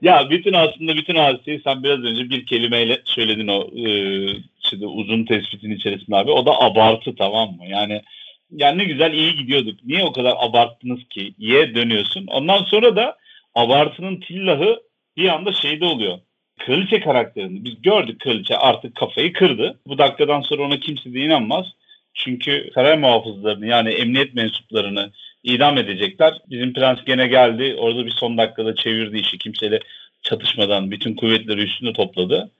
Ya 0.03 0.30
bütün 0.30 0.53
aslında 0.53 0.97
bütün 0.97 1.16
hadiseyi 1.16 1.61
sen 1.64 1.82
biraz 1.82 1.99
önce 1.99 2.30
bir 2.30 2.47
kelimeyle 2.47 3.03
söyledin 3.05 3.49
o 3.49 3.68
e, 3.76 4.26
işte 4.64 4.86
uzun 4.86 5.24
tespitin 5.24 5.70
içerisinde 5.70 6.16
abi. 6.16 6.30
O 6.30 6.47
da 6.47 6.61
abartı 6.61 7.14
tamam 7.16 7.49
mı? 7.49 7.66
Yani 7.66 8.03
yani 8.51 8.78
ne 8.78 8.84
güzel 8.84 9.12
iyi 9.12 9.36
gidiyorduk. 9.36 9.84
Niye 9.84 10.05
o 10.05 10.12
kadar 10.12 10.34
abarttınız 10.38 11.01
ki? 11.11 11.34
Ye 11.38 11.74
dönüyorsun. 11.74 12.26
Ondan 12.26 12.64
sonra 12.64 12.97
da 12.97 13.16
abartının 13.55 14.20
tillahı 14.20 14.82
bir 15.16 15.28
anda 15.28 15.53
şeyde 15.53 15.84
oluyor. 15.84 16.18
Kraliçe 16.67 17.01
karakterini 17.01 17.65
biz 17.65 17.83
gördük 17.83 18.21
kraliçe 18.21 18.57
artık 18.57 18.95
kafayı 18.95 19.33
kırdı. 19.33 19.79
Bu 19.87 19.99
dakikadan 19.99 20.41
sonra 20.41 20.63
ona 20.63 20.81
kimse 20.81 21.15
de 21.15 21.21
inanmaz. 21.21 21.67
Çünkü 22.15 22.71
saray 22.75 22.99
muhafızlarını 22.99 23.67
yani 23.67 23.89
emniyet 23.89 24.35
mensuplarını 24.35 25.11
idam 25.43 25.79
edecekler. 25.79 26.35
Bizim 26.51 26.73
prens 26.73 26.99
gene 27.07 27.27
geldi. 27.27 27.77
Orada 27.79 28.07
bir 28.07 28.11
son 28.11 28.39
dakikada 28.39 28.75
çevirdi 28.75 29.19
işi. 29.19 29.39
Kimseyle 29.39 29.81
çatışmadan 30.23 30.91
bütün 30.91 31.15
kuvvetleri 31.15 31.63
üstünde 31.63 31.93
topladı. 31.93 32.51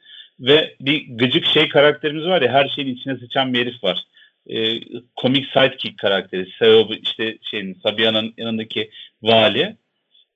Ve 0.41 0.75
bir 0.81 1.07
gıcık 1.09 1.47
şey 1.47 1.69
karakterimiz 1.69 2.25
var 2.27 2.43
ya 2.43 2.53
her 2.53 2.69
şeyin 2.69 2.95
içine 2.95 3.17
sıçan 3.17 3.55
bir 3.55 3.61
herif 3.61 3.85
var. 3.85 4.05
Ee, 4.51 4.81
komik 5.17 5.47
sidekick 5.47 5.99
karakteri. 5.99 6.47
Sebebi 6.59 7.01
işte 7.03 7.39
şeyin 7.51 7.75
Sabiha'nın 7.83 8.35
yanındaki 8.37 8.91
vali. 9.23 9.77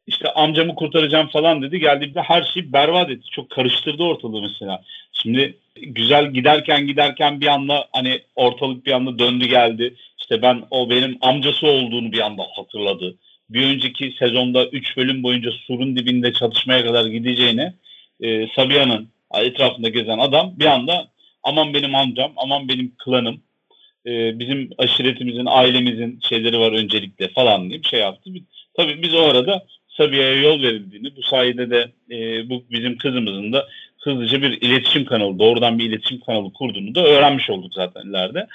İşte 0.07 0.33
amcamı 0.33 0.75
kurtaracağım 0.75 1.29
falan 1.29 1.63
dedi. 1.63 1.81
Geldi 1.81 2.07
bir 2.07 2.15
de 2.15 2.23
her 2.23 2.43
şeyi 2.43 2.73
berbat 2.73 3.11
etti. 3.11 3.31
Çok 3.31 3.51
karıştırdı 3.51 4.03
ortalığı 4.03 4.43
mesela. 4.43 4.83
Şimdi 5.13 5.57
güzel 5.77 6.33
giderken 6.33 6.87
giderken 6.87 7.41
bir 7.41 7.47
anda 7.47 7.89
hani 7.93 8.21
ortalık 8.37 8.87
bir 8.87 8.93
anda 8.93 9.19
döndü 9.19 9.47
geldi. 9.47 9.95
İşte 10.21 10.43
ben 10.43 10.63
o 10.71 10.91
benim 10.91 11.19
amcası 11.21 11.67
olduğunu 11.67 12.13
bir 12.13 12.21
anda 12.21 12.43
hatırladı. 12.57 13.17
Bir 13.51 13.67
önceki 13.67 14.15
sezonda 14.19 14.67
3 14.67 14.97
bölüm 14.97 15.23
boyunca 15.23 15.51
surun 15.51 15.97
dibinde 15.97 16.33
çalışmaya 16.33 16.85
kadar 16.87 17.07
gideceğine 17.07 17.75
e, 18.21 18.49
Sabiha'nın 18.49 19.09
etrafında 19.35 19.89
gezen 19.89 20.19
adam 20.19 20.53
bir 20.57 20.67
anda 20.67 21.09
aman 21.43 21.75
benim 21.75 21.95
amcam, 21.95 22.33
aman 22.37 22.69
benim 22.69 22.93
klanım, 22.99 23.41
e, 24.07 24.39
bizim 24.39 24.71
aşiretimizin, 24.79 25.47
ailemizin 25.47 26.21
şeyleri 26.29 26.59
var 26.59 26.73
öncelikle 26.73 27.29
falan 27.29 27.71
diye 27.71 27.83
bir 27.83 27.89
şey 27.89 28.01
yaptı. 28.01 28.31
Tabii 28.77 29.03
biz 29.03 29.15
o 29.15 29.23
arada 29.23 29.67
Sabiha'ya 29.97 30.35
yol 30.35 30.63
verildiğini, 30.63 31.17
bu 31.17 31.23
sayede 31.23 31.71
de 31.71 31.91
e, 32.11 32.49
bu 32.51 32.65
bizim 32.71 32.99
kızımızın 32.99 33.53
da 33.53 33.67
hızlıca 34.01 34.43
bir 34.43 34.61
iletişim 34.61 35.05
kanalı, 35.05 35.39
doğrudan 35.39 35.79
bir 35.79 35.85
iletişim 35.85 36.21
kanalı 36.21 36.53
kurduğunu 36.53 36.95
da 36.95 37.05
öğrenmiş 37.05 37.51
olduk 37.51 37.75
zaten 37.75 38.03
ileride. 38.03 38.47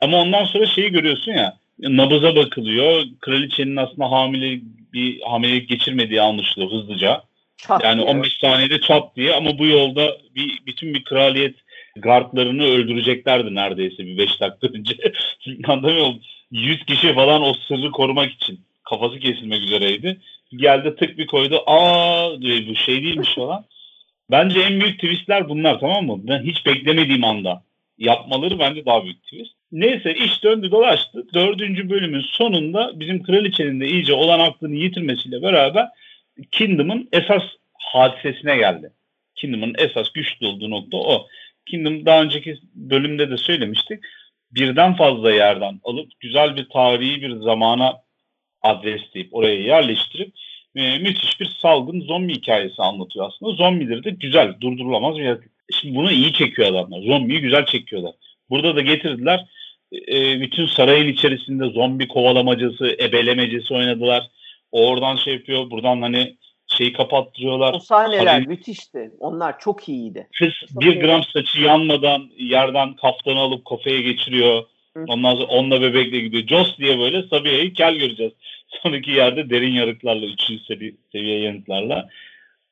Ama 0.00 0.20
ondan 0.20 0.44
sonra 0.44 0.66
şeyi 0.66 0.90
görüyorsun 0.90 1.32
ya, 1.32 1.56
nabıza 1.78 2.36
bakılıyor. 2.36 3.04
Kraliçenin 3.20 3.76
aslında 3.76 4.10
hamile 4.10 4.60
bir 4.92 5.20
hamilelik 5.20 5.68
geçirmediği 5.68 6.22
anlaşılıyor 6.22 6.70
hızlıca. 6.72 7.22
Çat 7.56 7.84
yani 7.84 8.02
diye. 8.02 8.10
15 8.10 8.38
saniyede 8.40 8.80
çat 8.80 9.16
diye 9.16 9.34
ama 9.34 9.58
bu 9.58 9.66
yolda 9.66 10.16
bir 10.34 10.60
bütün 10.66 10.94
bir 10.94 11.04
kraliyet 11.04 11.54
gardlarını 11.96 12.64
öldüreceklerdi 12.64 13.54
neredeyse 13.54 13.98
bir 14.06 14.18
5 14.18 14.40
dakika 14.40 14.66
önce. 14.66 14.96
Anlamıyor 15.64 16.06
musun? 16.06 16.22
100 16.50 16.84
kişi 16.84 17.14
falan 17.14 17.42
o 17.42 17.54
sırrı 17.54 17.90
korumak 17.90 18.32
için 18.32 18.60
kafası 18.84 19.18
kesilmek 19.18 19.62
üzereydi. 19.62 20.20
Geldi 20.56 20.96
tık 20.96 21.18
bir 21.18 21.26
koydu. 21.26 21.62
Aa 21.66 22.40
diye 22.40 22.68
bu 22.68 22.76
şey 22.76 23.02
değilmiş 23.02 23.34
falan. 23.34 23.64
Bence 24.30 24.60
en 24.60 24.80
büyük 24.80 25.00
twistler 25.00 25.48
bunlar 25.48 25.80
tamam 25.80 26.06
mı? 26.06 26.20
Ben 26.22 26.42
hiç 26.42 26.66
beklemediğim 26.66 27.24
anda 27.24 27.62
yapmaları 27.98 28.58
bence 28.58 28.86
daha 28.86 29.04
büyük 29.04 29.22
twist. 29.22 29.52
Neyse 29.72 30.14
iş 30.14 30.44
döndü 30.44 30.70
dolaştı. 30.70 31.26
Dördüncü 31.34 31.90
bölümün 31.90 32.20
sonunda 32.20 33.00
bizim 33.00 33.22
kraliçenin 33.22 33.80
de 33.80 33.88
iyice 33.88 34.12
olan 34.12 34.40
aklını 34.40 34.74
yitirmesiyle 34.74 35.42
beraber 35.42 35.88
Kingdom'ın 36.50 37.08
esas 37.12 37.42
hadisesine 37.72 38.56
geldi. 38.56 38.92
Kingdom'ın 39.34 39.74
esas 39.78 40.12
güçlü 40.12 40.46
olduğu 40.46 40.70
nokta 40.70 40.96
o. 40.96 41.26
Kingdom 41.66 42.06
daha 42.06 42.22
önceki 42.22 42.58
bölümde 42.74 43.30
de 43.30 43.36
söylemiştik. 43.36 44.00
Birden 44.50 44.94
fazla 44.94 45.32
yerden 45.32 45.80
alıp 45.84 46.20
güzel 46.20 46.56
bir 46.56 46.68
tarihi 46.68 47.22
bir 47.22 47.36
zamana 47.36 48.02
adresleyip 48.62 49.34
oraya 49.34 49.60
yerleştirip 49.60 50.34
e, 50.76 50.98
müthiş 50.98 51.40
bir 51.40 51.56
salgın 51.62 52.00
zombi 52.00 52.34
hikayesi 52.34 52.82
anlatıyor 52.82 53.26
aslında. 53.26 53.52
Zombileri 53.52 54.04
de 54.04 54.10
güzel, 54.10 54.54
durdurulamaz 54.60 55.16
bir 55.16 55.38
Şimdi 55.72 55.94
bunu 55.94 56.12
iyi 56.12 56.32
çekiyor 56.32 56.68
adamlar. 56.68 57.02
Zombiyi 57.02 57.40
güzel 57.40 57.66
çekiyorlar. 57.66 58.14
Burada 58.50 58.76
da 58.76 58.80
getirdiler. 58.80 59.48
E, 59.92 60.40
bütün 60.40 60.66
sarayın 60.66 61.08
içerisinde 61.08 61.66
zombi 61.66 62.08
kovalamacası, 62.08 62.96
ebelemecesi 63.00 63.74
oynadılar. 63.74 64.30
oradan 64.72 65.16
şey 65.16 65.34
yapıyor. 65.34 65.70
Buradan 65.70 66.02
hani 66.02 66.36
şeyi 66.66 66.92
kapattırıyorlar. 66.92 67.74
O 67.74 67.78
sahneler 67.78 68.24
Tabii, 68.24 68.48
müthişti. 68.48 69.10
Onlar 69.18 69.58
çok 69.58 69.88
iyiydi. 69.88 70.28
Kız 70.38 70.52
bir 70.80 71.00
gram 71.00 71.24
saçı 71.24 71.60
yanmadan 71.60 72.30
yerden 72.38 72.96
kaftanı 72.96 73.38
alıp 73.38 73.64
kafaya 73.64 74.00
geçiriyor. 74.00 74.64
Ondan 74.96 75.34
sonra 75.34 75.46
onunla 75.46 75.80
bebekle 75.80 76.20
gidiyor. 76.20 76.46
Jos 76.46 76.78
diye 76.78 76.98
böyle 76.98 77.22
Sabiha'yı 77.22 77.72
kel 77.72 77.94
göreceğiz. 77.94 78.32
Sonraki 78.82 79.10
yerde 79.10 79.50
derin 79.50 79.72
yarıklarla, 79.72 80.26
üçüncü 80.26 80.64
sevi 80.64 80.96
seviye 81.12 81.40
yanıtlarla. 81.40 82.08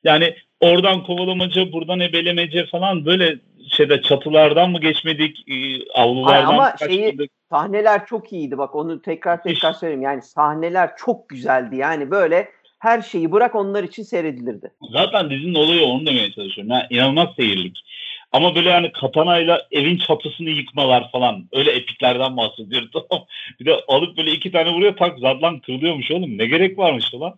Yani 0.03 0.35
oradan 0.59 1.03
kovalamaca, 1.03 1.71
buradan 1.71 1.99
ebelemece 1.99 2.65
falan 2.65 3.05
böyle 3.05 3.35
şeyde 3.71 4.01
çatılardan 4.01 4.71
mı 4.71 4.79
geçmedik, 4.79 5.49
e, 5.49 5.55
avlulardan 5.93 6.49
Ay, 6.49 6.55
ama 6.55 6.73
şeyi, 6.87 7.17
sahneler 7.49 8.05
çok 8.05 8.33
iyiydi. 8.33 8.57
Bak 8.57 8.75
onu 8.75 9.01
tekrar 9.01 9.43
tekrar 9.43 9.73
söyleyeyim. 9.73 10.01
Yani 10.01 10.21
sahneler 10.21 10.89
çok 10.97 11.29
güzeldi. 11.29 11.75
Yani 11.75 12.11
böyle 12.11 12.49
her 12.79 13.01
şeyi 13.01 13.31
bırak 13.31 13.55
onlar 13.55 13.83
için 13.83 14.03
seyredilirdi. 14.03 14.71
Zaten 14.91 15.29
dizinin 15.29 15.55
olayı 15.55 15.83
onu 15.85 16.05
demeye 16.05 16.31
çalışıyorum. 16.31 16.73
Yani 16.73 16.83
inanılmaz 16.89 17.27
seyirlik. 17.35 17.79
Ama 18.31 18.55
böyle 18.55 18.69
yani 18.69 18.91
katanayla 18.91 19.67
evin 19.71 19.97
çatısını 19.97 20.49
yıkmalar 20.49 21.11
falan 21.11 21.49
öyle 21.53 21.71
epiklerden 21.71 22.37
bahsediyoruz. 22.37 22.89
Bir 23.59 23.65
de 23.65 23.75
alıp 23.87 24.17
böyle 24.17 24.31
iki 24.31 24.51
tane 24.51 24.69
vuruyor 24.69 24.97
tak 24.97 25.19
zadlan 25.19 25.59
kırılıyormuş 25.59 26.11
oğlum. 26.11 26.37
Ne 26.37 26.45
gerek 26.45 26.77
varmış 26.77 27.13
lan. 27.13 27.35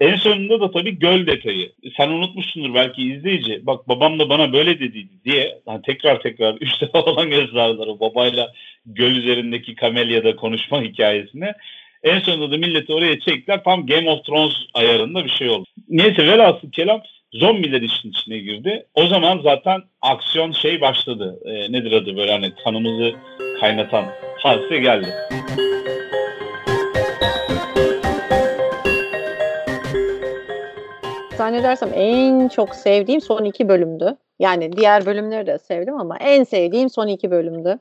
En 0.00 0.16
sonunda 0.16 0.60
da 0.60 0.70
tabii 0.70 0.98
göl 0.98 1.26
detayı. 1.26 1.72
Sen 1.96 2.08
unutmuşsundur 2.08 2.74
belki 2.74 3.02
izleyici. 3.02 3.66
Bak 3.66 3.88
babam 3.88 4.18
da 4.18 4.28
bana 4.28 4.52
böyle 4.52 4.80
dediydi 4.80 5.12
diye 5.24 5.58
yani 5.66 5.82
tekrar 5.82 6.20
tekrar 6.20 6.54
üç 6.60 6.80
defa 6.80 7.02
falan 7.02 7.30
gösterdiler 7.30 7.86
o 7.86 8.00
babayla 8.00 8.52
göl 8.86 9.10
üzerindeki 9.10 9.74
kamelyada 9.74 10.36
konuşma 10.36 10.82
hikayesini. 10.82 11.52
En 12.02 12.20
sonunda 12.20 12.50
da 12.50 12.56
milleti 12.56 12.92
oraya 12.92 13.20
çektiler. 13.20 13.64
Tam 13.64 13.86
Game 13.86 14.10
of 14.10 14.24
Thrones 14.24 14.54
ayarında 14.74 15.24
bir 15.24 15.30
şey 15.30 15.48
oldu. 15.48 15.66
Neyse 15.88 16.26
velhasıl 16.26 16.70
kelam 16.70 17.02
zombiler 17.32 17.82
işin 17.82 18.10
içine 18.10 18.38
girdi. 18.38 18.86
O 18.94 19.06
zaman 19.06 19.40
zaten 19.42 19.80
aksiyon 20.02 20.52
şey 20.52 20.80
başladı. 20.80 21.38
E, 21.44 21.72
nedir 21.72 21.92
adı 21.92 22.16
böyle 22.16 22.32
hani 22.32 22.52
kanımızı 22.64 23.12
kaynatan 23.60 24.04
hadise 24.38 24.78
geldi. 24.78 25.08
Zannedersem 31.36 31.90
en 31.94 32.48
çok 32.48 32.74
sevdiğim 32.74 33.20
son 33.20 33.44
iki 33.44 33.68
bölümdü. 33.68 34.16
Yani 34.38 34.72
diğer 34.72 35.06
bölümleri 35.06 35.46
de 35.46 35.58
sevdim 35.58 36.00
ama 36.00 36.16
en 36.18 36.44
sevdiğim 36.44 36.90
son 36.90 37.06
iki 37.06 37.30
bölümdü. 37.30 37.78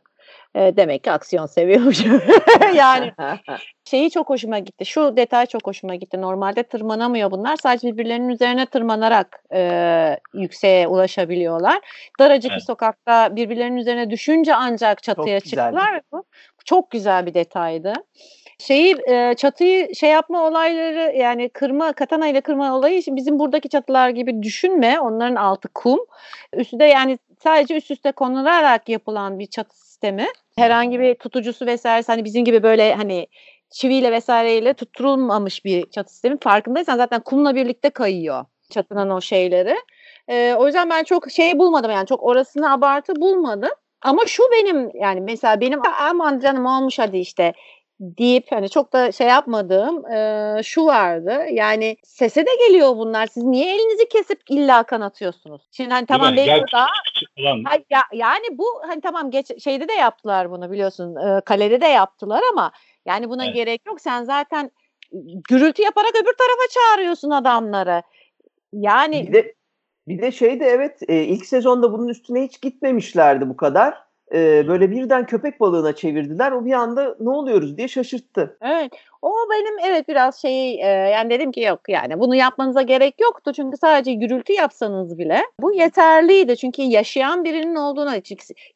E, 0.56 0.78
demek 0.78 1.04
ki 1.04 1.12
aksiyon 1.12 1.46
seviyormuşum. 1.46 2.22
yani 2.76 3.12
şeyi 3.86 4.12
çok 4.12 4.30
hoşuma 4.30 4.60
gitti. 4.60 4.86
Şu 4.86 5.18
detay 5.18 5.46
çok 5.46 5.68
hoşuma 5.68 5.96
gitti. 5.96 6.22
Normalde 6.22 6.64
tırmanamıyor 6.64 7.32
bunlar. 7.32 7.58
Sadece 7.64 7.88
birbirlerinin 7.88 8.30
üzerine 8.30 8.66
tırmanarak 8.66 9.44
e, 9.54 10.20
yükseğe 10.34 10.88
ulaşabiliyorlar. 10.88 11.80
Daracık 12.20 12.52
evet. 12.52 12.60
bir 12.60 12.66
sokakta 12.66 13.36
birbirlerinin 13.36 13.78
üzerine 13.78 14.10
düşünce 14.10 14.56
ancak 14.56 15.04
çatıya 15.04 15.40
çok 15.40 15.50
çıktılar. 15.50 16.02
Bu 16.12 16.24
çok 16.66 16.92
güzel 16.92 17.26
bir 17.26 17.34
detaydı. 17.34 17.94
Şeyi 18.60 18.96
e, 19.08 19.34
çatıyı 19.38 19.96
şey 19.96 20.10
yapma 20.10 20.48
olayları 20.48 21.18
yani 21.18 21.50
kırma 21.50 21.94
katana 21.94 22.28
ile 22.28 22.42
kırma 22.42 22.76
olayı 22.76 23.02
bizim 23.08 23.40
buradaki 23.40 23.70
çatılar 23.70 24.10
gibi 24.10 24.44
düşünme. 24.44 25.00
Onların 25.00 25.36
altı 25.36 25.68
kum. 25.68 26.00
Üstü 26.54 26.80
de 26.80 26.86
yani 26.86 27.18
sadece 27.44 27.76
üst 27.76 27.92
üste 27.92 28.12
konularak 28.12 28.90
yapılan 28.90 29.40
bir 29.40 29.46
çatı 29.46 29.87
sistemi. 29.98 30.28
Herhangi 30.58 31.00
bir 31.00 31.16
tutucusu 31.16 31.66
vesaire 31.66 32.04
hani 32.08 32.26
bizim 32.26 32.46
gibi 32.46 32.64
böyle 32.64 32.96
hani 32.96 33.28
çiviyle 33.70 34.12
vesaireyle 34.12 34.74
tutturulmamış 34.74 35.66
bir 35.66 35.90
çatı 35.90 36.14
sistemi. 36.14 36.38
Farkındaysan 36.42 36.98
zaten 36.98 37.22
kumla 37.22 37.56
birlikte 37.56 37.90
kayıyor 37.90 38.46
çatının 38.72 39.10
o 39.10 39.22
şeyleri. 39.22 39.76
Ee, 40.28 40.56
o 40.58 40.66
yüzden 40.66 40.90
ben 40.90 41.04
çok 41.04 41.32
şey 41.32 41.60
bulmadım 41.60 41.92
yani 41.92 42.08
çok 42.08 42.24
orasını 42.24 42.74
abartı 42.74 43.16
bulmadım. 43.16 43.72
Ama 44.02 44.26
şu 44.26 44.44
benim 44.52 44.92
yani 44.94 45.22
mesela 45.22 45.62
benim 45.62 45.82
aman 46.10 46.40
canım 46.40 46.66
olmuş 46.66 47.00
hadi 47.00 47.18
işte 47.18 47.54
deyip 48.00 48.52
hani 48.52 48.70
çok 48.70 48.94
da 48.94 49.12
şey 49.12 49.28
yapmadığım 49.28 50.12
e, 50.12 50.64
şu 50.64 50.86
vardı. 50.86 51.40
Yani 51.52 51.98
sese 52.04 52.46
de 52.46 52.52
geliyor 52.68 52.98
bunlar. 52.98 53.28
Siz 53.28 53.44
niye 53.44 53.76
elinizi 53.76 54.10
kesip 54.10 54.42
illa 54.50 54.84
kanatıyorsunuz? 54.84 55.62
Şimdi 55.72 55.90
hani 55.90 56.06
tamam 56.06 56.36
belki 56.38 56.66
daha 56.74 56.88
ya, 57.90 58.04
yani 58.14 58.58
bu 58.58 58.66
hani 58.88 59.02
tamam 59.02 59.32
geç 59.32 59.64
şeyde 59.64 59.88
de 59.88 59.94
yaptılar 59.94 60.52
bunu 60.52 60.72
biliyorsun. 60.72 61.16
E, 61.16 61.42
kalede 61.42 61.82
de 61.82 61.88
yaptılar 61.88 62.42
ama 62.52 62.72
yani 63.06 63.30
buna 63.30 63.46
evet. 63.46 63.56
gerek 63.56 63.86
yok. 63.86 64.02
Sen 64.02 64.24
zaten 64.24 64.72
gürültü 65.50 65.82
yaparak 65.82 66.12
öbür 66.16 66.34
tarafa 66.38 66.68
çağırıyorsun 66.74 67.30
adamları. 67.30 68.02
Yani 68.74 69.28
bir 69.28 69.34
de 69.34 69.56
bir 70.08 70.22
de 70.22 70.32
şeyde 70.32 70.66
evet 70.66 71.00
e, 71.08 71.24
ilk 71.24 71.46
sezonda 71.46 71.92
bunun 71.92 72.08
üstüne 72.08 72.44
hiç 72.44 72.62
gitmemişlerdi 72.62 73.50
bu 73.50 73.58
kadar 73.58 74.07
e, 74.34 74.68
böyle 74.68 74.92
birden 74.92 75.26
köpek 75.26 75.60
balığına 75.60 75.96
çevirdiler. 75.96 76.52
O 76.52 76.66
bir 76.66 76.74
anda 76.74 77.16
ne 77.20 77.30
oluyoruz 77.30 77.78
diye 77.78 77.88
şaşırttı. 77.88 78.58
Evet. 78.62 78.92
O 79.22 79.34
benim 79.52 79.92
evet 79.92 80.08
biraz 80.08 80.42
şey 80.42 80.74
e, 80.74 80.88
yani 80.88 81.30
dedim 81.30 81.52
ki 81.52 81.62
yok 81.62 81.80
yani 81.88 82.20
bunu 82.20 82.36
yapmanıza 82.36 82.82
gerek 82.82 83.16
yoktu. 83.22 83.54
Çünkü 83.56 83.78
sadece 83.78 84.14
gürültü 84.14 84.54
yapsanız 84.54 85.18
bile 85.18 85.42
bu 85.62 85.74
yeterliydi. 85.74 86.58
Çünkü 86.58 86.82
yaşayan 86.82 87.44
birinin 87.44 87.76
olduğuna 87.76 88.16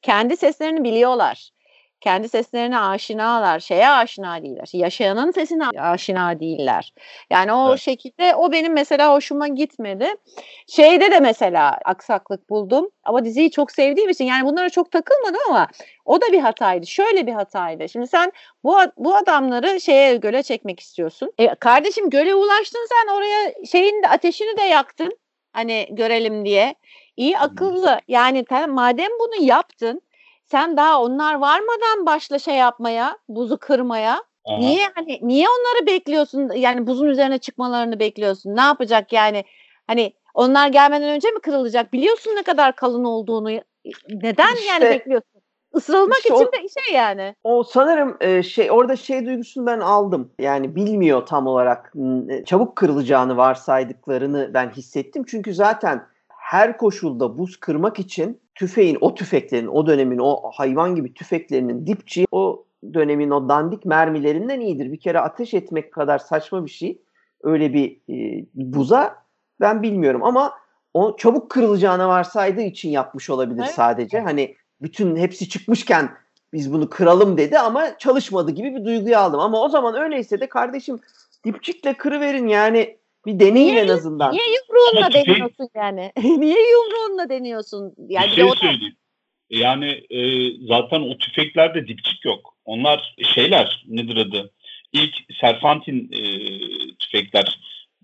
kendi 0.01 0.37
seslerini 0.37 0.83
biliyorlar 0.83 1.51
kendi 2.01 2.29
seslerine 2.29 2.79
aşinalar, 2.79 3.59
şeye 3.59 3.89
aşina 3.89 4.43
değiller. 4.43 4.69
Yaşayanın 4.73 5.31
sesine 5.31 5.67
aşina 5.79 6.39
değiller. 6.39 6.93
Yani 7.29 7.53
o 7.53 7.69
evet. 7.69 7.79
şekilde 7.79 8.35
o 8.35 8.51
benim 8.51 8.73
mesela 8.73 9.13
hoşuma 9.13 9.47
gitmedi. 9.47 10.07
Şeyde 10.67 11.11
de 11.11 11.19
mesela 11.19 11.77
aksaklık 11.85 12.49
buldum 12.49 12.89
ama 13.03 13.25
diziyi 13.25 13.51
çok 13.51 13.71
sevdiğim 13.71 14.09
için 14.09 14.25
yani 14.25 14.45
bunlara 14.45 14.69
çok 14.69 14.91
takılmadım 14.91 15.41
ama 15.49 15.67
o 16.05 16.21
da 16.21 16.25
bir 16.31 16.39
hataydı. 16.39 16.87
Şöyle 16.87 17.27
bir 17.27 17.33
hataydı. 17.33 17.89
Şimdi 17.89 18.07
sen 18.07 18.31
bu 18.63 18.77
bu 18.97 19.15
adamları 19.15 19.81
şeye 19.81 20.15
göle 20.15 20.43
çekmek 20.43 20.79
istiyorsun. 20.79 21.31
E, 21.37 21.55
kardeşim 21.55 22.09
göle 22.09 22.35
ulaştın 22.35 22.87
sen 22.89 23.13
oraya 23.13 23.65
şeyin 23.71 24.03
de 24.03 24.07
ateşini 24.07 24.57
de 24.57 24.61
yaktın. 24.61 25.17
Hani 25.53 25.87
görelim 25.91 26.45
diye. 26.45 26.75
İyi 27.17 27.37
akıllı. 27.37 27.99
Yani 28.07 28.45
madem 28.67 29.09
bunu 29.19 29.45
yaptın 29.45 30.01
sen 30.51 30.77
daha 30.77 31.01
onlar 31.01 31.35
varmadan 31.35 32.05
başla 32.05 32.39
şey 32.39 32.55
yapmaya, 32.55 33.17
buzu 33.29 33.57
kırmaya. 33.57 34.23
Aha. 34.45 34.57
Niye 34.57 34.87
hani 34.95 35.19
niye 35.21 35.47
onları 35.47 35.87
bekliyorsun? 35.87 36.51
Yani 36.55 36.87
buzun 36.87 37.07
üzerine 37.07 37.37
çıkmalarını 37.37 37.99
bekliyorsun. 37.99 38.55
Ne 38.55 38.61
yapacak 38.61 39.13
yani? 39.13 39.43
Hani 39.87 40.13
onlar 40.33 40.67
gelmeden 40.67 41.09
önce 41.09 41.29
mi 41.31 41.39
kırılacak? 41.39 41.93
Biliyorsun 41.93 42.31
ne 42.35 42.43
kadar 42.43 42.75
kalın 42.75 43.03
olduğunu. 43.03 43.49
Neden 44.09 44.55
işte, 44.55 44.67
yani 44.67 44.83
bekliyorsun? 44.83 45.41
Isırılmak 45.75 46.17
işte 46.17 46.35
için 46.35 46.45
o, 46.45 46.51
de 46.51 46.57
şey 46.81 46.95
yani. 46.95 47.35
O 47.43 47.63
sanırım 47.63 48.17
e, 48.21 48.43
şey 48.43 48.71
orada 48.71 48.95
şey 48.95 49.25
duygusunu 49.25 49.65
ben 49.65 49.79
aldım. 49.79 50.31
Yani 50.39 50.75
bilmiyor 50.75 51.25
tam 51.25 51.47
olarak 51.47 51.93
çabuk 52.45 52.75
kırılacağını 52.75 53.37
varsaydıklarını 53.37 54.51
ben 54.53 54.69
hissettim. 54.69 55.23
Çünkü 55.27 55.53
zaten 55.53 56.03
her 56.51 56.77
koşulda 56.77 57.37
buz 57.37 57.59
kırmak 57.59 57.99
için 57.99 58.41
tüfeğin, 58.55 58.97
o 59.01 59.15
tüfeklerin, 59.15 59.67
o 59.67 59.87
dönemin 59.87 60.17
o 60.17 60.51
hayvan 60.53 60.95
gibi 60.95 61.13
tüfeklerinin 61.13 61.87
dipçi 61.87 62.25
o 62.31 62.65
dönemin 62.93 63.29
o 63.29 63.49
dandik 63.49 63.85
mermilerinden 63.85 64.59
iyidir. 64.59 64.91
Bir 64.91 64.99
kere 64.99 65.19
ateş 65.19 65.53
etmek 65.53 65.93
kadar 65.93 66.19
saçma 66.19 66.65
bir 66.65 66.69
şey 66.69 67.01
öyle 67.43 67.73
bir 67.73 68.01
e, 68.09 68.45
buza 68.53 69.15
ben 69.61 69.81
bilmiyorum 69.81 70.23
ama 70.23 70.53
o 70.93 71.15
çabuk 71.17 71.49
kırılacağına 71.49 72.09
varsaydığı 72.09 72.61
için 72.61 72.89
yapmış 72.89 73.29
olabilir 73.29 73.63
evet. 73.65 73.73
sadece. 73.73 74.19
Hani 74.19 74.55
bütün 74.81 75.15
hepsi 75.15 75.49
çıkmışken 75.49 76.09
biz 76.53 76.73
bunu 76.73 76.89
kıralım 76.89 77.37
dedi 77.37 77.59
ama 77.59 77.97
çalışmadı 77.97 78.51
gibi 78.51 78.75
bir 78.75 78.85
duyguyu 78.85 79.17
aldım. 79.17 79.39
Ama 79.39 79.61
o 79.61 79.69
zaman 79.69 79.95
öyleyse 79.95 80.39
de 80.39 80.49
kardeşim 80.49 80.99
dipçikle 81.45 81.93
kırıverin 81.93 82.47
yani 82.47 83.00
bir 83.25 83.39
deneyin 83.39 83.67
niye, 83.67 83.81
en 83.81 83.87
azından. 83.87 84.33
Niye 84.33 84.43
yumruğunla 84.45 85.05
Ama 85.05 85.13
deniyorsun 85.13 85.69
yani? 85.75 86.11
niye 86.39 86.71
yumruğunla 86.71 87.29
deniyorsun? 87.29 87.93
Yani 88.09 88.27
bir 88.27 88.35
şey 88.35 88.43
o 88.43 88.55
söyleyeyim. 88.55 88.95
Yani 89.49 90.03
e, 90.09 90.51
zaten 90.67 91.01
o 91.01 91.17
tüfeklerde 91.17 91.87
dipçik 91.87 92.25
yok. 92.25 92.55
Onlar 92.65 93.15
şeyler 93.33 93.83
nedir 93.87 94.17
adı? 94.17 94.51
İlk 94.93 95.15
Serfantin 95.41 96.11
e, 96.11 96.21
tüfekler 96.99 97.59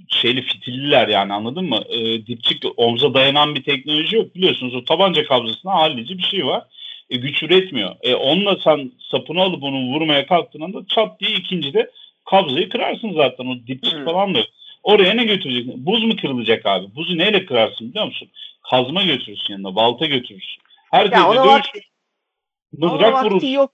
şeyli 0.09 0.41
fitilliler 0.41 1.07
yani 1.07 1.33
anladın 1.33 1.65
mı? 1.65 1.81
E, 1.89 2.27
dipçik 2.27 2.63
omza 2.77 3.13
dayanan 3.13 3.55
bir 3.55 3.63
teknoloji 3.63 4.15
yok 4.15 4.35
biliyorsunuz. 4.35 4.75
O 4.75 4.83
tabanca 4.83 5.25
kabzasına 5.25 5.73
hallici 5.73 6.17
bir 6.17 6.23
şey 6.23 6.45
var. 6.45 6.63
E, 7.09 7.17
güç 7.17 7.43
üretmiyor. 7.43 7.95
E, 8.01 8.15
onunla 8.15 8.57
sen 8.63 8.91
sapını 9.11 9.41
alıp 9.41 9.63
onu 9.63 9.93
vurmaya 9.93 10.27
kalktığın 10.27 10.61
anda 10.61 10.85
çat 10.87 11.19
diye 11.19 11.31
ikincide 11.31 11.91
kabzayı 12.25 12.69
kırarsın 12.69 13.13
zaten. 13.13 13.45
O 13.45 13.67
dipçik 13.67 13.93
hmm. 13.93 14.05
falan 14.05 14.33
da 14.33 14.37
yok. 14.37 14.47
Oraya 14.87 15.13
ne 15.13 15.23
götüreceksin? 15.23 15.85
Buz 15.85 16.03
mu 16.03 16.15
kırılacak 16.21 16.65
abi? 16.65 16.95
Buzu 16.95 17.17
neyle 17.17 17.45
kırarsın 17.45 17.89
biliyor 17.89 18.05
musun? 18.05 18.29
Kazma 18.69 19.03
götürürsün 19.03 19.53
yanına, 19.53 19.75
balta 19.75 20.05
götürürsün. 20.05 20.61
Her 20.91 21.11
ya 21.11 21.29
ona 21.29 21.43
dövüş, 21.43 21.47
vakti, 21.47 21.79
mızrak 22.77 23.13
ona 23.13 23.33
vakti 23.33 23.47
yok. 23.47 23.71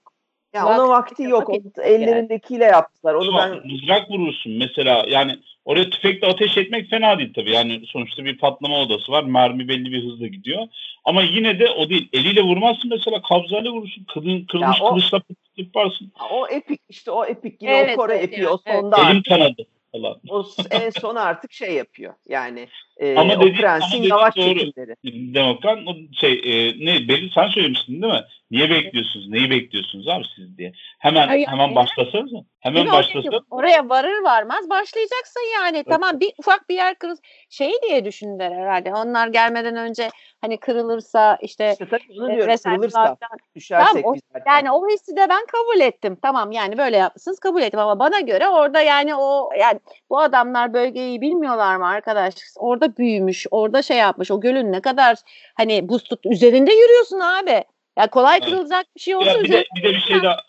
Ya 0.54 0.66
ona 0.66 0.88
vakti 0.88 1.22
yok. 1.22 1.50
O 1.50 1.82
ellerindekiyle 1.82 2.64
yaptılar. 2.64 3.14
Onu 3.14 3.38
ben 3.38 3.72
mızrak 3.72 4.10
vurursun 4.10 4.52
mesela. 4.52 5.04
Yani 5.08 5.38
oraya 5.64 5.90
tüfekle 5.90 6.26
ateş 6.26 6.56
etmek 6.56 6.90
fena 6.90 7.18
değil 7.18 7.32
tabii. 7.34 7.50
Yani 7.50 7.82
sonuçta 7.86 8.24
bir 8.24 8.38
patlama 8.38 8.80
odası 8.80 9.12
var. 9.12 9.22
Mermi 9.22 9.68
belli 9.68 9.92
bir 9.92 10.04
hızla 10.04 10.26
gidiyor. 10.26 10.68
Ama 11.04 11.22
yine 11.22 11.58
de 11.58 11.70
o 11.70 11.88
değil. 11.88 12.08
Eliyle 12.12 12.42
vurmazsın 12.42 12.90
mesela 12.90 13.22
kabzayla 13.22 13.72
vurursun. 13.72 14.04
Kılın, 14.04 14.44
kırılmış 14.44 14.82
o, 14.82 14.88
kılıçla 14.88 15.22
yaparsın. 15.56 16.12
O 16.30 16.46
epik 16.48 16.80
işte 16.88 17.10
o 17.10 17.24
epik 17.24 17.62
yine 17.62 17.72
evet, 17.72 17.98
o 17.98 18.00
Kore 18.00 18.14
evet, 18.14 18.24
epiği 18.24 18.48
o 18.48 18.58
sonda. 18.66 19.10
Elim 19.10 19.22
kanadı 19.22 19.66
falan. 19.94 20.20
O 20.28 20.44
en 20.70 20.90
son 20.90 21.16
artık 21.16 21.52
şey 21.52 21.74
yapıyor. 21.74 22.14
Yani 22.28 22.68
e, 22.96 23.16
ama 23.16 23.40
dedi, 23.40 23.52
o 23.56 23.60
prensin 23.60 23.96
ama 23.96 24.06
yavaş 24.06 24.34
çekimleri. 24.34 24.96
Demokrat 25.34 25.78
o 25.86 25.94
şey 26.20 26.32
e, 26.32 26.84
ne 26.86 27.08
belli 27.08 27.30
sen 27.34 27.48
söylemiştin 27.48 28.02
değil 28.02 28.12
mi? 28.12 28.24
Niye 28.50 28.70
bekliyorsunuz? 28.70 29.28
Neyi 29.28 29.50
bekliyorsunuz 29.50 30.08
abi 30.08 30.24
siz 30.36 30.58
diye. 30.58 30.72
Hemen 30.98 31.28
Ay, 31.28 31.46
hemen 31.46 31.64
yani, 31.64 31.74
başlasanız? 31.74 32.32
Hemen 32.60 32.92
başlasanız. 32.92 33.42
Oraya 33.50 33.88
varır 33.88 34.22
varmaz 34.22 34.70
başlayacaksın 34.70 35.40
yani. 35.54 35.76
Evet. 35.76 35.86
Tamam 35.90 36.20
bir 36.20 36.32
ufak 36.38 36.68
bir 36.68 36.74
yer 36.74 36.94
kırıl 36.94 37.16
şeyi 37.50 37.74
diye 37.88 38.04
düşündüler 38.04 38.52
herhalde. 38.52 38.92
Onlar 38.94 39.28
gelmeden 39.28 39.76
önce 39.76 40.08
hani 40.40 40.60
kırılırsa 40.60 41.38
işte, 41.42 41.70
işte 41.72 41.88
tabii 41.88 42.32
e, 42.32 42.36
diyorum, 42.36 42.56
kırılırsa 42.56 43.16
düşersek 43.56 44.02
tamam, 44.02 44.16
o, 44.34 44.38
Yani 44.46 44.70
o 44.70 44.88
hissi 44.88 45.16
de 45.16 45.26
ben 45.28 45.46
kabul 45.46 45.80
ettim. 45.80 46.16
Tamam 46.22 46.52
yani 46.52 46.78
böyle 46.78 46.96
yapmışsınız 46.96 47.40
kabul 47.40 47.62
ettim 47.62 47.80
ama 47.80 47.98
bana 47.98 48.20
göre 48.20 48.48
orada 48.48 48.80
yani 48.80 49.14
o 49.14 49.50
yani 49.60 49.80
bu 50.10 50.20
adamlar 50.20 50.74
bölgeyi 50.74 51.20
bilmiyorlar 51.20 51.76
mı 51.76 51.86
arkadaş? 51.86 52.34
Orada 52.56 52.96
büyümüş, 52.96 53.46
orada 53.50 53.82
şey 53.82 53.96
yapmış. 53.96 54.30
O 54.30 54.40
gölün 54.40 54.72
ne 54.72 54.80
kadar 54.80 55.16
hani 55.54 55.88
buz 55.88 56.04
tut 56.04 56.26
üzerinde 56.26 56.74
yürüyorsun 56.74 57.20
abi. 57.20 57.64
Ya 57.96 58.10
kolay 58.10 58.40
kırılacak 58.40 58.86
bir 58.96 59.00
şey 59.00 59.16
olsa 59.16 59.30
ya 59.30 59.44
bir 59.44 59.52
de, 59.52 59.64
bir 59.76 59.82
de 59.82 59.94
bir 59.94 60.00
şey 60.00 60.22
daha 60.22 60.40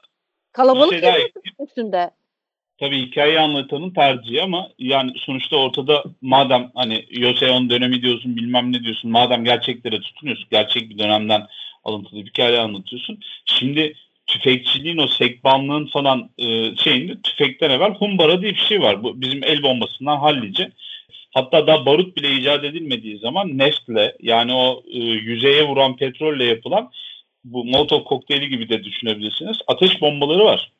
kalabalık 0.51 0.91
bir 0.91 0.99
şey 0.99 1.07
daha 1.07 1.17
üstünde. 1.59 2.11
Tabii 2.79 3.05
hikaye 3.05 3.39
anlatanın 3.39 3.89
tercihi 3.89 4.43
ama 4.43 4.69
yani 4.79 5.11
sonuçta 5.17 5.55
ortada 5.57 6.03
madem 6.21 6.71
hani 6.75 7.05
Yoseon 7.09 7.69
dönemi 7.69 8.01
diyorsun 8.01 8.35
bilmem 8.35 8.73
ne 8.73 8.83
diyorsun 8.83 9.11
madem 9.11 9.45
gerçeklere 9.45 10.01
tutunuyorsun 10.01 10.47
gerçek 10.51 10.89
bir 10.89 10.97
dönemden 10.97 11.47
alıntılı 11.83 12.25
bir 12.25 12.29
hikaye 12.29 12.59
anlatıyorsun. 12.59 13.19
Şimdi 13.45 13.93
tüfekçiliğin 14.27 14.97
o 14.97 15.07
sekbanlığın 15.07 15.85
falan 15.85 16.29
e, 16.37 16.75
şeyinde 16.75 17.21
tüfekten 17.21 17.69
evvel 17.69 17.91
humbara 17.91 18.41
diye 18.41 18.51
bir 18.51 18.65
şey 18.69 18.81
var. 18.81 19.03
Bu 19.03 19.21
bizim 19.21 19.43
el 19.43 19.63
bombasından 19.63 20.17
hallice. 20.17 20.71
Hatta 21.33 21.67
daha 21.67 21.85
barut 21.85 22.17
bile 22.17 22.31
icat 22.31 22.63
edilmediği 22.63 23.19
zaman 23.19 23.57
neftle 23.57 24.15
yani 24.21 24.53
o 24.53 24.83
e, 24.91 24.99
yüzeye 24.99 25.67
vuran 25.67 25.95
petrolle 25.95 26.43
yapılan 26.43 26.91
bu 27.45 27.65
Molotov 27.65 28.03
kokteyli 28.03 28.49
gibi 28.49 28.69
de 28.69 28.83
düşünebilirsiniz. 28.83 29.57
Ateş 29.67 30.01
bombaları 30.01 30.45
var. 30.45 30.71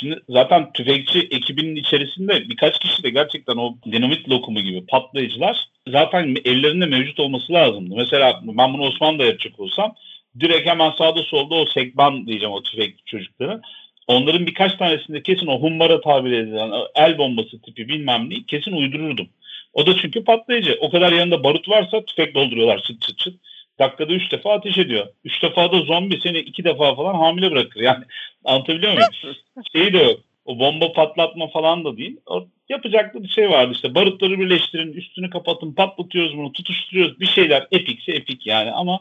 Şimdi 0.00 0.20
zaten 0.28 0.72
tüfekçi 0.72 1.18
ekibinin 1.20 1.76
içerisinde 1.76 2.48
birkaç 2.48 2.78
kişi 2.78 3.02
de 3.02 3.10
gerçekten 3.10 3.56
o 3.56 3.76
dinamit 3.92 4.28
lokumu 4.28 4.60
gibi 4.60 4.86
patlayıcılar 4.86 5.68
zaten 5.88 6.36
ellerinde 6.44 6.86
mevcut 6.86 7.20
olması 7.20 7.52
lazımdı. 7.52 7.94
Mesela 7.96 8.40
ben 8.44 8.74
bunu 8.74 8.82
Osmanlı'da 8.82 9.24
yapacak 9.24 9.60
olsam 9.60 9.94
direkt 10.40 10.68
hemen 10.68 10.90
sağda 10.90 11.22
solda 11.22 11.54
o 11.54 11.66
sekban 11.66 12.26
diyeceğim 12.26 12.54
o 12.54 12.62
tüfek 12.62 13.06
çocukları. 13.06 13.60
Onların 14.06 14.46
birkaç 14.46 14.74
tanesinde 14.74 15.22
kesin 15.22 15.46
o 15.46 15.60
humbara 15.60 16.00
tabir 16.00 16.32
edilen 16.32 16.72
el 16.94 17.18
bombası 17.18 17.62
tipi 17.62 17.88
bilmem 17.88 18.30
neyi 18.30 18.46
kesin 18.46 18.72
uydururdum. 18.72 19.28
O 19.72 19.86
da 19.86 19.96
çünkü 19.96 20.24
patlayıcı. 20.24 20.78
O 20.80 20.90
kadar 20.90 21.12
yanında 21.12 21.44
barut 21.44 21.68
varsa 21.68 22.04
tüfek 22.04 22.34
dolduruyorlar 22.34 22.82
çıt 22.82 23.02
çıt 23.02 23.18
çıt. 23.18 23.34
Dakikada 23.78 24.12
üç 24.12 24.32
defa 24.32 24.52
ateş 24.52 24.78
ediyor. 24.78 25.06
Üç 25.24 25.42
defa 25.42 25.72
da 25.72 25.80
zombi 25.80 26.20
seni 26.20 26.38
iki 26.38 26.64
defa 26.64 26.94
falan 26.94 27.14
hamile 27.14 27.50
bırakır. 27.50 27.80
Yani 27.80 28.04
anlatabiliyor 28.44 28.92
muyum? 28.92 29.36
Şeyi 29.72 29.92
de 29.92 29.98
yok. 29.98 30.20
O 30.44 30.58
bomba 30.58 30.92
patlatma 30.92 31.48
falan 31.48 31.84
da 31.84 31.96
değil. 31.96 32.16
O 32.26 32.46
yapacaklı 32.68 33.22
bir 33.22 33.28
şey 33.28 33.50
vardı 33.50 33.72
işte. 33.74 33.94
Barutları 33.94 34.38
birleştirin, 34.38 34.92
üstünü 34.92 35.30
kapatın, 35.30 35.72
patlatıyoruz 35.72 36.36
bunu, 36.36 36.52
tutuşturuyoruz. 36.52 37.20
Bir 37.20 37.26
şeyler 37.26 37.66
epikse 37.70 38.12
epik 38.12 38.46
yani 38.46 38.72
ama 38.72 39.00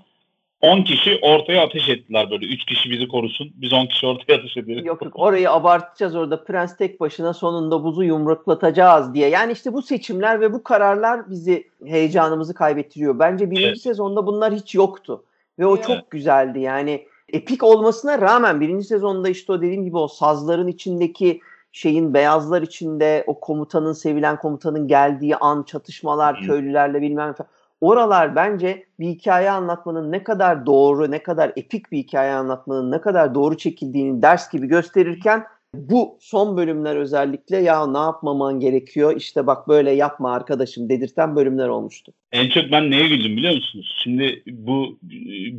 10 0.72 0.84
kişi 0.84 1.20
ortaya 1.22 1.63
ateş 1.63 1.89
ettiler 1.89 2.32
böyle. 2.32 2.45
3 2.45 2.66
kişi 2.66 2.89
bizi 2.89 3.07
korusun. 3.07 3.51
Biz 3.55 3.74
10 3.74 3.86
kişi 3.86 4.07
ortaya 4.07 4.34
ateş 4.34 4.57
edelim. 4.57 4.86
Yok 4.86 5.05
yok 5.05 5.13
orayı 5.16 5.51
abartacağız 5.51 6.16
orada. 6.16 6.43
Prens 6.43 6.78
tek 6.78 6.99
başına 6.99 7.34
sonunda 7.34 7.84
buzu 7.84 8.03
yumruklatacağız 8.03 9.13
diye. 9.13 9.30
Yani 9.30 9.51
işte 9.51 9.74
bu 9.74 9.82
seçimler 9.82 10.41
ve 10.41 10.53
bu 10.53 10.63
kararlar 10.63 11.30
bizi 11.30 11.70
heyecanımızı 11.86 12.53
kaybettiriyor. 12.53 13.20
Bence 13.20 13.51
birinci 13.51 13.68
evet. 13.68 13.82
sezonda 13.82 14.28
bunlar 14.28 14.53
hiç 14.53 14.76
yoktu. 14.76 15.24
Ve 15.59 15.66
o 15.66 15.76
evet. 15.76 15.88
çok 15.88 16.11
güzeldi. 16.11 16.59
Yani 16.59 17.07
epik 17.34 17.63
olmasına 17.63 18.22
rağmen 18.22 18.61
birinci 18.61 18.86
sezonda 18.86 19.30
işte 19.30 19.53
o 19.53 19.61
dediğim 19.61 19.86
gibi 19.86 19.97
o 19.97 20.07
sazların 20.07 20.68
içindeki 20.68 21.41
şeyin 21.72 22.13
beyazlar 22.13 22.61
içinde 22.61 23.24
o 23.28 23.39
komutanın 23.39 23.93
sevilen 23.93 24.38
komutanın 24.38 24.88
geldiği 24.88 25.36
an 25.36 25.63
çatışmalar 25.63 26.41
Hı. 26.41 26.45
köylülerle 26.45 27.01
bilmem 27.01 27.30
ne 27.30 27.45
oralar 27.86 28.36
bence 28.36 28.86
bir 28.99 29.07
hikaye 29.07 29.51
anlatmanın 29.51 30.11
ne 30.11 30.23
kadar 30.23 30.65
doğru, 30.65 31.11
ne 31.11 31.23
kadar 31.23 31.51
epik 31.55 31.91
bir 31.91 31.97
hikaye 31.97 32.31
anlatmanın 32.31 32.91
ne 32.91 33.01
kadar 33.01 33.36
doğru 33.36 33.57
çekildiğini 33.57 34.21
ders 34.21 34.51
gibi 34.51 34.67
gösterirken 34.67 35.43
bu 35.73 36.17
son 36.21 36.57
bölümler 36.57 36.95
özellikle 36.95 37.57
ya 37.57 37.88
ne 37.88 37.97
yapmaman 37.97 38.59
gerekiyor 38.59 39.17
işte 39.17 39.47
bak 39.47 39.67
böyle 39.67 39.91
yapma 39.91 40.33
arkadaşım 40.33 40.89
dedirten 40.89 41.36
bölümler 41.36 41.67
olmuştu. 41.67 42.13
En 42.31 42.49
çok 42.49 42.71
ben 42.71 42.91
neye 42.91 43.07
güldüm 43.07 43.38
biliyor 43.38 43.53
musunuz? 43.53 43.95
Şimdi 44.03 44.43
bu 44.47 44.99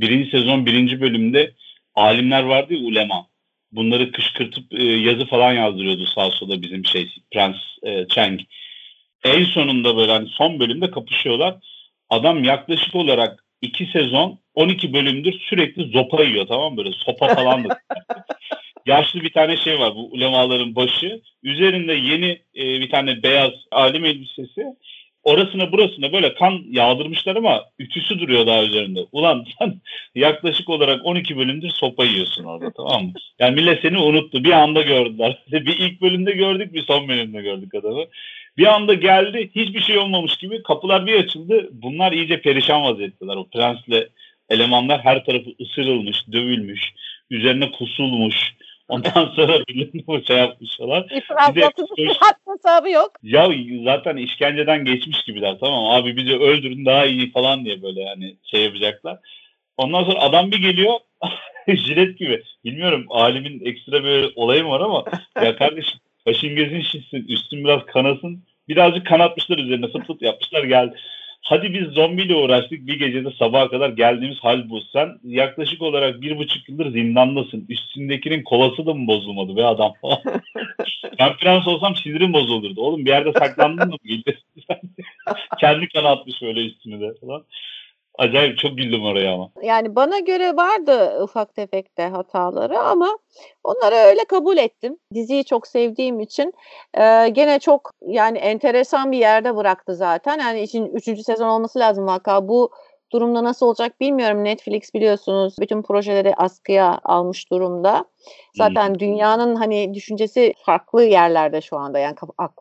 birinci 0.01 0.31
sezon 0.31 0.67
birinci 0.67 1.01
bölümde 1.01 1.53
alimler 1.95 2.43
vardı 2.43 2.75
ya 2.75 2.87
ulema. 2.87 3.27
Bunları 3.73 4.13
kışkırtıp 4.13 4.65
e, 4.73 4.85
yazı 4.85 5.27
falan 5.27 5.53
yazdırıyordu 5.53 6.07
sağ 6.07 6.31
sola 6.31 6.63
bizim 6.63 6.85
şey 6.85 7.09
Prens 7.33 7.57
e, 7.83 8.07
Cheng. 8.09 8.41
En 9.25 9.45
sonunda 9.45 9.97
böyle 9.97 10.13
hani 10.13 10.29
son 10.29 10.61
bölümde 10.61 10.91
kapışıyorlar 10.91 11.57
Adam 12.11 12.45
yaklaşık 12.45 12.95
olarak 12.95 13.45
2 13.63 13.87
sezon 13.87 14.39
12 14.55 14.93
bölümdür 14.93 15.41
sürekli 15.41 15.85
zopa 15.93 16.23
yiyor 16.23 16.47
tamam 16.47 16.73
mı? 16.73 16.77
Böyle 16.77 16.93
sopa 16.93 17.35
falan 17.35 17.69
da. 17.69 17.79
Yaşlı 18.87 19.21
bir 19.21 19.33
tane 19.33 19.57
şey 19.57 19.79
var 19.79 19.95
bu 19.95 20.11
ulemaların 20.13 20.77
başı. 20.77 21.21
Üzerinde 21.43 21.95
yeni 21.95 22.39
e, 22.57 22.81
bir 22.81 22.91
tane 22.91 23.23
beyaz 23.23 23.53
alim 23.71 24.05
elbisesi. 24.05 24.65
Orasına 25.23 25.73
burasına 25.73 26.13
böyle 26.13 26.35
kan 26.35 26.63
yağdırmışlar 26.71 27.37
ama 27.37 27.65
ütüsü 27.79 28.19
duruyor 28.21 28.47
daha 28.47 28.63
üzerinde. 28.63 29.01
Ulan 29.13 29.47
sen 29.59 29.81
yaklaşık 30.15 30.69
olarak 30.69 31.07
12 31.07 31.37
bölümdür 31.37 31.71
sopa 31.71 32.05
yiyorsun 32.05 32.45
orada 32.45 32.73
tamam 32.77 33.05
mı? 33.05 33.13
Yani 33.39 33.55
millet 33.55 33.83
seni 33.83 33.99
unuttu. 33.99 34.45
Bir 34.45 34.53
anda 34.53 34.83
gördüler. 34.83 35.43
Bir 35.53 35.79
ilk 35.79 36.01
bölümde 36.03 36.33
gördük 36.33 36.75
bir 36.75 36.83
son 36.83 37.09
bölümde 37.09 37.43
gördük 37.43 37.75
adamı. 37.75 38.05
Bir 38.59 38.67
anda 38.67 38.95
geldi 38.95 39.51
hiçbir 39.55 39.81
şey 39.81 39.99
olmamış 39.99 40.37
gibi 40.37 40.63
kapılar 40.63 41.07
bir 41.07 41.21
açıldı. 41.25 41.69
Bunlar 41.73 42.13
iyice 42.13 42.41
perişan 42.41 42.83
vaziyetteler. 42.83 43.37
O 43.37 43.49
prensle 43.49 44.09
elemanlar 44.49 45.01
her 45.01 45.25
tarafı 45.25 45.51
ısırılmış, 45.61 46.17
dövülmüş, 46.33 46.81
üzerine 47.31 47.73
kusulmuş. 47.73 48.55
Ondan 48.89 49.33
sonra 49.37 49.59
bu 50.07 50.23
şey 50.27 50.37
yapmışlar. 50.37 51.07
İfrazatın 51.11 51.87
hesabı 52.49 52.91
yok. 52.91 53.13
Ya 53.23 53.49
zaten 53.85 54.17
işkenceden 54.17 54.85
geçmiş 54.85 55.23
gibiler 55.23 55.57
tamam 55.61 55.85
abi 55.85 56.17
bizi 56.17 56.37
öldürün 56.37 56.87
daha 56.87 57.07
iyi 57.07 57.33
falan 57.33 57.65
diye 57.65 57.83
böyle 57.83 58.01
yani 58.01 58.37
şey 58.45 58.65
yapacaklar. 58.65 59.19
Ondan 59.77 60.05
sonra 60.05 60.21
adam 60.21 60.51
bir 60.51 60.63
geliyor 60.63 60.93
jilet 61.69 62.19
gibi. 62.19 62.43
Bilmiyorum 62.65 63.07
alimin 63.11 63.65
ekstra 63.65 64.05
bir 64.05 64.33
olayı 64.37 64.65
mı 64.65 64.71
var 64.71 64.81
ama 64.81 65.05
ya 65.45 65.57
kardeşim 65.57 66.01
başın 66.27 66.57
gözün 66.57 66.81
şişsin 66.81 67.27
üstün 67.29 67.65
biraz 67.65 67.87
kanasın. 67.87 68.43
Birazcık 68.69 69.07
kanatmışlar 69.07 69.59
üzerine 69.59 69.87
fıt 69.87 70.07
fıt 70.07 70.23
yapmışlar 70.23 70.65
geldi. 70.65 70.97
Hadi 71.43 71.75
biz 71.75 71.89
zombiyle 71.89 72.35
uğraştık 72.35 72.87
bir 72.87 72.99
gecede 72.99 73.29
sabaha 73.39 73.69
kadar 73.69 73.89
geldiğimiz 73.89 74.39
hal 74.39 74.69
bu. 74.69 74.81
Sen 74.93 75.09
yaklaşık 75.25 75.83
olarak 75.83 76.21
bir 76.21 76.39
buçuk 76.39 76.69
yıldır 76.69 76.91
zindandasın. 76.91 77.67
Üstündekinin 77.69 78.43
kolası 78.43 78.87
da 78.87 78.95
mı 78.95 79.07
bozulmadı 79.07 79.57
be 79.57 79.65
adam 79.65 79.93
falan. 80.03 80.19
ben 81.19 81.37
prens 81.37 81.67
olsam 81.67 81.97
sinirim 81.97 82.33
bozulurdu. 82.33 82.81
Oğlum 82.81 83.05
bir 83.05 83.11
yerde 83.11 83.33
saklandın 83.33 83.89
mı? 83.89 83.97
Kendi 85.61 85.89
kanatmış 85.89 86.43
böyle 86.43 86.61
üstünü 86.61 87.01
de 87.01 87.15
falan. 87.21 87.45
Acayip 88.19 88.59
çok 88.59 88.77
güldüm 88.77 89.05
oraya 89.05 89.35
ama. 89.35 89.51
Yani 89.63 89.97
bana 89.97 90.19
göre 90.19 90.57
vardı 90.57 91.23
ufak 91.23 91.55
tefek 91.55 91.99
de 91.99 92.09
hataları 92.09 92.79
ama 92.79 93.19
onları 93.65 93.95
öyle 93.95 94.25
kabul 94.25 94.57
ettim. 94.57 94.97
Diziyi 95.15 95.45
çok 95.45 95.67
sevdiğim 95.67 96.21
için 96.21 96.53
e, 96.95 97.29
gene 97.29 97.59
çok 97.59 97.91
yani 98.07 98.39
enteresan 98.39 99.13
bir 99.13 99.19
yerde 99.19 99.57
bıraktı 99.57 99.95
zaten. 99.95 100.39
Yani 100.39 100.61
için 100.61 100.87
üçüncü 100.87 101.23
sezon 101.23 101.49
olması 101.49 101.79
lazım 101.79 102.07
vaka. 102.07 102.49
Bu 102.49 102.71
durumda 103.13 103.45
nasıl 103.45 103.67
olacak 103.67 104.01
bilmiyorum. 104.01 104.45
Netflix 104.45 104.95
biliyorsunuz 104.95 105.55
bütün 105.61 105.83
projeleri 105.83 106.35
askıya 106.35 107.01
almış 107.05 107.51
durumda. 107.51 108.05
Zaten 108.55 108.89
hmm. 108.89 108.99
dünyanın 108.99 109.55
hani 109.55 109.95
düşüncesi 109.95 110.55
farklı 110.67 111.05
yerlerde 111.05 111.61
şu 111.61 111.77
anda. 111.77 111.99
Yani 111.99 112.15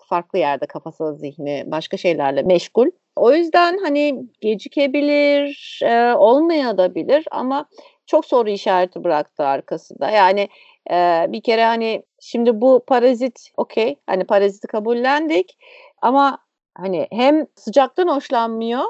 farklı 0.10 0.40
yerde 0.40 0.66
kafası, 0.66 1.16
zihni 1.16 1.64
başka 1.68 1.98
şeylerle 1.98 2.42
meşgul. 2.42 2.88
O 3.16 3.34
yüzden 3.34 3.78
hani 3.78 4.26
gecikebilir, 4.42 5.80
e, 5.84 6.14
olmayabilir 6.14 7.26
ama 7.32 7.66
çok 8.06 8.26
soru 8.26 8.50
işareti 8.50 9.04
bıraktı 9.04 9.44
arkasında. 9.44 10.10
Yani 10.10 10.50
e, 10.92 11.26
bir 11.30 11.42
kere 11.42 11.66
hani 11.66 12.04
şimdi 12.22 12.62
bu 12.62 12.84
parazit 12.88 13.50
okey 13.58 13.96
hani 14.08 14.24
paraziti 14.26 14.68
kabullendik 14.68 15.58
ama 16.02 16.38
hani 16.78 17.08
hem 17.12 17.48
sıcaktan 17.56 18.08
hoşlanmıyor 18.08 18.84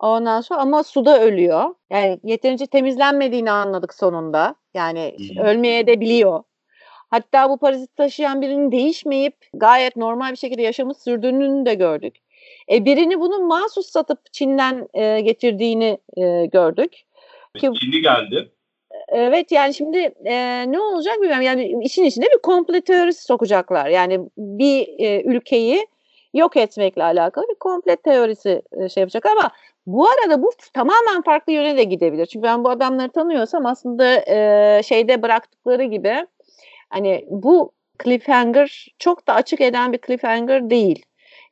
ondan 0.00 0.40
sonra 0.40 0.60
ama 0.60 0.82
suda 0.82 1.20
ölüyor. 1.20 1.74
Yani 1.90 2.20
yeterince 2.24 2.66
temizlenmediğini 2.66 3.50
anladık 3.50 3.94
sonunda. 3.94 4.54
Yani 4.74 5.14
hmm. 5.18 5.44
ölmeye 5.44 5.86
de 5.86 6.00
biliyor. 6.00 6.42
Hatta 7.10 7.50
bu 7.50 7.58
parazit 7.58 7.96
taşıyan 7.96 8.42
birinin 8.42 8.72
değişmeyip 8.72 9.36
gayet 9.54 9.96
normal 9.96 10.32
bir 10.32 10.36
şekilde 10.36 10.62
yaşamı 10.62 10.94
sürdüğünü 10.94 11.66
de 11.66 11.74
gördük. 11.74 12.16
E, 12.70 12.84
birini 12.84 13.20
bunun 13.20 13.46
mahsus 13.46 13.86
satıp 13.86 14.32
Çin'den 14.32 14.88
e, 14.94 15.20
getirdiğini 15.20 15.98
e, 16.16 16.46
gördük. 16.46 16.92
Ki, 17.58 17.70
Çinli 17.80 18.02
geldi. 18.02 18.50
Evet 19.08 19.52
yani 19.52 19.74
şimdi 19.74 19.98
e, 20.24 20.64
ne 20.72 20.80
olacak 20.80 21.14
bilmiyorum. 21.16 21.42
Yani 21.42 21.74
işin 21.82 22.04
içine 22.04 22.24
bir 22.24 22.38
komple 22.42 22.80
teorisi 22.80 23.24
sokacaklar. 23.24 23.88
Yani 23.88 24.20
bir 24.36 24.88
e, 24.98 25.22
ülkeyi 25.22 25.86
yok 26.34 26.56
etmekle 26.56 27.02
alakalı 27.04 27.44
bir 27.48 27.54
komple 27.54 27.96
teorisi 27.96 28.62
e, 28.72 28.88
şey 28.88 29.00
yapacak 29.00 29.26
ama 29.26 29.50
bu 29.86 30.08
arada 30.08 30.42
bu 30.42 30.50
tamamen 30.74 31.22
farklı 31.22 31.52
yöne 31.52 31.76
de 31.76 31.84
gidebilir. 31.84 32.26
Çünkü 32.26 32.42
ben 32.42 32.64
bu 32.64 32.70
adamları 32.70 33.08
tanıyorsam 33.08 33.66
aslında 33.66 34.24
e, 34.28 34.82
şeyde 34.82 35.22
bıraktıkları 35.22 35.84
gibi 35.84 36.26
hani 36.90 37.24
bu 37.28 37.72
cliffhanger 38.04 38.86
çok 38.98 39.26
da 39.26 39.34
açık 39.34 39.60
eden 39.60 39.92
bir 39.92 39.98
cliffhanger 40.06 40.70
değil. 40.70 41.04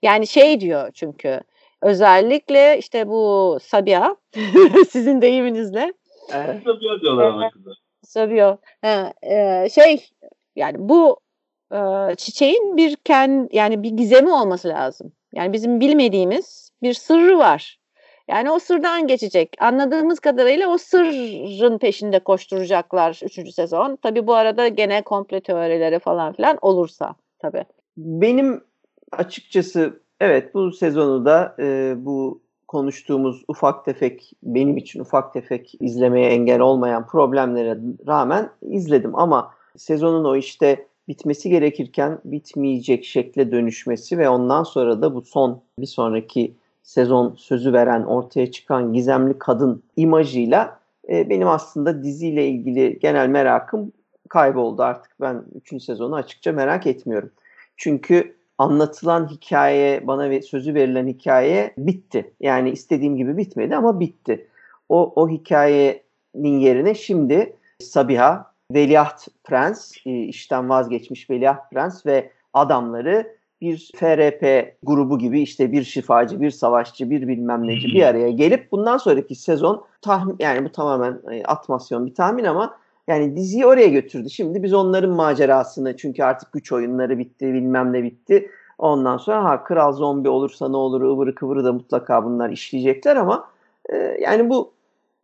Yani 0.02 0.26
şey 0.26 0.60
diyor 0.60 0.90
çünkü 0.94 1.40
özellikle 1.82 2.78
işte 2.78 3.08
bu 3.08 3.58
Sabiha 3.62 4.16
sizin 4.88 5.22
deyiminizle. 5.22 5.92
Evet. 6.32 6.62
Sabiha 6.64 7.00
diyorlar 7.00 7.24
ama 7.24 7.50
kızlar. 7.50 7.76
Sabiha. 8.02 8.58
e, 9.22 9.68
şey 9.68 10.10
yani 10.56 10.76
bu 10.78 11.20
e, 11.72 11.78
çiçeğin 12.16 12.76
bir 12.76 12.96
kend, 12.96 13.48
yani 13.52 13.82
bir 13.82 13.90
gizemi 13.90 14.32
olması 14.32 14.68
lazım. 14.68 15.12
Yani 15.34 15.52
bizim 15.52 15.80
bilmediğimiz 15.80 16.70
bir 16.82 16.94
sırrı 16.94 17.38
var. 17.38 17.78
Yani 18.28 18.50
o 18.50 18.58
sırdan 18.58 19.06
geçecek. 19.06 19.56
Anladığımız 19.60 20.20
kadarıyla 20.20 20.68
o 20.68 20.78
sırrın 20.78 21.78
peşinde 21.78 22.18
koşturacaklar 22.18 23.20
3. 23.22 23.54
sezon. 23.54 23.96
Tabi 23.96 24.26
bu 24.26 24.34
arada 24.34 24.68
gene 24.68 25.02
komple 25.02 25.40
teorileri 25.40 25.98
falan 25.98 26.32
filan 26.32 26.58
olursa 26.62 27.14
tabi. 27.38 27.64
Benim 27.96 28.64
açıkçası 29.18 30.00
evet 30.20 30.54
bu 30.54 30.72
sezonu 30.72 31.24
da 31.24 31.56
e, 31.58 31.94
bu 31.98 32.40
konuştuğumuz 32.68 33.44
ufak 33.48 33.84
tefek 33.84 34.32
benim 34.42 34.76
için 34.76 35.00
ufak 35.00 35.32
tefek 35.32 35.74
izlemeye 35.80 36.30
engel 36.30 36.60
olmayan 36.60 37.06
problemlere 37.06 37.78
rağmen 38.06 38.50
izledim 38.62 39.14
ama 39.14 39.54
sezonun 39.76 40.24
o 40.24 40.36
işte 40.36 40.86
bitmesi 41.08 41.50
gerekirken 41.50 42.18
bitmeyecek 42.24 43.04
şekle 43.04 43.52
dönüşmesi 43.52 44.18
ve 44.18 44.28
ondan 44.28 44.62
sonra 44.62 45.02
da 45.02 45.14
bu 45.14 45.22
son 45.22 45.60
bir 45.78 45.86
sonraki 45.86 46.54
sezon 46.82 47.34
sözü 47.38 47.72
veren 47.72 48.02
ortaya 48.02 48.50
çıkan 48.50 48.92
gizemli 48.92 49.38
kadın 49.38 49.82
imajıyla 49.96 50.78
e, 51.08 51.30
benim 51.30 51.48
aslında 51.48 52.02
diziyle 52.02 52.48
ilgili 52.48 52.98
genel 52.98 53.28
merakım 53.28 53.92
kayboldu 54.28 54.82
artık. 54.82 55.12
Ben 55.20 55.42
3. 55.72 55.82
sezonu 55.82 56.14
açıkça 56.14 56.52
merak 56.52 56.86
etmiyorum. 56.86 57.30
Çünkü 57.76 58.36
anlatılan 58.58 59.28
hikaye, 59.28 60.06
bana 60.06 60.42
sözü 60.42 60.74
verilen 60.74 61.06
hikaye 61.06 61.74
bitti. 61.78 62.32
Yani 62.40 62.70
istediğim 62.70 63.16
gibi 63.16 63.36
bitmedi 63.36 63.76
ama 63.76 64.00
bitti. 64.00 64.48
O, 64.88 65.12
o 65.16 65.28
hikayenin 65.28 66.58
yerine 66.58 66.94
şimdi 66.94 67.56
Sabiha, 67.78 68.52
Veliaht 68.70 69.28
Prens, 69.44 69.92
e, 70.06 70.10
işten 70.10 70.68
vazgeçmiş 70.68 71.30
Veliaht 71.30 71.70
Prens 71.70 72.06
ve 72.06 72.30
adamları 72.52 73.36
bir 73.60 73.90
FRP 73.96 74.74
grubu 74.82 75.18
gibi 75.18 75.40
işte 75.40 75.72
bir 75.72 75.84
şifacı, 75.84 76.40
bir 76.40 76.50
savaşçı, 76.50 77.10
bir 77.10 77.28
bilmem 77.28 77.66
neci 77.66 77.88
bir 77.88 78.02
araya 78.02 78.30
gelip 78.30 78.72
bundan 78.72 78.96
sonraki 78.96 79.34
sezon 79.34 79.84
tahmin 80.00 80.36
yani 80.38 80.64
bu 80.64 80.72
tamamen 80.72 81.20
e, 81.30 81.44
atmasyon 81.44 82.06
bir 82.06 82.14
tahmin 82.14 82.44
ama 82.44 82.76
yani 83.08 83.36
diziyi 83.36 83.66
oraya 83.66 83.88
götürdü. 83.88 84.30
Şimdi 84.30 84.62
biz 84.62 84.72
onların 84.72 85.10
macerasını 85.10 85.96
çünkü 85.96 86.22
artık 86.22 86.52
güç 86.52 86.72
oyunları 86.72 87.18
bitti, 87.18 87.52
bilmem 87.52 87.92
ne 87.92 88.02
bitti. 88.02 88.50
Ondan 88.78 89.16
sonra 89.16 89.44
ha 89.44 89.64
kral 89.64 89.92
zombi 89.92 90.28
olursa 90.28 90.68
ne 90.68 90.76
olur 90.76 91.00
ıvırı 91.00 91.34
kıvırı 91.34 91.64
da 91.64 91.72
mutlaka 91.72 92.24
bunlar 92.24 92.50
işleyecekler 92.50 93.16
ama 93.16 93.48
e, 93.92 93.96
yani 93.96 94.50
bu 94.50 94.72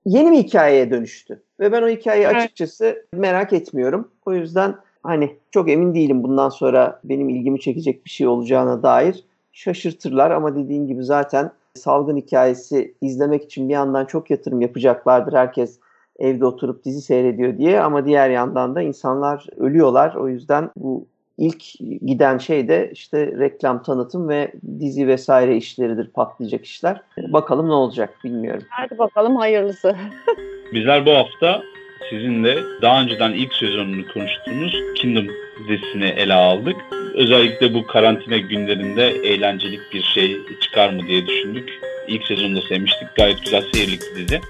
yeni 0.07 0.33
bir 0.33 0.37
hikayeye 0.37 0.91
dönüştü. 0.91 1.43
Ve 1.61 1.73
ben 1.73 1.83
o 1.83 1.89
hikayeyi 1.89 2.27
evet. 2.27 2.37
açıkçası 2.37 3.07
merak 3.13 3.53
etmiyorum. 3.53 4.09
O 4.27 4.33
yüzden 4.33 4.75
hani 5.03 5.37
çok 5.51 5.71
emin 5.71 5.95
değilim 5.95 6.23
bundan 6.23 6.49
sonra 6.49 7.01
benim 7.05 7.29
ilgimi 7.29 7.61
çekecek 7.61 8.05
bir 8.05 8.11
şey 8.11 8.27
olacağına 8.27 8.83
dair. 8.83 9.25
Şaşırtırlar 9.53 10.31
ama 10.31 10.57
dediğin 10.57 10.87
gibi 10.87 11.05
zaten 11.05 11.51
salgın 11.75 12.17
hikayesi 12.17 12.95
izlemek 13.01 13.45
için 13.45 13.69
bir 13.69 13.75
yandan 13.75 14.05
çok 14.05 14.31
yatırım 14.31 14.61
yapacaklardır. 14.61 15.33
Herkes 15.33 15.79
evde 16.21 16.47
oturup 16.47 16.85
dizi 16.85 17.01
seyrediyor 17.01 17.59
diye 17.59 17.81
ama 17.81 18.07
diğer 18.07 18.31
yandan 18.31 18.75
da 18.75 18.83
insanlar 18.83 19.47
ölüyorlar. 19.57 20.15
O 20.15 20.29
yüzden 20.29 20.71
bu 20.77 21.07
ilk 21.39 21.63
giden 22.07 22.39
şey 22.39 22.69
de 22.69 22.91
işte 22.93 23.33
reklam, 23.39 23.83
tanıtım 23.83 24.29
ve 24.29 24.53
dizi 24.81 25.09
vesaire 25.09 25.57
işleridir 25.57 26.07
patlayacak 26.07 26.65
işler. 26.65 27.01
Bakalım 27.29 27.69
ne 27.69 27.73
olacak 27.73 28.15
bilmiyorum. 28.25 28.63
Hadi 28.69 28.99
bakalım 28.99 29.37
hayırlısı. 29.37 29.97
Bizler 30.73 31.07
bu 31.07 31.11
hafta 31.11 31.63
sizinle 32.11 32.59
daha 32.83 33.03
önceden 33.03 33.33
ilk 33.33 33.55
sezonunu 33.55 34.03
konuştuğumuz 34.15 34.77
Kingdom 34.97 35.27
dizisini 35.69 36.05
ele 36.05 36.35
aldık. 36.35 36.77
Özellikle 37.15 37.75
bu 37.75 37.87
karantina 37.87 38.39
günlerinde 38.39 39.09
eğlencelik 39.09 39.81
bir 39.95 40.03
şey 40.03 40.37
çıkar 40.61 40.93
mı 40.93 41.07
diye 41.09 41.27
düşündük. 41.27 41.69
İlk 42.09 42.27
sezonda 42.27 42.61
sevmiştik. 42.63 43.09
Gayet 43.17 43.45
güzel 43.45 43.63
seyirlik 43.73 44.01
bir 44.01 44.29
dizi. 44.29 44.41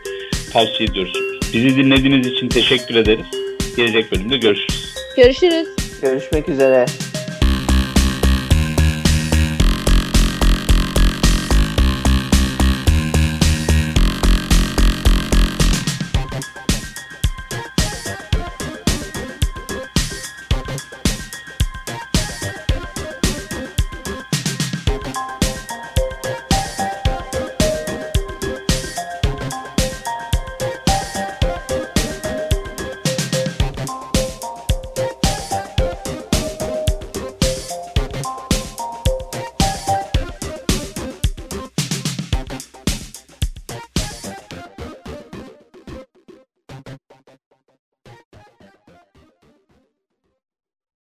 Tavsiye 0.52 0.88
ediyoruz. 0.88 1.39
Bizi 1.54 1.76
dinlediğiniz 1.76 2.26
için 2.26 2.48
teşekkür 2.48 2.94
ederiz. 2.94 3.26
Gelecek 3.76 4.12
bölümde 4.12 4.36
görüşürüz. 4.36 4.94
Görüşürüz. 5.16 5.68
Görüşmek 6.02 6.48
üzere. 6.48 6.86